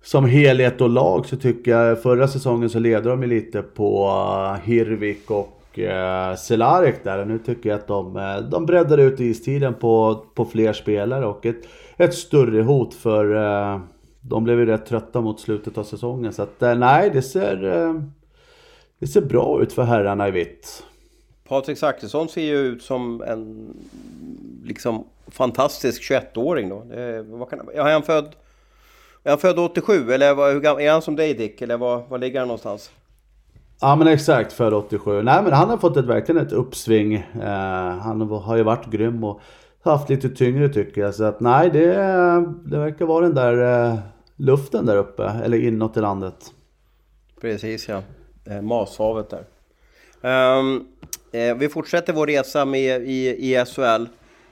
som 0.04 0.26
helhet 0.26 0.82
och 0.82 0.90
lag 0.90 1.26
så 1.26 1.38
tycker 1.38 1.72
jag 1.72 2.02
förra 2.02 2.28
säsongen 2.28 2.70
så 2.70 2.80
ledde 2.80 3.10
de 3.10 3.22
ju 3.22 3.30
lite 3.30 3.62
på 3.62 4.08
eh, 4.08 4.68
Hirvik 4.68 5.32
och 5.32 5.61
eh, 5.80 6.36
Cehlarik 6.36 7.04
där. 7.04 7.26
Nu 7.26 7.40
tycker 7.40 7.70
jag 7.70 7.80
att 7.80 7.88
de, 7.88 8.18
eh, 8.18 8.38
de 8.38 8.66
breddar 8.66 8.98
ut 8.98 9.20
istiden 9.20 9.74
på, 9.74 10.26
på 10.34 10.46
fler 10.46 10.74
spelare 10.74 11.26
och 11.26 11.46
ett, 11.46 11.68
ett 11.98 12.14
större 12.14 12.62
hot 12.62 12.94
för 12.94 13.36
eh, 13.36 13.80
de 14.22 14.44
blev 14.44 14.60
ju 14.60 14.66
rätt 14.66 14.86
trötta 14.86 15.22
mot 15.22 15.40
slutet 15.40 15.78
av 15.78 15.84
säsongen. 15.84 16.34
Så 16.34 16.44
att 16.44 16.62
eh, 16.62 16.76
nej, 16.76 17.10
det 17.10 17.22
ser, 17.22 17.64
eh, 17.64 18.02
det 19.00 19.08
ser 19.08 19.22
bra 19.22 19.62
ut 19.62 19.74
för 19.74 19.84
herrarna 19.84 20.28
i 20.28 20.32
vitt. 20.32 20.84
Patrik 21.48 21.78
Zackrisson 21.78 22.30
ser 22.30 22.42
ju 22.42 22.58
ut 22.58 22.84
som 22.84 23.22
en 23.22 23.74
liksom 24.64 25.06
fantastisk 25.28 26.12
21-åring 26.12 26.70
då. 26.70 26.84
Det, 26.84 27.24
vad 27.24 27.50
kan, 27.50 27.70
är 27.74 27.92
han 27.92 28.04
född... 28.04 28.36
Är 29.24 29.30
han 29.30 29.40
född 29.40 29.60
87 29.60 30.12
eller 30.12 30.34
vad, 30.34 30.54
hur 30.54 30.60
gammal, 30.60 30.82
är 30.82 30.92
han 30.92 31.02
som 31.02 31.16
dig 31.16 31.34
Dick? 31.34 31.62
Eller 31.62 31.78
var, 31.78 32.04
var 32.10 32.18
ligger 32.18 32.40
han 32.40 32.48
någonstans? 32.48 32.92
Ja 33.82 33.96
men 33.96 34.08
exakt, 34.08 34.54
född 34.54 34.74
87. 34.74 35.22
Nej 35.22 35.44
men 35.44 35.54
han 35.54 35.70
har 35.70 35.78
fått 35.78 35.98
ett, 35.98 36.06
verkligen 36.06 36.46
ett 36.46 36.54
uppsving. 36.54 37.14
Eh, 37.16 37.98
han 37.98 38.22
har 38.22 38.58
ju 38.58 38.64
varit 38.64 38.86
grym 38.86 39.24
och 39.24 39.42
haft 39.84 40.10
lite 40.10 40.30
tyngre 40.30 40.70
tycker 40.70 41.02
jag. 41.02 41.16
Så 41.16 41.24
att 41.24 41.40
nej, 41.40 41.70
det, 41.70 41.88
det 42.66 42.78
verkar 42.78 43.06
vara 43.06 43.26
den 43.26 43.36
där 43.36 43.90
eh, 43.92 44.00
luften 44.36 44.86
där 44.86 44.98
uppe, 44.98 45.24
eller 45.44 45.58
inåt 45.58 45.98
i 45.98 46.00
landet. 46.00 46.36
Precis 47.42 47.90
ja, 47.90 48.02
eh, 48.46 48.62
Mashavet 48.62 49.30
där. 49.30 49.44
Um, 50.60 50.88
eh, 51.32 51.56
vi 51.56 51.70
fortsätter 51.70 52.14
vår 52.14 52.28
resa 52.28 52.66
med 52.66 53.02
i, 53.02 53.54
i 53.54 53.66
SHL. 53.66 54.06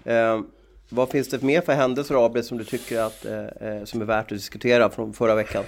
Ehm, 0.04 0.46
vad 0.90 1.10
finns 1.10 1.30
det 1.30 1.42
mer 1.42 1.62
för 1.62 1.74
händelser 1.74 2.26
Abel 2.26 2.44
som 2.44 2.58
du 2.58 2.64
tycker 2.64 3.02
att, 3.02 3.26
eh, 3.26 3.46
eh 3.46 3.84
som 3.84 4.02
är 4.02 4.06
värt 4.06 4.32
att 4.32 4.38
diskutera 4.38 4.90
från 4.90 5.14
förra 5.14 5.36
veckan? 5.36 5.64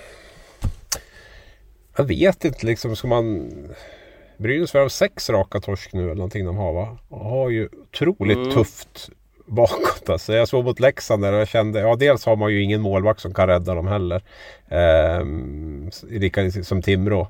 Jag 1.98 2.04
vet 2.04 2.46
inte 2.46 2.66
liksom. 2.66 2.96
Ska 2.96 3.08
man... 3.08 3.52
Brynäs 4.38 4.74
har 4.74 4.90
sex 4.90 5.30
raka 5.30 5.60
torsk 5.60 5.94
nu 5.94 6.04
eller 6.04 6.16
någonting 6.16 6.46
de 6.46 6.58
har 6.58 6.74
va? 6.74 6.98
Och 7.10 7.26
har 7.26 7.50
ju 7.50 7.70
otroligt 7.84 8.38
mm. 8.38 8.52
tufft 8.52 9.10
bakåt 9.46 10.10
alltså. 10.10 10.34
Jag 10.34 10.48
såg 10.48 10.66
mot 10.66 10.80
Leksand 10.80 11.24
där 11.24 11.34
och 11.34 11.40
jag 11.40 11.48
kände, 11.48 11.80
ja 11.80 11.96
dels 11.96 12.26
har 12.26 12.36
man 12.36 12.52
ju 12.52 12.62
ingen 12.62 12.82
målvakt 12.82 13.20
som 13.20 13.34
kan 13.34 13.48
rädda 13.48 13.76
dem 13.76 13.88
heller. 13.88 14.24
Ehm, 14.70 15.90
lika 16.10 16.52
som 16.52 16.82
Timrå. 16.82 17.28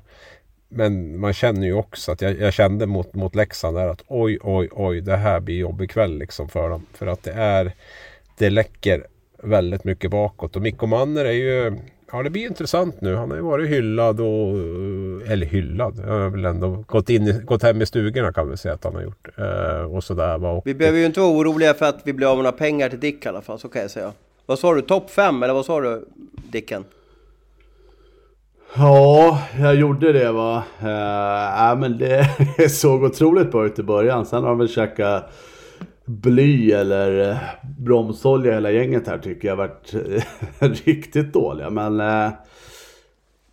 Men 0.68 1.20
man 1.20 1.32
känner 1.32 1.66
ju 1.66 1.74
också 1.74 2.12
att 2.12 2.20
jag, 2.20 2.40
jag, 2.40 2.52
kände 2.52 2.86
mot, 2.86 3.14
mot 3.14 3.34
Leksand 3.34 3.76
där 3.76 3.88
att 3.88 4.02
oj, 4.06 4.38
oj, 4.42 4.68
oj, 4.72 5.00
det 5.00 5.16
här 5.16 5.40
blir 5.40 5.58
jobbig 5.58 5.90
kväll 5.90 6.18
liksom 6.18 6.48
för 6.48 6.70
dem. 6.70 6.86
För 6.94 7.06
att 7.06 7.22
det 7.22 7.32
är, 7.32 7.72
det 8.38 8.50
läcker 8.50 9.06
väldigt 9.42 9.84
mycket 9.84 10.10
bakåt. 10.10 10.56
Och 10.56 10.62
Mikko 10.62 10.86
Manner 10.86 11.24
är 11.24 11.32
ju 11.32 11.78
Ja, 12.12 12.22
det 12.22 12.30
blir 12.30 12.46
intressant 12.46 13.00
nu. 13.00 13.14
Han 13.14 13.30
har 13.30 13.36
ju 13.36 13.42
varit 13.42 13.70
hyllad 13.70 14.20
och... 14.20 14.58
Eller 15.28 15.46
hyllad. 15.46 15.98
Han 15.98 16.20
har 16.20 16.30
väl 16.30 16.44
ändå 16.44 16.84
gått, 16.86 17.10
in, 17.10 17.46
gått 17.46 17.62
hem 17.62 17.82
i 17.82 17.86
stugorna 17.86 18.32
kan 18.32 18.50
vi 18.50 18.56
säga 18.56 18.74
att 18.74 18.84
han 18.84 18.94
har 18.94 19.02
gjort. 19.02 19.28
Eh, 19.36 19.94
och 19.94 20.04
sådär. 20.04 20.44
Och... 20.44 20.62
Vi 20.66 20.74
behöver 20.74 20.98
ju 20.98 21.06
inte 21.06 21.20
vara 21.20 21.30
oroliga 21.30 21.74
för 21.74 21.86
att 21.86 22.00
vi 22.04 22.12
blir 22.12 22.26
av 22.26 22.36
med 22.36 22.44
några 22.44 22.56
pengar 22.56 22.88
till 22.88 23.00
Dick 23.00 23.26
i 23.26 23.28
alla 23.28 23.42
fall. 23.42 23.58
Så 23.58 23.68
kan 23.68 23.82
jag 23.82 23.90
säga. 23.90 24.12
Vad 24.46 24.58
sa 24.58 24.74
du? 24.74 24.82
Topp 24.82 25.10
5 25.10 25.42
eller 25.42 25.54
vad 25.54 25.64
sa 25.64 25.80
du 25.80 26.04
Dicken? 26.52 26.84
Ja, 28.76 29.42
jag 29.58 29.74
gjorde 29.74 30.12
det 30.12 30.32
va. 30.32 30.62
Uh, 30.82 31.70
äh, 31.70 31.78
men 31.78 31.98
det 32.56 32.68
såg 32.68 33.02
otroligt 33.02 33.52
bra 33.52 33.66
ut 33.66 33.78
i 33.78 33.82
början. 33.82 34.26
Sen 34.26 34.42
har 34.42 34.48
de 34.48 34.58
väl 34.58 34.68
käkat 34.68 35.32
bly 36.04 36.72
eller 36.72 37.30
eh, 37.30 37.36
bromsolja 37.78 38.52
hela 38.52 38.70
gänget 38.70 39.06
här 39.06 39.18
tycker 39.18 39.48
jag 39.48 39.56
varit 39.56 39.94
eh, 39.94 40.68
riktigt 40.84 41.32
dåliga. 41.32 41.70
Men 41.70 42.00
eh, 42.00 42.32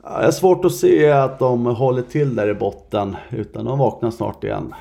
jag 0.03 0.23
har 0.23 0.31
svårt 0.31 0.65
att 0.65 0.75
se 0.75 1.11
att 1.11 1.39
de 1.39 1.65
håller 1.65 2.01
till 2.01 2.35
där 2.35 2.47
i 2.47 2.53
botten. 2.53 3.15
Utan 3.29 3.65
de 3.65 3.79
vaknar 3.79 4.11
snart 4.11 4.43
igen. 4.43 4.73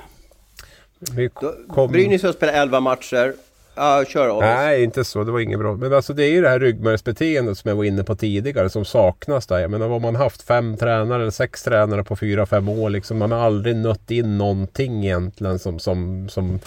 Kom... 1.69 1.93
Brynäs 1.93 2.23
har 2.23 2.33
spelat 2.33 2.55
11 2.55 2.81
matcher. 2.81 3.35
Ja, 3.79 4.05
kör 4.09 4.41
Nej, 4.41 4.85
inte 4.85 5.05
så. 5.05 5.25
Det 5.25 5.33
var 5.33 5.41
inget 5.41 5.59
bra. 5.59 5.75
Men 5.75 5.93
alltså 5.93 6.13
det 6.13 6.25
är 6.25 6.31
ju 6.31 6.43
det 6.43 6.49
här 6.49 6.61
ryggmärgsbeteendet 6.61 7.59
som 7.59 7.69
jag 7.69 7.77
var 7.77 7.85
inne 7.85 8.05
på 8.05 8.17
tidigare 8.17 8.71
som 8.71 8.85
saknas 8.85 9.47
där. 9.47 9.59
Jag 9.59 9.71
menar, 9.71 9.89
vad 9.89 10.01
man 10.01 10.17
haft 10.17 10.43
fem 10.43 10.77
tränare 10.77 11.23
eller 11.23 11.31
sex 11.31 11.63
tränare 11.63 12.05
på 12.05 12.17
fyra, 12.17 12.47
fem 12.47 12.69
år 12.69 12.91
liksom. 12.91 13.19
Man 13.19 13.33
har 13.33 13.39
aldrig 13.39 13.77
nött 13.77 14.11
in 14.11 14.39
någonting 14.39 15.05
egentligen 15.05 15.59
som, 15.59 15.79
som, 15.79 16.29
som 16.29 16.61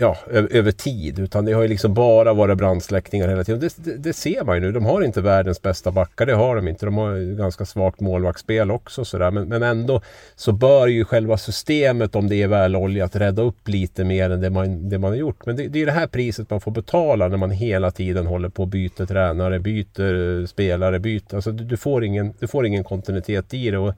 ja, 0.00 0.16
över 0.30 0.72
tid. 0.72 1.18
Utan 1.18 1.44
det 1.44 1.52
har 1.52 1.62
ju 1.62 1.68
liksom 1.68 1.94
bara 1.94 2.32
varit 2.32 2.58
brandsläckningar 2.58 3.28
hela 3.28 3.44
tiden. 3.44 3.60
Det, 3.60 3.84
det, 3.84 3.96
det, 3.96 4.12
ser 4.12 4.44
man 4.44 4.56
ju 4.56 4.60
nu. 4.60 4.72
De 4.72 4.84
har 4.84 5.02
inte 5.02 5.20
världens 5.20 5.62
bästa 5.62 5.90
backar. 5.90 6.26
Det 6.26 6.34
har 6.34 6.56
de 6.56 6.68
inte. 6.68 6.86
De 6.86 6.98
har 6.98 7.36
ganska 7.36 7.64
svagt 7.64 8.00
målvaktsspel 8.00 8.70
också. 8.70 9.04
Sådär. 9.04 9.30
Men, 9.30 9.48
men 9.48 9.62
ändå 9.62 10.00
så 10.36 10.52
bör 10.52 10.86
ju 10.86 11.04
själva 11.04 11.36
systemet, 11.36 12.14
om 12.14 12.28
det 12.28 12.42
är 12.42 12.48
väloljat, 12.48 13.16
rädda 13.16 13.42
upp 13.42 13.68
lite 13.68 14.04
mer 14.04 14.30
än 14.30 14.40
det 14.40 14.50
man, 14.50 14.88
det 14.88 14.98
man 14.98 15.10
har 15.10 15.16
gjort. 15.16 15.46
Men 15.46 15.56
det, 15.56 15.68
det 15.68 15.82
är 15.82 15.86
det 15.86 15.92
här 15.92 16.06
priset 16.06 16.50
man 16.50 16.60
får 16.60 16.70
betala 16.70 17.28
när 17.28 17.36
man 17.36 17.50
hela 17.50 17.90
tiden 17.90 18.26
håller 18.26 18.48
på 18.48 18.62
och 18.62 18.68
byter 18.68 19.06
tränare, 19.06 19.58
byter 19.58 20.40
eh, 20.40 20.46
spelare, 20.46 20.98
byter... 20.98 21.34
Alltså 21.34 21.52
du, 21.52 21.64
du, 21.64 21.76
får 21.76 22.04
ingen, 22.04 22.34
du 22.38 22.46
får 22.46 22.66
ingen 22.66 22.84
kontinuitet 22.84 23.54
i 23.54 23.70
det. 23.70 23.78
Och 23.78 23.94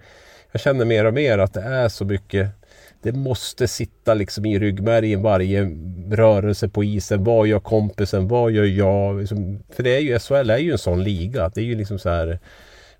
jag 0.53 0.61
känner 0.61 0.85
mer 0.85 1.05
och 1.05 1.15
mer 1.15 1.39
att 1.39 1.55
det 1.55 1.63
är 1.63 1.89
så 1.89 2.05
mycket 2.05 2.49
det 3.03 3.13
måste 3.13 3.69
sitta 3.69 4.15
liksom 4.15 4.47
i 4.47 4.59
ryggmärgen 4.59 5.23
varje 5.23 5.71
rörelse 6.11 6.69
på 6.69 6.85
isen. 6.85 7.25
Vad 7.25 7.47
gör 7.47 7.61
kompisen? 7.61 8.29
Vad 8.29 8.53
gör 8.53 8.65
jag? 8.65 9.21
Liksom, 9.21 9.63
för 9.71 9.83
det 9.83 9.97
är 9.97 10.01
ju, 10.01 10.19
SHL 10.19 10.51
är 10.51 10.59
ju 10.59 10.73
en 10.73 10.79
sån 10.79 11.05
liga. 11.05 11.49
Det 11.55 11.61
är 11.61 11.65
ju 11.65 11.75
liksom 11.75 11.99
så 11.99 12.09
här 12.09 12.39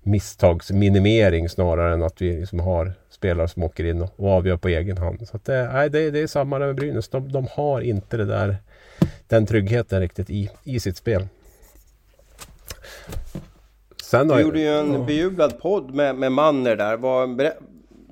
misstagsminimering 0.03 1.49
snarare 1.49 1.93
än 1.93 2.03
att 2.03 2.21
vi 2.21 2.39
liksom 2.39 2.59
har 2.59 2.93
spelare 3.09 3.47
som 3.47 3.63
åker 3.63 3.83
in 3.83 4.01
och, 4.01 4.29
avgör 4.29 4.57
på 4.57 4.67
egen 4.67 4.97
hand. 4.97 5.27
Så 5.27 5.39
det, 5.43 5.69
nej, 5.73 5.89
det, 5.89 6.11
det 6.11 6.19
är 6.19 6.27
samma 6.27 6.59
med 6.59 6.75
Brynäs. 6.75 7.09
De, 7.09 7.31
de, 7.31 7.47
har 7.51 7.81
inte 7.81 8.17
det 8.17 8.25
där, 8.25 8.57
den 9.27 9.45
tryggheten 9.45 10.01
riktigt 10.01 10.29
i, 10.29 10.49
i 10.63 10.79
sitt 10.79 10.97
spel. 10.97 11.27
Sen 14.03 14.27
du 14.27 14.41
gjorde 14.41 14.59
ju 14.59 14.79
en 14.79 14.93
ja. 14.93 14.99
bejublad 14.99 15.59
podd 15.59 15.93
med, 15.93 16.15
med 16.15 16.31
Manner 16.31 16.75
där. 16.75 16.97
Var, 16.97 17.27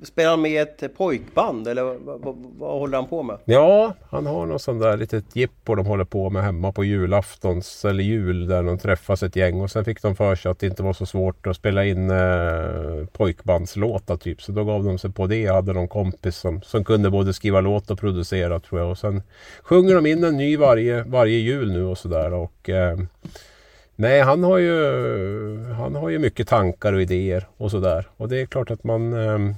Spelar 0.02 0.30
han 0.30 0.42
med 0.42 0.62
ett 0.62 0.96
pojkband 0.96 1.68
eller 1.68 1.82
vad, 1.82 2.20
vad, 2.20 2.36
vad, 2.58 2.78
håller 2.78 2.98
han 2.98 3.08
på 3.08 3.22
med? 3.22 3.38
Ja, 3.44 3.94
han 4.10 4.26
har 4.26 4.46
något 4.46 4.62
sånt 4.62 4.82
där 4.82 4.96
litet 4.96 5.36
jippo 5.36 5.74
de 5.74 5.86
håller 5.86 6.04
på 6.04 6.30
med 6.30 6.42
hemma 6.42 6.72
på 6.72 6.84
julaftons 6.84 7.84
eller 7.84 8.04
jul 8.04 8.46
där 8.46 8.62
de 8.62 8.78
träffas 8.78 9.22
ett 9.22 9.36
gäng 9.36 9.60
och 9.60 9.70
sen 9.70 9.84
fick 9.84 10.02
de 10.02 10.16
för 10.16 10.34
sig 10.34 10.50
att 10.50 10.58
det 10.58 10.66
inte 10.66 10.82
var 10.82 10.92
så 10.92 11.06
svårt 11.06 11.46
att 11.46 11.56
spela 11.56 11.84
in 11.84 12.10
eh, 12.10 13.06
pojkbandslåtar 13.12 14.16
typ. 14.16 14.42
Så 14.42 14.52
då 14.52 14.64
gav 14.64 14.84
de 14.84 14.98
sig 14.98 15.12
på 15.12 15.26
det. 15.26 15.40
Jag 15.40 15.54
hade 15.54 15.72
någon 15.72 15.88
kompis 15.88 16.36
som, 16.36 16.62
som 16.62 16.84
kunde 16.84 17.10
både 17.10 17.32
skriva 17.32 17.60
låt 17.60 17.90
och 17.90 17.98
producera 17.98 18.60
tror 18.60 18.80
jag. 18.80 18.90
Och 18.90 18.98
sen 18.98 19.22
sjunger 19.62 19.94
de 19.94 20.06
in 20.06 20.24
en 20.24 20.36
ny 20.36 20.56
varje, 20.56 21.02
varje 21.02 21.38
jul 21.38 21.72
nu 21.72 21.84
och 21.84 21.98
sådär. 21.98 22.32
Och 22.32 22.70
eh, 22.70 22.98
Nej, 23.96 24.20
han 24.20 24.44
har 24.44 24.58
ju 24.58 25.64
Han 25.78 25.94
har 25.94 26.08
ju 26.08 26.18
mycket 26.18 26.48
tankar 26.48 26.92
och 26.92 27.02
idéer 27.02 27.48
och 27.56 27.70
sådär. 27.70 28.08
Och 28.16 28.28
det 28.28 28.40
är 28.40 28.46
klart 28.46 28.70
att 28.70 28.84
man 28.84 29.12
eh, 29.12 29.54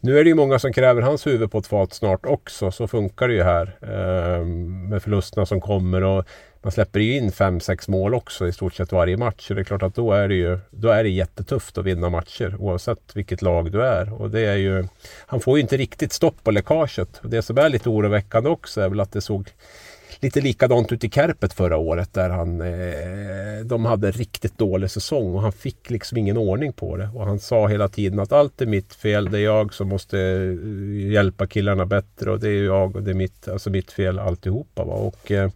nu 0.00 0.18
är 0.18 0.24
det 0.24 0.28
ju 0.28 0.34
många 0.34 0.58
som 0.58 0.72
kräver 0.72 1.02
hans 1.02 1.26
huvud 1.26 1.50
på 1.50 1.58
ett 1.58 1.66
fat 1.66 1.92
snart 1.92 2.26
också. 2.26 2.70
Så 2.70 2.88
funkar 2.88 3.28
det 3.28 3.34
ju 3.34 3.42
här. 3.42 3.76
Eh, 3.82 4.44
med 4.90 5.02
förlusterna 5.02 5.46
som 5.46 5.60
kommer. 5.60 6.02
och 6.02 6.24
Man 6.62 6.72
släpper 6.72 7.00
ju 7.00 7.16
in 7.16 7.30
5-6 7.30 7.90
mål 7.90 8.14
också 8.14 8.48
i 8.48 8.52
stort 8.52 8.74
sett 8.74 8.92
varje 8.92 9.16
match. 9.16 9.50
Och 9.50 9.56
det 9.56 9.62
är 9.62 9.64
klart 9.64 9.82
att 9.82 9.94
då 9.94 10.12
är 10.12 10.28
det 10.28 10.34
ju 10.34 10.58
då 10.70 10.88
är 10.88 11.02
det 11.02 11.10
jättetufft 11.10 11.78
att 11.78 11.84
vinna 11.84 12.10
matcher. 12.10 12.56
Oavsett 12.58 12.98
vilket 13.14 13.42
lag 13.42 13.72
du 13.72 13.82
är. 13.82 14.22
Och 14.22 14.30
det 14.30 14.40
är 14.40 14.56
ju, 14.56 14.84
han 15.26 15.40
får 15.40 15.58
ju 15.58 15.62
inte 15.62 15.76
riktigt 15.76 16.12
stopp 16.12 16.44
på 16.44 16.50
läckaget. 16.50 17.20
Och 17.22 17.30
det 17.30 17.42
som 17.42 17.58
är 17.58 17.68
lite 17.68 17.88
oroväckande 17.88 18.50
också 18.50 18.80
är 18.80 18.88
väl 18.88 19.00
att 19.00 19.12
det 19.12 19.20
såg 19.20 19.50
lite 20.20 20.40
likadant 20.40 20.92
ut 20.92 21.04
i 21.04 21.10
Kärpet 21.10 21.52
förra 21.52 21.76
året 21.76 22.14
där 22.14 22.30
han, 22.30 22.60
eh, 22.60 23.64
de 23.64 23.84
hade 23.84 24.10
riktigt 24.10 24.58
dålig 24.58 24.90
säsong 24.90 25.34
och 25.34 25.42
han 25.42 25.52
fick 25.52 25.90
liksom 25.90 26.18
ingen 26.18 26.36
ordning 26.36 26.72
på 26.72 26.96
det. 26.96 27.10
Och 27.14 27.26
han 27.26 27.38
sa 27.38 27.68
hela 27.68 27.88
tiden 27.88 28.20
att 28.20 28.32
allt 28.32 28.60
är 28.60 28.66
mitt 28.66 28.94
fel, 28.94 29.30
det 29.30 29.38
är 29.38 29.44
jag 29.44 29.74
som 29.74 29.88
måste 29.88 30.18
eh, 30.18 31.10
hjälpa 31.12 31.46
killarna 31.46 31.86
bättre 31.86 32.30
och 32.30 32.40
det 32.40 32.48
är 32.48 32.64
jag 32.64 32.96
och 32.96 33.02
det 33.02 33.10
är 33.10 33.14
mitt, 33.14 33.48
alltså 33.48 33.70
mitt 33.70 33.92
fel 33.92 34.18
alltihopa. 34.18 34.84
Va? 34.84 34.94
Och, 34.94 35.30
eh, 35.30 35.50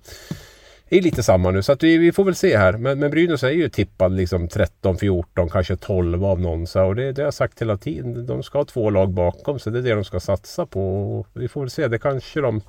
det 0.92 0.98
är 0.98 1.02
lite 1.02 1.22
samma 1.22 1.50
nu 1.50 1.62
så 1.62 1.76
vi, 1.80 1.98
vi 1.98 2.12
får 2.12 2.24
väl 2.24 2.34
se 2.34 2.56
här. 2.56 2.72
Men, 2.72 2.98
men 2.98 3.10
Brynäs 3.10 3.42
är 3.42 3.50
ju 3.50 3.68
tippad 3.68 4.12
liksom 4.12 4.48
13, 4.48 4.96
14, 4.96 5.50
kanske 5.50 5.76
12 5.76 6.24
av 6.24 6.40
någon. 6.40 6.66
Så, 6.66 6.84
och 6.84 6.96
det, 6.96 7.12
det 7.12 7.22
har 7.22 7.26
jag 7.26 7.34
sagt 7.34 7.62
hela 7.62 7.76
tiden. 7.76 8.26
De 8.26 8.42
ska 8.42 8.58
ha 8.58 8.64
två 8.64 8.90
lag 8.90 9.10
bakom 9.10 9.58
så 9.58 9.70
det 9.70 9.78
är 9.78 9.82
det 9.82 9.94
de 9.94 10.04
ska 10.04 10.20
satsa 10.20 10.66
på. 10.66 11.12
Och 11.18 11.26
vi 11.32 11.48
får 11.48 11.60
väl 11.60 11.70
se. 11.70 11.88
Det 11.88 11.98
kanske 11.98 12.40
de, 12.40 12.60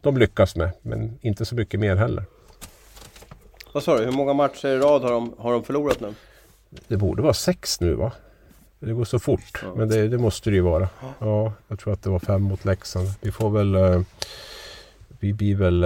de 0.00 0.16
lyckas 0.18 0.56
med. 0.56 0.70
Men 0.82 1.18
inte 1.20 1.44
så 1.44 1.54
mycket 1.54 1.80
mer 1.80 1.96
heller. 1.96 2.24
Vad 3.72 3.82
sa 3.82 3.98
du? 3.98 4.04
Hur 4.04 4.12
många 4.12 4.32
matcher 4.32 4.68
i 4.68 4.78
rad 4.78 5.02
har 5.02 5.10
de, 5.10 5.34
har 5.38 5.52
de 5.52 5.64
förlorat 5.64 6.00
nu? 6.00 6.14
Det 6.88 6.96
borde 6.96 7.22
vara 7.22 7.34
sex 7.34 7.80
nu 7.80 7.94
va? 7.94 8.12
Det 8.78 8.92
går 8.92 9.04
så 9.04 9.18
fort. 9.18 9.60
Ja. 9.62 9.74
Men 9.76 9.88
det, 9.88 10.08
det, 10.08 10.18
måste 10.18 10.50
det 10.50 10.56
ju 10.56 10.62
vara. 10.62 10.88
Ja, 11.18 11.52
jag 11.68 11.78
tror 11.78 11.92
att 11.92 12.02
det 12.02 12.10
var 12.10 12.18
fem 12.18 12.42
mot 12.42 12.64
Leksand. 12.64 13.08
Vi 13.20 13.32
får 13.32 13.50
väl... 13.50 13.74
Eh, 13.74 14.00
vi 15.20 15.32
blir 15.32 15.56
väl... 15.56 15.84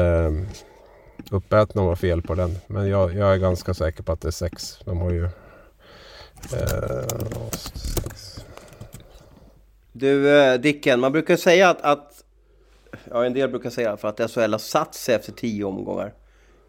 Uppätna 1.30 1.82
var 1.82 1.96
fel 1.96 2.22
på 2.22 2.34
den. 2.34 2.58
Men 2.66 2.88
jag, 2.88 3.14
jag, 3.14 3.34
är 3.34 3.36
ganska 3.38 3.74
säker 3.74 4.02
på 4.02 4.12
att 4.12 4.20
det 4.20 4.28
är 4.28 4.32
sex. 4.32 4.78
De 4.84 4.98
har 4.98 5.10
ju... 5.10 5.24
Eh, 6.52 7.50
sex. 7.52 8.44
Du 9.92 10.38
eh, 10.38 10.60
Dicken, 10.60 11.00
man 11.00 11.12
brukar 11.12 11.36
säga 11.36 11.70
att, 11.70 11.82
att 11.82 12.24
ja, 13.10 13.24
en 13.24 13.32
del 13.32 13.50
brukar 13.50 13.70
säga 13.70 13.96
för 13.96 14.08
att 14.08 14.30
SHL 14.30 14.52
har 14.52 14.58
satt 14.58 14.94
sig 14.94 15.14
efter 15.14 15.32
tio 15.32 15.64
omgångar. 15.64 16.12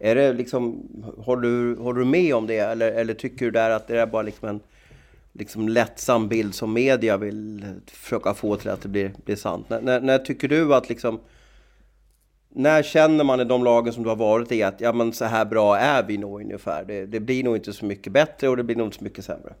Är 0.00 0.14
det 0.14 0.32
liksom, 0.32 0.88
håller 1.18 1.42
du, 1.42 1.76
håller 1.76 2.00
du 2.00 2.06
med 2.06 2.34
om 2.34 2.46
det 2.46 2.58
eller, 2.58 2.92
eller 2.92 3.14
tycker 3.14 3.44
du 3.44 3.50
där 3.50 3.70
att 3.70 3.86
det 3.88 4.00
är 4.00 4.06
bara 4.06 4.22
liksom 4.22 4.48
en 4.48 4.60
liksom 5.32 5.68
lättsam 5.68 6.28
bild 6.28 6.54
som 6.54 6.72
media 6.72 7.16
vill 7.16 7.64
försöka 7.86 8.34
få 8.34 8.56
till 8.56 8.70
att 8.70 8.82
det 8.82 8.88
blir, 8.88 9.12
blir 9.24 9.36
sant? 9.36 9.70
När, 9.70 9.80
när, 9.80 10.00
när 10.00 10.18
tycker 10.18 10.48
du 10.48 10.74
att 10.74 10.88
liksom 10.88 11.20
när 12.54 12.82
känner 12.82 13.24
man 13.24 13.40
i 13.40 13.44
de 13.44 13.64
lagen 13.64 13.92
som 13.92 14.02
du 14.02 14.08
har 14.08 14.16
varit 14.16 14.52
i 14.52 14.62
att 14.62 14.80
ja, 14.80 14.92
men 14.92 15.12
så 15.12 15.24
här 15.24 15.44
bra 15.44 15.76
är 15.76 16.02
vi 16.02 16.18
nog 16.18 16.40
ungefär? 16.40 16.84
Det, 16.84 17.06
det 17.06 17.20
blir 17.20 17.44
nog 17.44 17.56
inte 17.56 17.72
så 17.72 17.84
mycket 17.84 18.12
bättre 18.12 18.48
och 18.48 18.56
det 18.56 18.64
blir 18.64 18.76
nog 18.76 18.86
inte 18.86 18.98
så 18.98 19.04
mycket 19.04 19.24
sämre. 19.24 19.54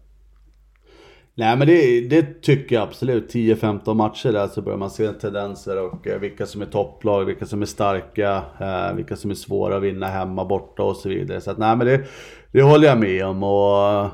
Nej 1.38 1.56
men 1.56 1.66
det, 1.66 2.00
det 2.00 2.42
tycker 2.42 2.76
jag 2.76 2.82
absolut. 2.82 3.34
10-15 3.34 3.94
matcher 3.94 4.32
där 4.32 4.46
så 4.46 4.62
börjar 4.62 4.78
man 4.78 4.90
se 4.90 5.12
tendenser 5.12 5.82
och 5.82 6.06
eh, 6.06 6.18
vilka 6.18 6.46
som 6.46 6.62
är 6.62 6.66
topplag, 6.66 7.24
vilka 7.24 7.46
som 7.46 7.62
är 7.62 7.66
starka, 7.66 8.42
eh, 8.60 8.96
vilka 8.96 9.16
som 9.16 9.30
är 9.30 9.34
svåra 9.34 9.76
att 9.76 9.82
vinna 9.82 10.06
hemma, 10.06 10.44
borta 10.44 10.82
och 10.82 10.96
så 10.96 11.08
vidare. 11.08 11.40
Så 11.40 11.50
att, 11.50 11.58
nej 11.58 11.76
men 11.76 11.86
det, 11.86 12.04
det 12.52 12.62
håller 12.62 12.88
jag 12.88 13.00
med 13.00 13.26
om. 13.26 13.42
Och 13.42 13.88
eh, 13.88 14.10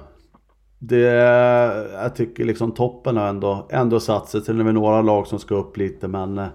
det, 0.78 1.00
jag 1.92 2.14
tycker 2.14 2.44
liksom 2.44 2.72
toppen 2.72 3.16
har 3.16 3.28
ändå, 3.28 3.68
ändå 3.70 4.00
satt 4.00 4.28
sig. 4.28 4.42
Till 4.42 4.58
och 4.58 4.64
med 4.64 4.74
några 4.74 5.02
lag 5.02 5.26
som 5.26 5.38
ska 5.38 5.54
upp 5.54 5.76
lite 5.76 6.08
men 6.08 6.38
eh, 6.38 6.46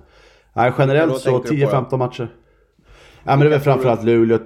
Nej, 0.60 0.74
generellt 0.78 1.22
så 1.22 1.40
10-15 1.40 1.98
matcher. 1.98 2.28
Ja, 3.24 3.36
men 3.36 3.40
det 3.40 3.46
är 3.46 3.50
väl 3.50 3.60
framförallt 3.60 4.04
Luleå. 4.04 4.40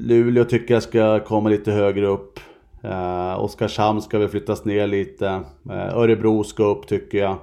Luleå 0.00 0.44
tycker 0.44 0.74
jag 0.74 0.82
ska 0.82 1.20
komma 1.20 1.48
lite 1.48 1.72
högre 1.72 2.06
upp. 2.06 2.40
Uh, 2.84 3.40
Oskarshamn 3.40 4.02
ska 4.02 4.18
väl 4.18 4.28
flyttas 4.28 4.64
ner 4.64 4.86
lite. 4.86 5.26
Uh, 5.70 5.96
Örebro 5.96 6.44
ska 6.44 6.64
upp 6.64 6.86
tycker 6.86 7.18
jag. 7.18 7.36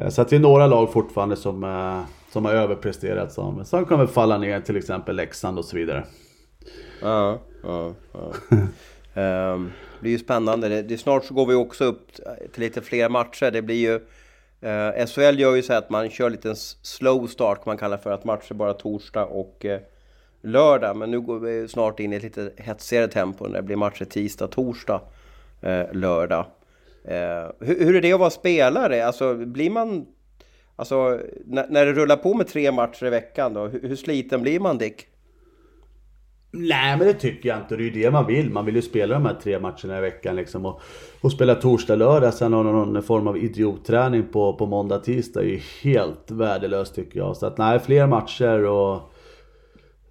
Uh, 0.00 0.08
så 0.08 0.22
att 0.22 0.28
det 0.28 0.36
är 0.36 0.40
några 0.40 0.66
lag 0.66 0.92
fortfarande 0.92 1.36
som, 1.36 1.64
uh, 1.64 2.00
som 2.32 2.44
har 2.44 2.52
överpresterat. 2.52 3.32
Som, 3.32 3.64
som 3.64 3.84
väl 3.88 4.06
falla 4.06 4.38
ner 4.38 4.60
till 4.60 4.76
exempel 4.76 5.16
Leksand 5.16 5.58
och 5.58 5.64
så 5.64 5.76
vidare. 5.76 6.04
Ja, 7.02 7.38
ja, 7.62 7.94
ja. 8.12 8.32
um, 9.52 9.72
det 9.94 10.00
blir 10.00 10.12
ju 10.12 10.18
spännande. 10.18 10.68
Det, 10.68 10.82
det, 10.82 10.98
snart 10.98 11.24
så 11.24 11.34
går 11.34 11.46
vi 11.46 11.54
också 11.54 11.84
upp 11.84 12.10
till 12.52 12.62
lite 12.62 12.82
fler 12.82 13.08
matcher. 13.08 13.50
Det 13.50 13.62
blir 13.62 13.90
ju 13.90 14.00
Eh, 14.60 15.06
SHL 15.06 15.40
gör 15.40 15.54
ju 15.54 15.62
så 15.62 15.72
att 15.72 15.90
man 15.90 16.10
kör 16.10 16.30
lite 16.30 16.50
en 16.50 16.56
slow 16.82 17.26
start, 17.26 17.66
man 17.66 17.76
kallar 17.76 17.96
för 17.96 18.10
att 18.10 18.24
matcher 18.24 18.54
bara 18.54 18.74
torsdag 18.74 19.24
och 19.24 19.64
eh, 19.64 19.80
lördag. 20.42 20.96
Men 20.96 21.10
nu 21.10 21.20
går 21.20 21.38
vi 21.38 21.68
snart 21.68 22.00
in 22.00 22.12
i 22.12 22.16
ett 22.16 22.22
lite 22.22 22.52
hetsigare 22.56 23.08
tempo 23.08 23.46
när 23.46 23.56
det 23.56 23.62
blir 23.62 23.76
matcher 23.76 24.04
tisdag, 24.04 24.46
torsdag, 24.46 25.00
eh, 25.60 25.92
lördag. 25.92 26.46
Eh, 27.04 27.50
hur, 27.60 27.84
hur, 27.84 27.96
är 27.96 28.00
det 28.00 28.12
att 28.12 28.20
vara 28.20 28.30
spelare? 28.30 29.06
Alltså 29.06 29.34
blir 29.34 29.70
man... 29.70 30.06
Alltså 30.76 31.20
när, 31.44 31.66
när 31.68 31.86
det 31.86 31.92
rullar 31.92 32.16
på 32.16 32.34
med 32.34 32.46
tre 32.46 32.72
matcher 32.72 33.06
i 33.06 33.10
veckan 33.10 33.54
då, 33.54 33.66
hur, 33.66 33.88
hur 33.88 33.96
sliten 33.96 34.42
blir 34.42 34.60
man 34.60 34.78
Dick? 34.78 35.06
Nej 36.50 36.98
men 36.98 37.06
det 37.06 37.14
tycker 37.14 37.48
jag 37.48 37.58
inte. 37.58 37.76
Det 37.76 37.82
är 37.82 37.84
ju 37.84 38.02
det 38.02 38.10
man 38.10 38.26
vill. 38.26 38.50
Man 38.50 38.64
vill 38.64 38.76
ju 38.76 38.82
spela 38.82 39.14
de 39.14 39.26
här 39.26 39.34
tre 39.34 39.58
matcherna 39.58 39.98
i 39.98 40.00
veckan 40.00 40.36
liksom. 40.36 40.66
Och, 40.66 40.80
och 41.20 41.32
spela 41.32 41.54
torsdag, 41.54 41.96
lördag, 41.96 42.34
sen 42.34 42.52
ha 42.52 42.62
någon 42.62 43.02
form 43.02 43.28
av 43.28 43.38
idiotträning 43.38 44.26
på, 44.32 44.54
på 44.54 44.66
måndag, 44.66 44.98
tisdag 44.98 45.40
är 45.40 45.44
ju 45.44 45.60
helt 45.82 46.30
värdelöst 46.30 46.94
tycker 46.94 47.18
jag. 47.18 47.36
Så 47.36 47.46
att 47.46 47.58
nej, 47.58 47.78
fler 47.78 48.06
matcher 48.06 48.64
och 48.64 49.12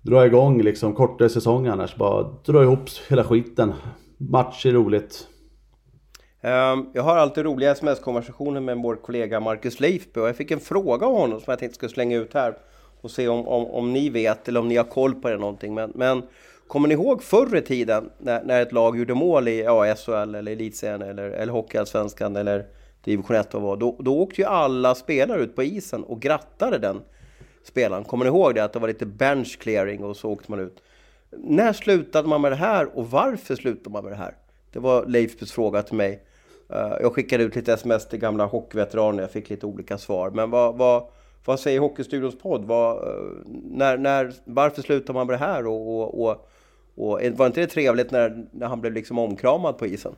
dra 0.01 0.25
igång 0.25 0.61
liksom 0.61 0.93
kortare 0.93 1.29
säsong 1.29 1.67
annars. 1.67 1.95
Bara 1.95 2.23
dra 2.45 2.63
ihop 2.63 2.89
hela 3.09 3.23
skiten. 3.23 3.73
Match 4.17 4.65
är 4.65 4.71
roligt. 4.71 5.27
Ehm, 6.41 6.85
jag 6.93 7.03
har 7.03 7.17
alltid 7.17 7.45
roliga 7.45 7.71
sms-konversationer 7.71 8.61
med 8.61 8.77
vår 8.77 8.95
kollega 8.95 9.39
Marcus 9.39 9.79
Leifby 9.79 10.19
och 10.19 10.27
jag 10.27 10.35
fick 10.35 10.51
en 10.51 10.59
fråga 10.59 11.07
av 11.07 11.13
honom 11.13 11.39
som 11.39 11.51
jag 11.51 11.59
tänkte 11.59 11.75
skulle 11.75 11.89
slänga 11.89 12.17
ut 12.17 12.33
här 12.33 12.57
och 13.07 13.11
se 13.11 13.27
om, 13.27 13.47
om, 13.47 13.65
om 13.65 13.93
ni 13.93 14.09
vet 14.09 14.47
eller 14.47 14.59
om 14.59 14.67
ni 14.67 14.75
har 14.75 14.83
koll 14.83 15.15
på 15.15 15.29
det 15.29 15.37
någonting. 15.37 15.73
Men, 15.73 15.91
men 15.95 16.23
kommer 16.67 16.87
ni 16.87 16.93
ihåg 16.93 17.23
förr 17.23 17.55
i 17.55 17.61
tiden 17.61 18.09
när, 18.17 18.43
när 18.43 18.61
ett 18.61 18.71
lag 18.71 18.97
gjorde 18.97 19.13
mål 19.13 19.47
i 19.47 19.63
ja, 19.63 19.95
SHL 19.95 20.11
eller 20.35 20.51
Elitserien 20.51 21.01
eller, 21.01 21.29
eller 21.29 21.53
Hockeyallsvenskan 21.53 22.35
eller 22.35 22.65
Division 23.03 23.35
1 23.35 23.53
och 23.53 23.61
vad, 23.61 23.79
då, 23.79 23.95
då 23.99 24.19
åkte 24.19 24.41
ju 24.41 24.47
alla 24.47 24.95
spelare 24.95 25.41
ut 25.41 25.55
på 25.55 25.63
isen 25.63 26.03
och 26.03 26.21
grattade 26.21 26.77
den 26.77 27.01
spelaren. 27.63 28.03
Kommer 28.03 28.25
ni 28.25 28.29
ihåg 28.29 28.55
det? 28.55 28.63
Att 28.63 28.73
det 28.73 28.79
var 28.79 28.87
lite 28.87 29.05
bench 29.05 29.59
clearing 29.59 30.03
och 30.03 30.17
så 30.17 30.29
åkte 30.29 30.51
man 30.51 30.59
ut. 30.59 30.83
När 31.31 31.73
slutade 31.73 32.27
man 32.27 32.41
med 32.41 32.51
det 32.51 32.55
här 32.55 32.97
och 32.97 33.11
varför 33.11 33.55
slutade 33.55 33.89
man 33.89 34.03
med 34.03 34.13
det 34.13 34.17
här? 34.17 34.35
Det 34.71 34.79
var 34.79 35.05
Leifbys 35.05 35.51
fråga 35.51 35.83
till 35.83 35.95
mig. 35.95 36.23
Eh, 36.69 36.93
jag 37.01 37.13
skickade 37.13 37.43
ut 37.43 37.55
lite 37.55 37.73
sms 37.73 38.07
till 38.07 38.19
gamla 38.19 38.45
hockeyveteraner, 38.45 39.23
jag 39.23 39.31
fick 39.31 39.49
lite 39.49 39.65
olika 39.65 39.97
svar. 39.97 40.29
Men 40.29 40.49
vad, 40.49 40.77
vad, 40.77 41.03
vad 41.47 41.59
säger 41.59 41.79
Hockeystudions 41.79 42.37
podd? 42.39 42.65
Vad, 42.65 42.97
eh, 42.97 43.23
när, 43.63 43.97
när, 43.97 44.33
varför 44.43 44.81
slutar 44.81 45.13
man 45.13 45.27
med 45.27 45.33
det 45.33 45.45
här? 45.45 45.67
Och, 45.67 45.99
och, 45.99 46.21
och, 46.21 46.49
och 46.95 47.21
var 47.37 47.45
inte 47.45 47.61
det 47.61 47.67
trevligt 47.67 48.11
när, 48.11 48.45
när 48.51 48.67
han 48.67 48.81
blev 48.81 48.93
liksom 48.93 49.19
omkramad 49.19 49.77
på 49.77 49.85
isen? 49.85 50.15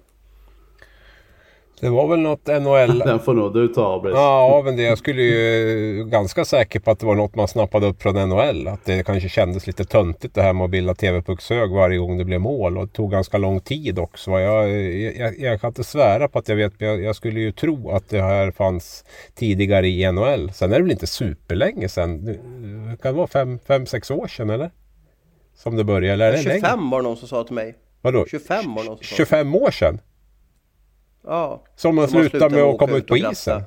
Det 1.82 1.90
var 1.90 2.08
väl 2.08 2.20
något 2.20 2.48
NHL... 2.48 3.00
Den 3.06 3.20
får 3.20 3.34
nog 3.34 3.54
du 3.54 3.68
ta 3.68 3.96
Abris. 3.96 4.14
Ja, 4.16 4.62
men 4.66 4.76
det, 4.76 4.84
jag 4.84 4.98
skulle 4.98 5.22
ju 5.22 6.06
ganska 6.06 6.46
säker 6.46 6.80
på 6.80 6.92
att 6.92 7.00
det 7.00 7.06
var 7.06 7.16
något 7.16 7.36
man 7.36 7.48
snappade 7.48 7.88
upp 7.88 8.02
från 8.02 8.30
NHL. 8.30 8.68
Att 8.68 8.86
det 8.86 9.04
kanske 9.04 9.30
kändes 9.30 9.68
lite 9.68 9.86
töntigt 9.86 10.36
det 10.36 10.42
här 10.42 10.54
med 10.54 10.66
att 10.66 10.72
bilda 10.72 10.96
TV-puckshög 10.96 11.72
varje 11.72 11.98
gång 11.98 12.18
det 12.18 12.26
blev 12.26 12.42
mål. 12.42 12.78
Och 12.78 12.88
det 12.88 12.94
tog 12.94 13.12
ganska 13.12 13.38
lång 13.38 13.60
tid 13.60 14.00
också. 14.00 14.32
Jag, 14.32 14.70
jag, 15.18 15.40
jag 15.40 15.62
kan 15.62 15.68
inte 15.68 15.84
svära 15.84 16.28
på 16.28 16.40
att 16.40 16.50
jag 16.50 16.56
vet, 16.56 16.80
men 16.80 16.90
jag, 16.90 17.04
jag, 17.04 17.16
skulle 17.16 17.40
ju 17.40 17.52
tro 17.52 17.92
att 17.92 18.10
det 18.10 18.22
här 18.22 18.52
fanns 18.52 19.06
tidigare 19.36 19.88
i 19.88 20.12
NHL. 20.12 20.52
Sen 20.54 20.72
är 20.72 20.76
det 20.76 20.84
väl 20.84 20.92
inte 20.92 21.08
superlänge 21.08 21.90
sen. 21.90 22.26
Det 22.26 22.98
kan 23.02 23.16
vara 23.16 23.28
fem, 23.28 23.60
fem 23.68 23.86
sex 23.86 24.12
år 24.12 24.28
sedan 24.28 24.50
eller? 24.50 24.72
Som 25.56 25.76
det 25.76 25.84
började, 25.84 26.14
eller 26.14 26.28
är 26.28 26.32
det 26.32 26.38
25 26.38 26.62
länge? 26.62 26.92
var 26.92 27.00
det 27.00 27.04
någon 27.04 27.18
som 27.18 27.28
sa 27.28 27.44
till 27.44 27.56
mig. 27.56 27.76
Vadå? 28.02 28.26
25 28.28 28.76
var 28.76 28.84
det 28.84 28.90
någon 28.90 28.98
som 28.98 29.06
sa. 29.06 29.16
25 29.16 29.56
år 29.56 29.72
sedan? 29.72 30.00
Ja. 31.24 31.64
Som 31.76 31.96
man 31.96 32.08
Som 32.08 32.20
slutade 32.30 32.56
med 32.56 32.64
att 32.64 32.78
komma 32.78 32.98
ut 32.98 33.08
på 33.08 33.18
isen? 33.18 33.64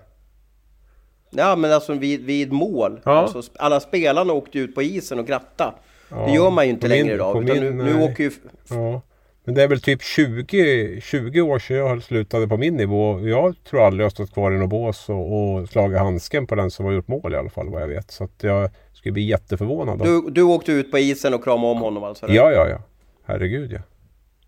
Ja, 1.30 1.56
men 1.56 1.72
alltså 1.72 1.94
vid, 1.94 2.24
vid 2.24 2.52
mål. 2.52 3.00
Ja. 3.04 3.12
Alltså, 3.12 3.42
alla 3.58 3.80
spelarna 3.80 4.32
åkte 4.32 4.58
ut 4.58 4.74
på 4.74 4.82
isen 4.82 5.18
och 5.18 5.26
gratta. 5.26 5.74
Ja, 6.10 6.26
Det 6.26 6.32
gör 6.32 6.50
man 6.50 6.64
ju 6.64 6.70
inte 6.70 6.88
längre 6.88 7.04
min- 7.04 7.12
idag. 7.14 7.42
Utan 7.44 7.64
min, 7.64 7.76
nu, 7.76 7.84
nu 7.84 8.02
åker 8.04 8.24
ju... 8.24 8.30
Ja. 8.70 9.00
Men 9.44 9.54
det 9.54 9.62
är 9.62 9.68
väl 9.68 9.80
typ 9.80 10.02
20, 10.02 11.00
20 11.00 11.40
år 11.40 11.58
sedan 11.58 11.76
jag 11.76 12.02
slutade 12.02 12.48
på 12.48 12.56
min 12.56 12.76
nivå. 12.76 13.20
Jag 13.28 13.54
tror 13.70 13.86
aldrig 13.86 14.04
jag 14.04 14.12
stått 14.12 14.32
kvar 14.32 14.52
i 14.52 14.58
något 14.58 14.70
bås 14.70 15.08
och, 15.08 15.52
och 15.54 15.68
slagit 15.68 15.98
handsken 15.98 16.46
på 16.46 16.54
den 16.54 16.70
som 16.70 16.84
har 16.86 16.92
gjort 16.92 17.08
mål 17.08 17.32
i 17.34 17.36
alla 17.36 17.50
fall 17.50 17.68
vad 17.68 17.82
jag 17.82 17.88
vet. 17.88 18.10
Så 18.10 18.24
att 18.24 18.42
jag 18.42 18.70
skulle 18.92 19.12
bli 19.12 19.22
jätteförvånad. 19.22 19.98
Du, 19.98 20.30
du 20.30 20.42
åkte 20.42 20.72
ut 20.72 20.90
på 20.90 20.98
isen 20.98 21.34
och 21.34 21.44
kramade 21.44 21.72
om 21.72 21.78
honom 21.80 22.04
alltså? 22.04 22.26
eller? 22.26 22.34
Ja, 22.36 22.52
ja, 22.52 22.68
ja. 22.68 22.78
Herregud 23.24 23.72
ja. 23.72 23.78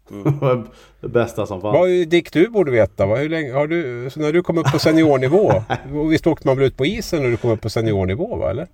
det 1.01 1.09
bästa 1.09 1.47
som 1.47 1.61
fanns. 1.61 1.75
Vad 1.75 1.89
Dick, 1.89 2.33
du 2.33 2.49
borde 2.49 2.71
veta. 2.71 3.07
Hur 3.07 3.29
länge 3.29 3.53
har 3.53 3.67
du, 3.67 4.11
så 4.11 4.21
när 4.21 4.33
du 4.33 4.43
kom 4.43 4.59
upp 4.59 4.73
på 4.73 4.79
seniornivå. 4.79 5.63
och 5.95 6.13
visst 6.13 6.27
åkte 6.27 6.47
man 6.49 6.57
väl 6.57 6.67
ut 6.67 6.77
på 6.77 6.87
isen 6.87 7.23
när 7.23 7.31
du 7.31 7.37
kom 7.37 7.51
upp 7.51 7.61
på 7.61 7.71
seniornivå 7.71 8.37
va? 8.37 8.51
Eller? 8.51 8.67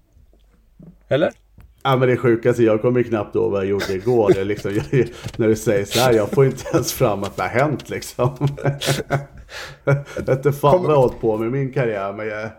Eller? 1.09 1.33
Ja 1.83 1.97
men 1.97 2.09
det 2.09 2.17
sjukaste, 2.17 2.63
jag 2.63 2.83
kommer 2.83 3.01
ju 3.01 3.05
knappt 3.05 3.35
ihåg 3.35 3.51
vad 3.53 3.61
jag 3.61 3.69
gjorde 3.69 3.93
igår. 3.95 4.33
Det 4.35 4.45
liksom, 4.45 4.75
jag, 4.75 5.09
när 5.37 5.49
du 5.49 5.57
säger 5.57 5.85
så 5.85 6.01
här, 6.01 6.13
jag 6.13 6.31
får 6.31 6.47
inte 6.47 6.65
ens 6.73 6.93
fram 6.93 7.23
att 7.25 7.37
det 7.37 7.43
har 7.43 7.49
hänt 7.49 7.91
liksom. 7.91 8.49
jag 9.85 10.27
vet 10.27 10.61
fan 10.61 10.83
vad 10.83 10.91
jag 10.91 10.97
har 10.97 11.03
hållit 11.03 11.21
på 11.21 11.37
med 11.37 11.53
min 11.53 11.73
karriär, 11.73 12.13
men 12.13 12.27
jag, 12.29 12.51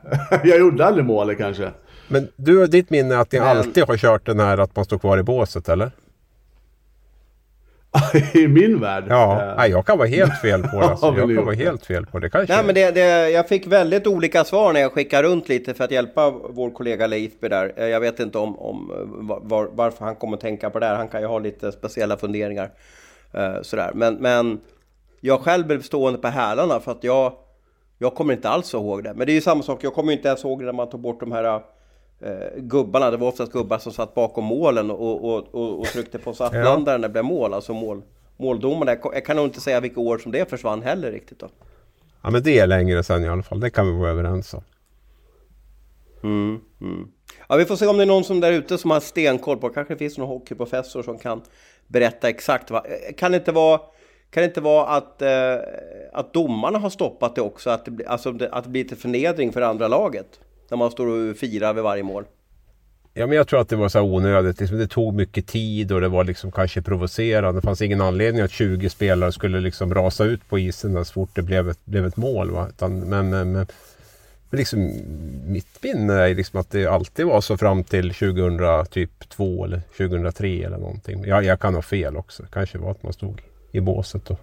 jag 0.44 0.60
gjorde 0.60 0.86
aldrig 0.86 1.06
målet 1.06 1.38
kanske. 1.38 1.72
Men 2.08 2.28
du, 2.36 2.68
ditt 2.68 2.90
minne 2.90 3.16
är 3.16 3.20
att 3.20 3.32
ni 3.32 3.40
Men- 3.40 3.58
alltid 3.58 3.84
har 3.84 3.98
kört 3.98 4.26
den 4.26 4.40
här 4.40 4.58
att 4.58 4.76
man 4.76 4.86
står 4.86 5.00
kvar 5.00 5.18
i 5.18 5.24
båset 5.24 5.70
eller? 5.70 5.92
I 8.34 8.48
min 8.48 8.80
värld. 8.80 9.04
Ja, 9.10 9.42
Eh, 9.42 9.54
nej, 9.58 9.72
jag 9.72 9.86
kan 9.86 9.98
vara 9.98 10.08
helt 10.08 10.38
fel 10.42 10.62
på 10.64 10.80
det. 10.80 10.86
Alltså. 10.90 11.06
Jag 11.06 11.16
kan 11.16 11.36
vara 11.46 11.56
det? 11.56 11.64
helt 11.64 11.86
fel 11.86 12.06
på 12.06 12.20
det. 12.20 12.30
Kanske. 12.30 12.56
Nej 12.56 12.66
men 12.66 12.76
det, 12.76 12.92
det, 12.92 13.30
jag 13.30 13.48
fick 13.48 13.68
väldigt 13.68 14.08
olika 14.08 14.44
svar 14.44 14.74
när 14.74 14.80
jag 14.82 14.92
skickade 14.92 15.28
runt 15.28 15.50
lite 15.50 15.74
för 15.74 15.84
att 15.84 15.92
hjälpa 15.92 16.30
vår 16.30 16.70
kollega 16.72 17.08
Leifby 17.08 17.48
där. 17.48 17.74
Eh, 17.78 17.86
Jag 17.88 18.00
vet 18.00 18.20
inte 18.20 18.38
om, 18.38 18.60
om 18.60 18.92
var, 19.44 19.70
varför 19.74 20.06
han 20.06 20.16
kommer 20.16 20.38
att 20.38 20.42
tänka 20.42 20.70
på 20.70 20.80
det 20.80 20.86
här. 20.86 20.96
Han 20.96 21.08
kan 21.08 21.22
ju 21.22 21.28
ha 21.28 21.40
lite 21.40 21.72
speciella 21.72 22.18
funderingar. 22.18 22.72
Eh, 23.34 23.62
sådär. 23.62 23.92
Men, 23.94 24.16
men 24.16 24.60
jag 25.22 25.40
själv 25.40 25.68
blev 25.68 25.82
stående 25.82 26.20
på 26.20 26.28
hälarna 26.28 26.80
för 26.80 26.92
att 26.92 27.04
jag, 27.04 27.34
jag 27.98 28.16
kommer 28.16 28.34
inte 28.34 28.50
alls 28.50 28.74
ihåg 28.74 29.04
det. 29.04 29.14
Men 29.14 29.26
det 29.28 29.32
är 29.32 29.36
ju 29.36 29.42
samma 29.42 29.64
sak, 29.64 29.84
jag 29.84 29.94
kommer 29.94 30.14
inte 30.14 30.28
ens 30.28 30.44
ihåg 30.44 30.64
när 30.64 30.72
man 30.74 30.90
tog 30.90 31.00
bort 31.00 31.20
de 31.20 31.32
här 31.32 31.62
eh, 32.24 32.62
gubbarna. 32.62 33.12
Det 33.12 33.18
var 33.18 33.28
oftast 33.28 33.52
gubbar 33.52 33.78
som 33.78 33.94
satt 33.94 34.14
bakom 34.14 34.44
målen 34.44 34.92
och, 34.92 35.26
och, 35.26 35.56
och, 35.56 35.80
och 35.80 35.86
tryckte 35.86 36.20
på 36.20 36.34
sattlandaren 36.34 37.02
när 37.02 37.08
det 37.08 37.12
blev 37.12 37.26
mål. 37.26 37.54
Alltså 37.54 37.74
mål, 37.74 38.02
måldomarna. 38.38 38.96
Jag, 39.14 39.26
kan 39.26 39.36
nog 39.36 39.46
inte 39.46 39.62
säga 39.62 39.80
vilka 39.80 40.00
år 40.00 40.18
som 40.18 40.32
det 40.32 40.50
försvann 40.50 40.82
heller 40.82 41.12
riktigt 41.12 41.40
då. 41.40 41.50
Ja, 42.22 42.30
men 42.30 42.44
det 42.44 42.60
är 42.60 42.68
längre 42.68 43.04
sedan 43.04 43.24
i 43.24 43.28
alla 43.28 43.44
fall. 43.44 43.60
Det 43.60 43.70
kan 43.70 43.88
vi 43.88 44.00
vara 44.00 44.10
överens 44.10 44.54
om. 44.54 44.64
Ja, 47.48 47.56
vi 47.56 47.66
får 47.66 47.76
se 47.76 47.88
om 47.88 47.98
det 47.98 48.04
är 48.04 48.08
någon 48.08 48.24
som 48.24 48.40
där 48.40 48.52
ute 48.52 48.78
som 48.78 48.92
har 48.92 49.00
stenkoll 49.00 49.58
på. 49.58 49.70
Kanske 49.70 49.94
det 49.94 49.98
finns 49.98 50.18
någon 50.18 50.28
hockeyprofessor 50.28 51.04
som 51.04 51.18
kan 51.18 51.42
berätta 51.88 52.30
exakt. 52.30 52.72
Vad, 52.72 52.86
eh, 52.86 53.16
kan 53.18 53.32
det 53.32 53.38
inte 53.38 53.52
vara, 53.52 53.82
kan 54.30 54.42
det 54.42 54.46
inte 54.46 54.62
vara 54.62 54.88
att, 54.88 55.22
eh, 55.22 55.56
att 56.14 56.34
domarna 56.34 56.80
har 56.80 56.90
stoppat 56.90 57.36
det 57.36 57.42
också? 57.42 57.70
Att 57.70 57.86
det, 57.86 58.06
alltså, 58.06 58.38
att 58.52 58.64
det 58.64 58.70
blir 58.70 58.84
till 58.84 58.98
förnedring 58.98 59.52
för 59.52 59.62
andra 59.62 59.88
laget? 59.88 60.40
När 60.72 60.78
man 60.78 60.92
står 60.92 61.08
och 61.08 61.38
firar 61.38 61.74
vid 61.74 61.84
varje 61.84 62.04
mål. 62.04 62.24
Ja, 63.14 63.28
men 63.28 63.38
jag 63.38 63.48
tror 63.48 63.62
att 63.62 63.70
det 63.70 63.76
var 63.76 63.90
så 63.90 63.98
här 63.98 64.06
onödigt. 64.06 64.60
Liksom, 64.60 64.78
det 64.78 64.88
tog 64.88 65.14
mycket 65.14 65.48
tid 65.48 65.92
och 65.92 66.02
det 66.02 66.08
var 66.08 66.24
liksom 66.24 66.52
kanske 66.52 66.82
provocerande. 66.82 67.62
Det 67.62 67.66
fanns 67.66 67.82
ingen 67.82 68.02
anledning 68.02 68.42
att 68.42 68.52
20 68.52 68.90
spelare 68.90 69.32
skulle 69.32 69.60
liksom 69.60 69.94
rasa 69.94 70.24
ut 70.24 70.50
på 70.50 70.60
isen 70.60 71.06
så 71.06 71.14
fort 71.14 71.30
det 71.34 71.42
blev 71.42 71.70
ett, 71.70 71.86
blev 71.86 72.06
ett 72.06 72.18
mål. 72.18 72.52
Va? 72.52 72.68
Utan, 72.70 73.00
men, 73.00 73.30
men, 73.30 73.52
men 73.52 73.68
men 74.50 74.58
liksom, 74.58 74.92
mitt 75.46 75.84
minne 75.84 76.14
är 76.14 76.36
liksom 76.36 76.60
att 76.60 76.72
det 76.72 76.86
alltid 76.86 77.26
var 77.26 77.42
så 77.42 77.58
fram 77.58 77.84
till 77.84 78.14
2002 78.14 78.84
typ 78.92 79.12
eller 79.40 79.82
2003 79.98 80.48
eller 80.48 80.78
någonting. 80.78 81.26
Jag, 81.26 81.44
jag 81.44 81.60
kan 81.60 81.76
ha 81.76 81.82
fel 81.82 82.18
också. 82.18 82.44
Kanske 82.54 82.78
var 82.78 82.92
att 82.92 83.04
man 83.04 83.14
stod 83.14 83.42
i 83.72 83.80
båset 83.80 84.30
och 84.30 84.40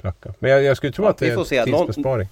klackade. 0.00 0.34
Men 0.38 0.50
jag, 0.50 0.62
jag 0.62 0.76
skulle 0.76 0.92
tro 0.92 1.04
Ja, 1.04 1.10
att 1.10 1.18
det 1.18 1.28
är. 1.30 1.66
Någon- 1.66 1.86
tidsbesparing. 1.86 2.28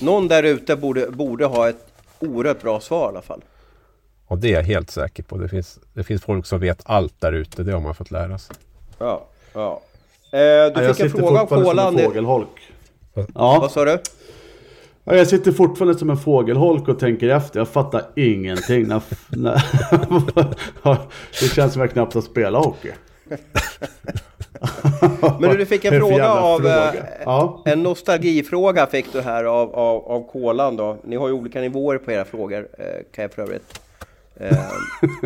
Någon 0.00 0.28
där 0.28 0.42
ute 0.42 0.76
borde, 0.76 1.10
borde 1.10 1.44
ha 1.44 1.68
ett 1.68 1.95
oerhört 2.18 2.62
bra 2.62 2.80
svar 2.80 3.06
i 3.06 3.08
alla 3.08 3.22
fall. 3.22 3.44
Och 4.26 4.38
det 4.38 4.48
är 4.48 4.52
jag 4.52 4.62
helt 4.62 4.90
säker 4.90 5.22
på. 5.22 5.36
Det 5.38 5.48
finns, 5.48 5.78
det 5.94 6.04
finns 6.04 6.22
folk 6.22 6.46
som 6.46 6.60
vet 6.60 6.80
allt 6.84 7.20
där 7.20 7.32
ute. 7.32 7.62
Det 7.62 7.72
har 7.72 7.80
man 7.80 7.94
fått 7.94 8.10
lära 8.10 8.38
sig. 8.38 8.56
Ja, 8.98 9.26
ja. 9.52 9.80
Eh, 10.32 10.40
ja, 10.40 10.70
du 10.70 10.82
jag 10.82 10.96
fick 10.96 11.04
en 11.04 11.10
sitter 11.10 11.22
fråga 11.22 11.40
av 11.40 11.46
fortfarande 11.46 11.82
som 11.82 11.98
en 11.98 12.04
fågelholk. 12.04 12.72
Vad 13.14 13.26
Ja, 13.34 13.68
sa 13.72 13.84
du? 13.84 13.98
ja, 15.04 15.14
jag 15.16 15.26
sitter 15.28 15.52
fortfarande 15.52 15.98
som 15.98 16.10
en 16.10 16.16
fågelholk 16.16 16.88
och 16.88 16.98
tänker 16.98 17.28
efter. 17.28 17.60
Jag 17.60 17.68
fattar 17.68 18.02
ingenting. 18.16 18.86
När, 18.88 19.02
när, 19.36 19.62
det 21.40 21.48
känns 21.54 21.72
som 21.72 21.82
jag 21.82 21.90
knappt 21.92 22.14
har 22.14 22.22
spelat 22.22 22.64
hockey. 22.64 22.92
Men 25.40 25.50
du, 25.50 25.56
du 25.56 25.66
fick 25.66 25.84
en 25.84 26.00
fråga 26.00 26.30
av... 26.32 26.58
fråga? 26.58 26.92
eh, 26.94 27.00
Ja. 27.24 27.62
En 27.64 27.82
nostalgifråga 27.82 28.86
fick 28.86 29.12
du 29.12 29.20
här 29.20 29.44
av, 29.44 29.74
av, 29.74 30.08
av 30.08 30.30
Kolan 30.32 30.76
då. 30.76 30.96
Ni 31.04 31.16
har 31.16 31.28
ju 31.28 31.34
olika 31.34 31.60
nivåer 31.60 31.98
på 31.98 32.12
era 32.12 32.24
frågor, 32.24 32.68
eh, 32.78 32.84
kan 33.14 33.22
jag 33.22 33.32
för 33.32 33.42
övrigt 33.42 33.80
eh, 34.40 34.58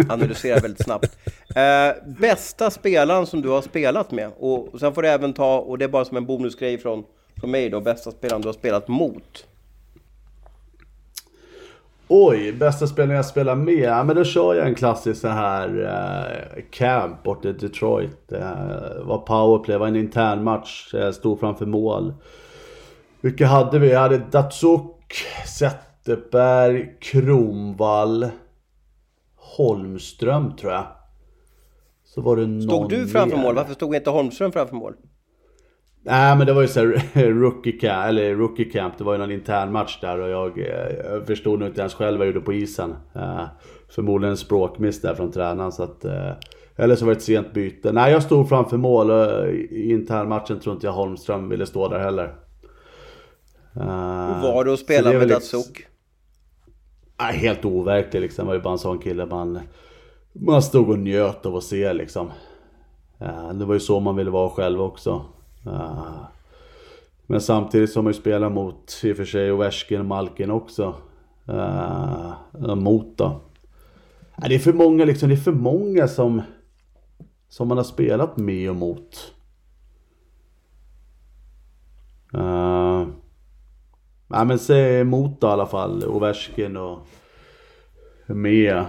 analysera 0.09 0.61
väldigt 0.61 0.85
snabbt. 0.85 1.19
Eh, 1.57 2.05
bästa 2.21 2.71
spelaren 2.71 3.27
som 3.27 3.43
du 3.43 3.49
har 3.49 3.63
spelat 3.63 4.11
med? 4.11 4.31
Och 4.39 4.81
sen 4.81 4.95
får 4.95 5.03
du 5.03 5.09
även 5.09 5.33
ta, 5.33 5.59
och 5.59 5.79
det 5.79 5.85
är 5.85 5.89
bara 5.89 6.05
som 6.05 6.17
en 6.17 6.27
bonusgrej 6.27 6.79
från, 6.79 7.05
från 7.41 7.51
mig 7.51 7.71
då, 7.71 7.81
bästa 7.81 8.11
spelaren 8.11 8.43
du 8.43 8.49
har 8.49 8.53
spelat 8.53 8.89
mot. 8.89 9.47
Oj, 12.13 12.53
bästa 12.53 12.87
spelaren 12.87 13.17
jag 13.17 13.27
spelar 13.27 13.55
med? 13.55 13.75
Ja, 13.75 14.05
men 14.05 14.17
då 14.17 14.25
kör 14.25 14.55
jag 14.55 14.67
en 14.67 14.75
klassisk 14.75 15.21
så 15.21 15.29
här 15.29 15.69
eh, 16.57 16.63
camp 16.71 17.23
borta 17.23 17.49
i 17.49 17.53
Detroit. 17.53 18.29
Det 18.29 18.39
eh, 18.39 19.05
var 19.07 19.19
powerplay, 19.19 19.75
det 19.75 19.79
var 19.79 19.87
en 19.87 19.97
intern 19.97 20.45
match. 20.45 20.91
Jag 20.93 21.15
stod 21.15 21.41
framför 21.41 21.67
mål. 21.67 22.15
Vilka 23.21 23.47
hade 23.47 23.79
vi? 23.79 23.91
Jag 23.93 24.01
hade 24.01 24.19
Datsuk, 24.19 25.15
Zetterberg, 25.47 26.99
Kronvall, 27.01 28.29
Holmström 29.37 30.57
tror 30.57 30.73
jag. 30.73 30.87
Så 32.05 32.21
var 32.21 32.37
det 32.37 32.47
någon 32.47 32.63
Stod 32.63 32.91
du 32.91 33.09
framför 33.09 33.37
mer. 33.37 33.43
mål? 33.45 33.55
Varför 33.55 33.75
stod 33.75 33.95
inte 33.95 34.11
Holmström 34.11 34.53
framför 34.53 34.77
mål? 34.77 34.95
Nej 36.03 36.37
men 36.37 36.47
det 36.47 36.53
var 36.53 36.63
ju 36.63 36.69
så 36.69 36.81
här 36.81 37.25
rookie 37.31 37.73
camp, 37.73 38.07
eller 38.09 38.35
rookie 38.35 38.65
camp. 38.71 38.99
Det 38.99 39.05
var 39.05 39.13
ju 39.13 39.19
någon 39.19 39.31
intern 39.33 39.73
match 39.73 39.99
där 40.01 40.19
och 40.21 40.29
jag, 40.29 40.59
eh, 40.59 40.97
jag 41.05 41.27
förstod 41.27 41.59
nog 41.59 41.69
inte 41.69 41.81
ens 41.81 41.95
själv 41.95 42.19
vad 42.19 42.27
jag 42.27 42.35
gjorde 42.35 42.45
på 42.47 42.53
isen. 42.53 42.95
Eh, 43.15 43.45
förmodligen 43.89 44.31
en 44.31 44.37
språkmiss 44.37 45.01
där 45.01 45.15
från 45.15 45.33
tränaren 45.33 45.73
så 45.73 45.83
att... 45.83 46.05
Eh, 46.05 46.31
eller 46.77 46.97
så 46.97 47.05
var 47.05 47.13
det 47.13 47.17
ett 47.17 47.23
sent 47.23 47.53
byte. 47.53 47.93
Nej 47.93 48.13
jag 48.13 48.23
stod 48.23 48.49
framför 48.49 48.77
mål 48.77 49.11
och 49.11 49.49
i 49.49 49.91
internmatchen 49.91 50.61
tror 50.61 50.75
inte 50.75 50.87
jag 50.87 50.93
Holmström 50.93 51.49
ville 51.49 51.67
stå 51.67 51.89
där 51.89 51.99
heller. 51.99 52.35
Eh, 53.77 54.37
Och 54.37 54.43
var 54.43 54.65
du 54.65 54.71
och 54.71 54.79
spelade 54.79 55.13
det 55.15 55.19
med 55.19 55.29
liksom- 55.29 55.59
Datsuk? 55.61 55.87
Nej, 57.21 57.37
helt 57.37 57.65
overklig 57.65 58.21
liksom. 58.21 58.47
Var 58.47 58.55
ju 58.55 58.61
bara 58.61 58.73
en 58.73 58.79
sån 58.79 58.99
kille 58.99 59.27
man... 59.27 59.59
Man 60.33 60.63
stod 60.63 60.89
och 60.91 60.99
njöt 60.99 61.47
av 61.47 61.57
att 61.57 61.65
se 61.65 61.93
liksom. 61.93 62.31
Eh, 63.21 63.53
Det 63.53 63.65
var 63.65 63.75
ju 63.75 63.81
så 63.81 64.01
man 64.01 64.17
ville 64.17 64.31
vara 64.31 64.51
själv 64.51 64.81
också. 64.83 65.25
Eh, 65.71 66.23
men 67.27 67.41
samtidigt 67.41 67.93
som 67.93 68.05
man 68.05 68.13
ju 68.13 68.19
spelar 68.19 68.51
mot 68.51 69.01
i 69.03 69.13
och 69.13 69.17
för 69.17 69.25
sig 69.25 69.53
Ovechkin 69.53 70.01
och 70.01 70.07
Malkin 70.07 70.51
också. 70.51 70.95
Eh, 71.49 72.35
mot 72.75 73.19
då. 73.19 73.41
Det 74.49 74.55
är 74.55 74.59
för 74.59 74.73
många 74.73 75.05
liksom, 75.05 75.29
det 75.29 75.35
är 75.35 75.37
för 75.37 75.53
många 75.53 76.09
som, 76.09 76.43
som 77.49 77.69
man 77.69 77.77
har 77.77 77.85
spelat 77.85 78.37
med 78.37 78.71
och 78.71 78.77
mot. 78.77 79.35
Eh, 82.35 82.41
uh, 82.41 83.09
nej 84.27 84.47
men 84.47 84.59
säg 84.59 85.05
mot 85.05 85.41
då, 85.41 85.47
i 85.47 85.51
alla 85.51 85.67
fall, 85.67 86.05
Ovechkin 86.05 86.77
och 86.77 87.07
med 88.27 88.85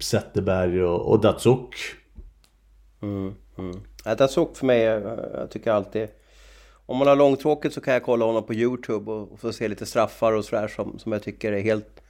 Zetterberg 0.00 0.82
och, 0.82 1.10
och 1.10 1.20
Datsuk. 1.20 1.74
Mm, 3.00 3.34
mm. 3.58 3.80
Ja, 4.04 4.16
för 4.54 4.66
mig, 4.66 4.86
eh, 4.86 5.02
jag 5.34 5.50
tycker 5.50 5.72
alltid... 5.72 6.08
Om 6.86 6.96
man 6.98 7.08
har 7.08 7.16
långtråkigt 7.16 7.74
så 7.74 7.80
kan 7.80 7.94
jag 7.94 8.02
kolla 8.02 8.24
honom 8.24 8.46
på 8.46 8.54
Youtube 8.54 9.12
och 9.12 9.40
få 9.40 9.52
se 9.52 9.68
lite 9.68 9.86
straffar 9.86 10.32
och 10.32 10.44
sådär 10.44 10.68
som, 10.68 10.98
som 10.98 11.12
jag 11.12 11.22
tycker 11.22 11.52
är 11.52 11.60
helt 11.60 12.02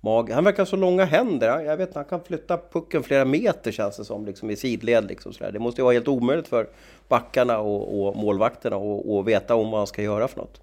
mag. 0.00 0.30
Han 0.30 0.44
verkar 0.44 0.58
ha 0.58 0.66
så 0.66 0.76
långa 0.76 1.04
händer. 1.04 1.60
Jag 1.60 1.76
vet 1.76 1.94
han 1.94 2.04
kan 2.04 2.20
flytta 2.24 2.58
pucken 2.72 3.02
flera 3.02 3.24
meter 3.24 3.72
känns 3.72 3.96
det 3.96 4.04
som, 4.04 4.26
liksom 4.26 4.50
i 4.50 4.56
sidled. 4.56 5.08
Liksom 5.08 5.32
sådär. 5.32 5.52
Det 5.52 5.58
måste 5.58 5.80
ju 5.80 5.84
vara 5.84 5.92
helt 5.92 6.08
omöjligt 6.08 6.48
för 6.48 6.68
backarna 7.08 7.58
och, 7.58 8.06
och 8.06 8.16
målvakterna 8.16 8.76
att 8.76 9.26
veta 9.26 9.54
om 9.54 9.70
vad 9.70 9.80
han 9.80 9.86
ska 9.86 10.02
göra 10.02 10.28
för 10.28 10.36
något. 10.36 10.60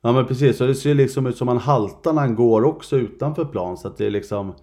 Ja 0.00 0.12
men 0.12 0.26
precis, 0.26 0.60
och 0.60 0.66
det 0.66 0.74
ser 0.74 0.94
liksom 0.94 1.26
ut 1.26 1.36
som 1.36 1.48
han 1.48 1.58
haltar 1.58 2.12
när 2.12 2.20
han 2.20 2.34
går 2.34 2.64
också 2.64 2.96
utanför 2.96 3.44
plan. 3.44 3.76
Så 3.76 3.88
att 3.88 3.98
det 3.98 4.06
är 4.06 4.10
liksom... 4.10 4.54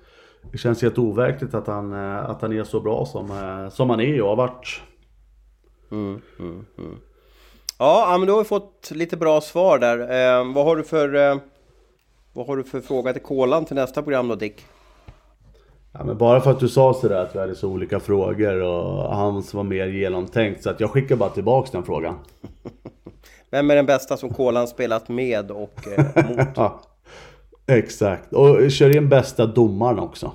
Det 0.52 0.58
känns 0.58 0.82
helt 0.82 0.98
overkligt 0.98 1.54
att 1.54 1.68
han, 1.68 1.94
eh, 1.94 2.30
att 2.30 2.42
han 2.42 2.54
är 2.54 2.64
så 2.64 2.80
bra 2.80 3.06
som, 3.06 3.32
eh, 3.32 3.70
som 3.70 3.90
han 3.90 4.02
är 4.02 4.22
och 4.22 4.30
har 4.30 4.36
varit. 4.36 4.82
Mm, 5.92 6.22
mm, 6.40 6.66
mm. 6.78 6.98
Ja, 7.80 8.16
men 8.20 8.28
då 8.28 8.34
har 8.34 8.40
vi 8.40 8.48
fått 8.48 8.92
lite 8.92 9.18
bra 9.18 9.42
svar 9.42 9.80
där. 9.80 10.00
Eh, 10.00 10.54
vad 10.54 10.66
har 10.66 10.76
du 10.76 10.84
för... 10.84 11.16
Eh, 11.16 11.38
vad 12.34 12.48
har 12.48 12.58
du 12.58 12.64
för 12.64 12.82
fråga 12.82 13.14
till 13.14 13.22
Kolan 13.22 13.66
till 13.66 13.76
nästa 13.76 14.02
program 14.02 14.28
då 14.28 14.36
Dick? 14.36 14.66
Ja, 15.92 16.04
men 16.04 16.18
bara 16.18 16.42
för 16.42 16.52
att 16.52 16.60
du 16.60 16.70
sa 16.70 16.94
sådär 16.94 17.22
att 17.22 17.36
vi 17.36 17.40
hade 17.40 17.56
så 17.56 17.70
olika 17.70 18.00
frågor 18.00 18.62
och 18.62 19.16
hans 19.16 19.54
var 19.54 19.64
mer 19.64 19.88
genomtänkt 19.88 20.64
så 20.64 20.70
att 20.70 20.80
jag 20.80 20.92
skickar 20.92 21.16
bara 21.16 21.30
tillbaks 21.30 21.72
den 21.72 21.84
frågan. 21.84 22.16
Vem 23.50 23.72
är 23.72 23.76
den 23.76 23.86
bästa 23.86 24.18
som 24.18 24.30
Kolan 24.30 24.68
spelat 24.68 25.10
med 25.10 25.52
och 25.52 25.88
eh, 25.88 26.30
mot? 26.30 26.58
exakt, 27.68 28.34
och 28.34 28.72
kör 28.72 28.98
in 28.98 29.10
bästa 29.10 29.46
domaren 29.46 30.00
också. 30.00 30.32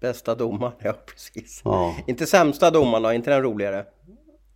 Bästa 0.00 0.34
domaren, 0.34 0.72
ja 0.82 0.94
precis. 1.06 1.60
Ja. 1.64 1.94
Inte 2.06 2.26
sämsta 2.26 2.70
domaren 2.70 3.02
då, 3.02 3.12
inte 3.12 3.30
den 3.30 3.42
roligare? 3.42 3.84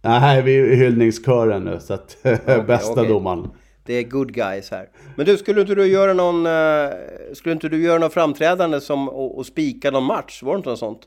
Nej, 0.02 0.42
vi 0.42 0.58
är 0.58 0.64
i 0.64 0.76
hyllningskören 0.76 1.64
nu 1.64 1.80
så 1.80 1.94
att 1.94 2.16
okay, 2.24 2.62
bästa 2.62 2.92
okay. 2.92 3.08
domaren. 3.08 3.50
Det 3.84 3.94
är 3.94 4.02
good 4.02 4.32
guys 4.32 4.70
här. 4.70 4.88
Men 5.16 5.26
du, 5.26 5.36
skulle 5.36 5.60
inte 5.60 5.74
du 5.74 5.86
göra 5.86 6.12
någon, 6.12 6.46
uh, 6.46 6.92
skulle 7.34 7.52
inte 7.52 7.68
du 7.68 7.82
göra 7.82 7.98
någon 7.98 8.10
framträdande 8.10 8.80
som 8.80 9.08
och, 9.08 9.38
och 9.38 9.46
spika 9.46 9.90
någon 9.90 10.04
match? 10.04 10.42
Var 10.42 10.52
det 10.52 10.56
inte 10.56 10.68
något 10.68 10.78
sånt? 10.78 11.00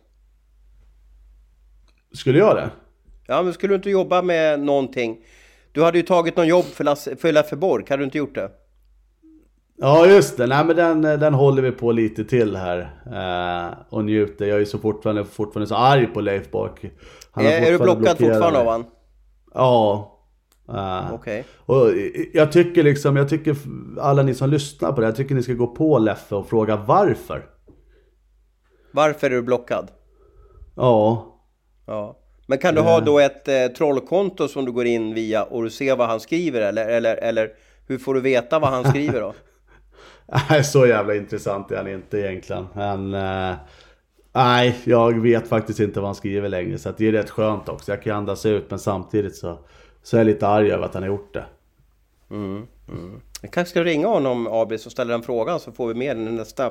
Skulle 2.14 2.39
jag 2.39 2.55
det? 2.55 2.70
Ja, 3.28 3.43
men 3.43 3.53
skulle 3.53 3.72
du 3.72 3.76
inte 3.76 3.89
jobba 3.89 4.22
med 4.22 4.59
någonting? 4.59 5.18
Du 5.72 5.84
hade 5.84 5.97
ju 5.97 6.03
tagit 6.03 6.38
någon 6.38 6.47
jobb 6.47 6.66
för, 6.66 6.84
Lasse, 6.84 7.16
för 7.16 7.32
Leffe 7.32 7.55
Borg, 7.55 7.86
hade 7.89 8.01
du 8.01 8.05
inte 8.05 8.18
gjort 8.18 8.36
det? 8.36 8.51
Ja 9.84 10.05
just 10.05 10.38
det, 10.38 10.47
nej 10.47 10.65
men 10.65 10.75
den, 10.75 11.01
den 11.01 11.34
håller 11.34 11.61
vi 11.61 11.71
på 11.71 11.91
lite 11.91 12.23
till 12.23 12.55
här 12.55 12.79
eh, 13.05 13.77
och 13.89 14.05
njuter. 14.05 14.45
Jag 14.45 14.61
är 14.61 14.65
så 14.65 14.77
fortfarande, 14.77 15.25
fortfarande 15.25 15.67
så 15.67 15.75
arg 15.75 16.07
på 16.07 16.21
Leif 16.21 16.51
Bork. 16.51 16.84
är, 17.34 17.67
är 17.67 17.71
du 17.71 17.77
blockad 17.77 18.17
fortfarande 18.17 18.59
av 18.59 18.67
han? 18.67 18.86
Ja. 19.53 20.07
Uh, 20.69 21.13
okay. 21.13 21.43
Och 21.65 21.88
jag 22.34 22.51
tycker 22.51 22.84
liksom, 22.84 23.15
jag 23.15 23.29
tycker 23.29 23.55
alla 23.99 24.23
ni 24.23 24.34
som 24.34 24.49
lyssnar 24.49 24.91
på 24.91 25.01
det, 25.01 25.07
jag 25.07 25.15
tycker 25.15 25.36
ni 25.36 25.43
ska 25.43 25.53
gå 25.53 25.67
på 25.67 25.99
Leffe 25.99 26.36
och 26.36 26.49
fråga 26.49 26.75
varför. 26.75 27.45
Varför 28.91 29.27
är 29.27 29.36
du 29.36 29.41
blockad? 29.41 29.91
Ja. 30.75 31.25
Ja. 31.88 32.17
Men 32.47 32.57
kan 32.57 32.75
du 32.75 32.82
ha 32.82 32.99
då 32.99 33.19
ett 33.19 33.47
eh, 33.47 33.67
trollkonto 33.77 34.47
som 34.47 34.65
du 34.65 34.71
går 34.71 34.86
in 34.86 35.13
via 35.13 35.43
och 35.43 35.63
du 35.63 35.69
ser 35.69 35.95
vad 35.95 36.07
han 36.07 36.19
skriver 36.19 36.61
eller, 36.61 36.86
eller, 36.86 37.15
eller 37.15 37.49
hur 37.88 37.97
får 37.97 38.13
du 38.13 38.21
veta 38.21 38.59
vad 38.59 38.69
han 38.69 38.84
skriver 38.84 39.21
då? 39.21 39.34
Nej, 40.49 40.63
så 40.63 40.88
jävla 40.88 41.15
intressant 41.15 41.71
är 41.71 41.77
han 41.77 41.88
inte 41.88 42.17
egentligen. 42.17 42.67
Men, 42.73 43.13
eh, 43.13 43.55
nej, 44.34 44.77
jag 44.84 45.21
vet 45.21 45.47
faktiskt 45.47 45.79
inte 45.79 45.99
vad 45.99 46.07
han 46.07 46.15
skriver 46.15 46.49
längre. 46.49 46.77
Så 46.77 46.91
det 46.97 47.07
är 47.07 47.11
rätt 47.11 47.29
skönt 47.29 47.69
också. 47.69 47.91
Jag 47.91 48.03
kan 48.03 48.17
andas 48.17 48.45
ut 48.45 48.69
men 48.69 48.79
samtidigt 48.79 49.36
så, 49.36 49.59
så 50.03 50.17
är 50.17 50.19
jag 50.19 50.25
lite 50.25 50.47
arg 50.47 50.71
över 50.71 50.86
att 50.86 50.93
han 50.93 51.03
har 51.03 51.07
gjort 51.07 51.34
det. 51.34 51.45
Mm, 52.29 52.67
mm. 52.88 53.21
Jag 53.41 53.51
kanske 53.51 53.69
ska 53.71 53.84
ringa 53.84 54.07
honom 54.07 54.47
Abis 54.47 54.86
och 54.86 54.91
ställa 54.91 55.11
den 55.11 55.23
frågan 55.23 55.59
så 55.59 55.71
får 55.71 55.88
vi 55.88 55.93
med 55.93 56.17
den 56.17 56.27
i 56.27 56.32
nästa, 56.32 56.65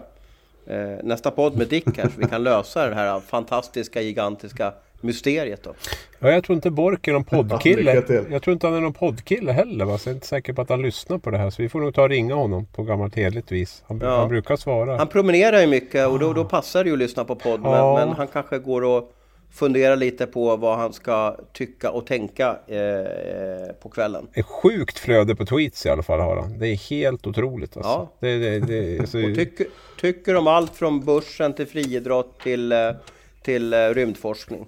eh, 0.66 0.98
nästa 1.02 1.30
podd 1.30 1.56
med 1.56 1.68
Dick 1.68 1.98
här. 1.98 2.08
Så 2.08 2.20
vi 2.20 2.26
kan 2.26 2.42
lösa 2.42 2.88
det 2.88 2.94
här 2.94 3.20
fantastiska, 3.20 4.00
gigantiska 4.00 4.72
mysteriet 5.03 5.62
då? 5.62 5.74
Ja, 6.18 6.30
jag 6.30 6.44
tror 6.44 6.57
inte 6.57 6.70
Bork 6.70 7.09
är 7.09 7.12
någon 7.12 7.24
poddkille. 7.24 8.03
jag 8.30 8.42
tror 8.42 8.53
inte 8.53 8.66
han 8.66 8.76
är 8.76 8.80
någon 8.80 8.92
poddkille 8.92 9.53
heller. 9.53 9.84
Va? 9.84 9.98
Så 9.98 10.09
jag 10.09 10.12
är 10.12 10.14
inte 10.14 10.26
säker 10.26 10.53
på 10.53 10.62
att 10.62 10.68
han 10.68 10.82
lyssnar 10.82 11.18
på 11.18 11.30
det 11.30 11.38
här. 11.38 11.51
Så 11.51 11.62
vi 11.62 11.68
får 11.68 11.80
nog 11.80 11.94
ta 11.94 12.03
och 12.03 12.09
ringa 12.09 12.34
honom 12.34 12.66
på 12.66 12.82
gammalt 12.82 13.14
hederligt 13.14 13.53
vis. 13.53 13.82
Han, 13.86 14.01
ja. 14.03 14.16
han, 14.16 14.28
brukar 14.28 14.57
svara. 14.57 14.96
Han 14.96 15.09
promenerar 15.09 15.61
ju 15.61 15.66
mycket 15.66 16.09
och 16.09 16.18
då, 16.18 16.32
då 16.32 16.44
passar 16.44 16.84
det 16.84 16.88
ju 16.88 16.94
att 16.94 16.98
lyssna 16.98 17.24
på 17.24 17.34
podd. 17.34 17.61
Ja. 17.64 17.94
Men, 17.94 18.09
men, 18.09 18.16
han 18.16 18.26
kanske 18.26 18.59
går 18.59 18.84
och 18.84 19.12
funderar 19.53 19.96
lite 19.96 20.26
på 20.26 20.57
vad 20.57 20.78
han 20.78 20.92
ska 20.92 21.36
tycka 21.53 21.90
och 21.90 22.07
tänka 22.07 22.59
eh, 22.66 23.72
på 23.82 23.88
kvällen. 23.88 24.28
Ett 24.32 24.46
sjukt 24.46 24.98
flöde 24.98 25.36
på 25.36 25.46
tweets 25.46 25.86
i 25.86 25.88
alla 25.88 26.03
fall 26.03 26.20
har 26.20 26.36
han. 26.36 26.59
Det 26.59 26.68
är 26.68 26.90
helt 26.90 27.26
otroligt. 27.26 27.76
Alltså. 27.76 27.90
Ja. 27.90 28.12
Det, 28.20 28.38
det, 28.38 28.61
det, 28.61 29.01
alltså... 29.01 29.18
och 29.18 29.34
tycker, 29.34 29.66
tycker 30.01 30.36
om 30.36 30.46
allt 30.46 30.76
från 30.76 31.05
börsen 31.05 31.53
till 31.53 31.66
friidrott 31.66 32.40
till, 32.42 32.72
eh, 32.72 32.90
till 33.42 33.72
eh, 33.72 33.78
rymdforskning. 33.78 34.66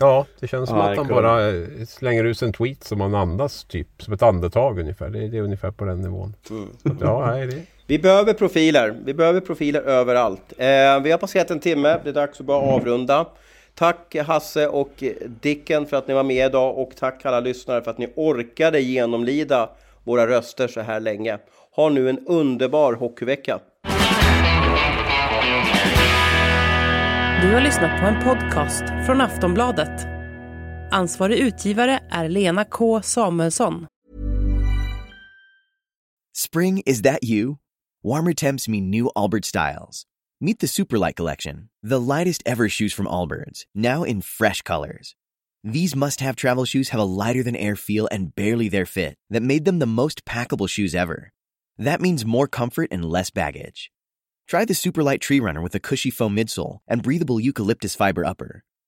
Ja, 0.00 0.26
det 0.40 0.48
känns 0.48 0.68
som 0.68 0.78
att 0.78 0.96
han 0.96 1.08
bara 1.08 1.48
eh, 1.48 1.64
slänger 1.88 2.24
ut 2.24 2.42
en 2.42 2.52
tweet 2.52 2.84
som 2.84 3.00
han 3.00 3.14
andas 3.14 3.64
typ. 3.64 3.88
Som 3.98 4.14
ett 4.14 4.22
andetag 4.22 4.78
ungefär. 4.78 5.08
Det 5.08 5.24
är, 5.24 5.28
det 5.28 5.38
är 5.38 5.42
ungefär 5.42 5.70
på 5.70 5.84
den 5.84 6.02
nivån. 6.02 6.34
Mm. 6.50 6.98
ja, 7.00 7.26
nej, 7.26 7.46
det... 7.46 7.62
Vi 7.86 7.98
behöver 7.98 8.32
profiler. 8.32 8.96
Vi 9.04 9.14
behöver 9.14 9.40
profiler 9.40 9.80
överallt. 9.80 10.52
Eh, 10.58 11.00
vi 11.02 11.10
har 11.10 11.18
passerat 11.18 11.50
en 11.50 11.60
timme. 11.60 11.98
Det 12.04 12.08
är 12.08 12.14
dags 12.14 12.40
att 12.40 12.46
börja 12.46 12.60
avrunda. 12.60 13.26
Tack 13.74 14.16
Hasse 14.26 14.68
och 14.68 15.04
Dicken 15.40 15.86
för 15.86 15.96
att 15.96 16.08
ni 16.08 16.14
var 16.14 16.22
med 16.22 16.46
idag 16.46 16.78
och 16.78 16.90
tack 16.96 17.26
alla 17.26 17.40
lyssnare 17.40 17.82
för 17.82 17.90
att 17.90 17.98
ni 17.98 18.12
orkade 18.16 18.80
genomlida 18.80 19.70
våra 20.04 20.26
röster 20.26 20.68
så 20.68 20.80
här 20.80 21.00
länge. 21.00 21.38
Ha 21.76 21.88
nu 21.88 22.08
en 22.08 22.26
underbar 22.26 22.92
hockeyvecka. 22.92 23.58
Du 27.42 27.54
har 27.54 27.60
lyssnat 27.60 28.00
på 28.00 28.06
en 28.06 28.24
podcast 28.24 28.82
från 29.08 29.20
Aftonbladet. 29.20 30.06
Ansvarig 30.90 31.38
utgivare 31.38 32.00
är 32.10 32.28
Lena 32.28 32.64
K 32.64 33.02
Samuelsson. 33.02 33.86
Spring, 36.36 36.82
is 36.86 37.02
that 37.02 37.24
you? 37.24 37.56
Warmer 38.02 38.34
temps 38.34 38.68
mean 38.68 38.90
new 38.90 39.10
Albert 39.16 39.44
styles. 39.44 40.04
Meet 40.40 40.58
the 40.58 40.66
Superlight 40.66 41.16
Collection, 41.16 41.68
the 41.82 42.00
lightest 42.00 42.42
ever 42.46 42.68
shoes 42.68 42.94
from 42.94 43.06
Allbirds, 43.06 43.64
now 43.74 44.04
in 44.04 44.20
fresh 44.20 44.62
colors. 44.62 45.14
These 45.64 45.96
must 45.96 46.20
have 46.20 46.36
travel 46.36 46.66
shoes 46.66 46.90
have 46.90 47.00
a 47.00 47.22
lighter 47.24 47.42
than 47.42 47.56
air 47.56 47.76
feel 47.76 48.08
and 48.12 48.34
barely 48.34 48.68
their 48.68 48.86
fit 48.86 49.14
that 49.30 49.42
made 49.42 49.64
them 49.64 49.78
the 49.78 49.86
most 49.86 50.26
packable 50.26 50.68
shoes 50.68 50.94
ever. 50.94 51.32
That 51.78 52.02
means 52.02 52.26
more 52.26 52.46
comfort 52.46 52.88
and 52.90 53.04
less 53.04 53.30
baggage. 53.30 53.90
Try 54.46 54.66
the 54.66 54.74
Superlight 54.74 55.20
Tree 55.20 55.40
Runner 55.40 55.62
with 55.62 55.74
a 55.74 55.80
cushy 55.80 56.10
foam 56.10 56.36
midsole 56.36 56.80
and 56.86 57.02
breathable 57.02 57.40
eucalyptus 57.40 57.94
fiber 57.94 58.26
upper. 58.26 58.64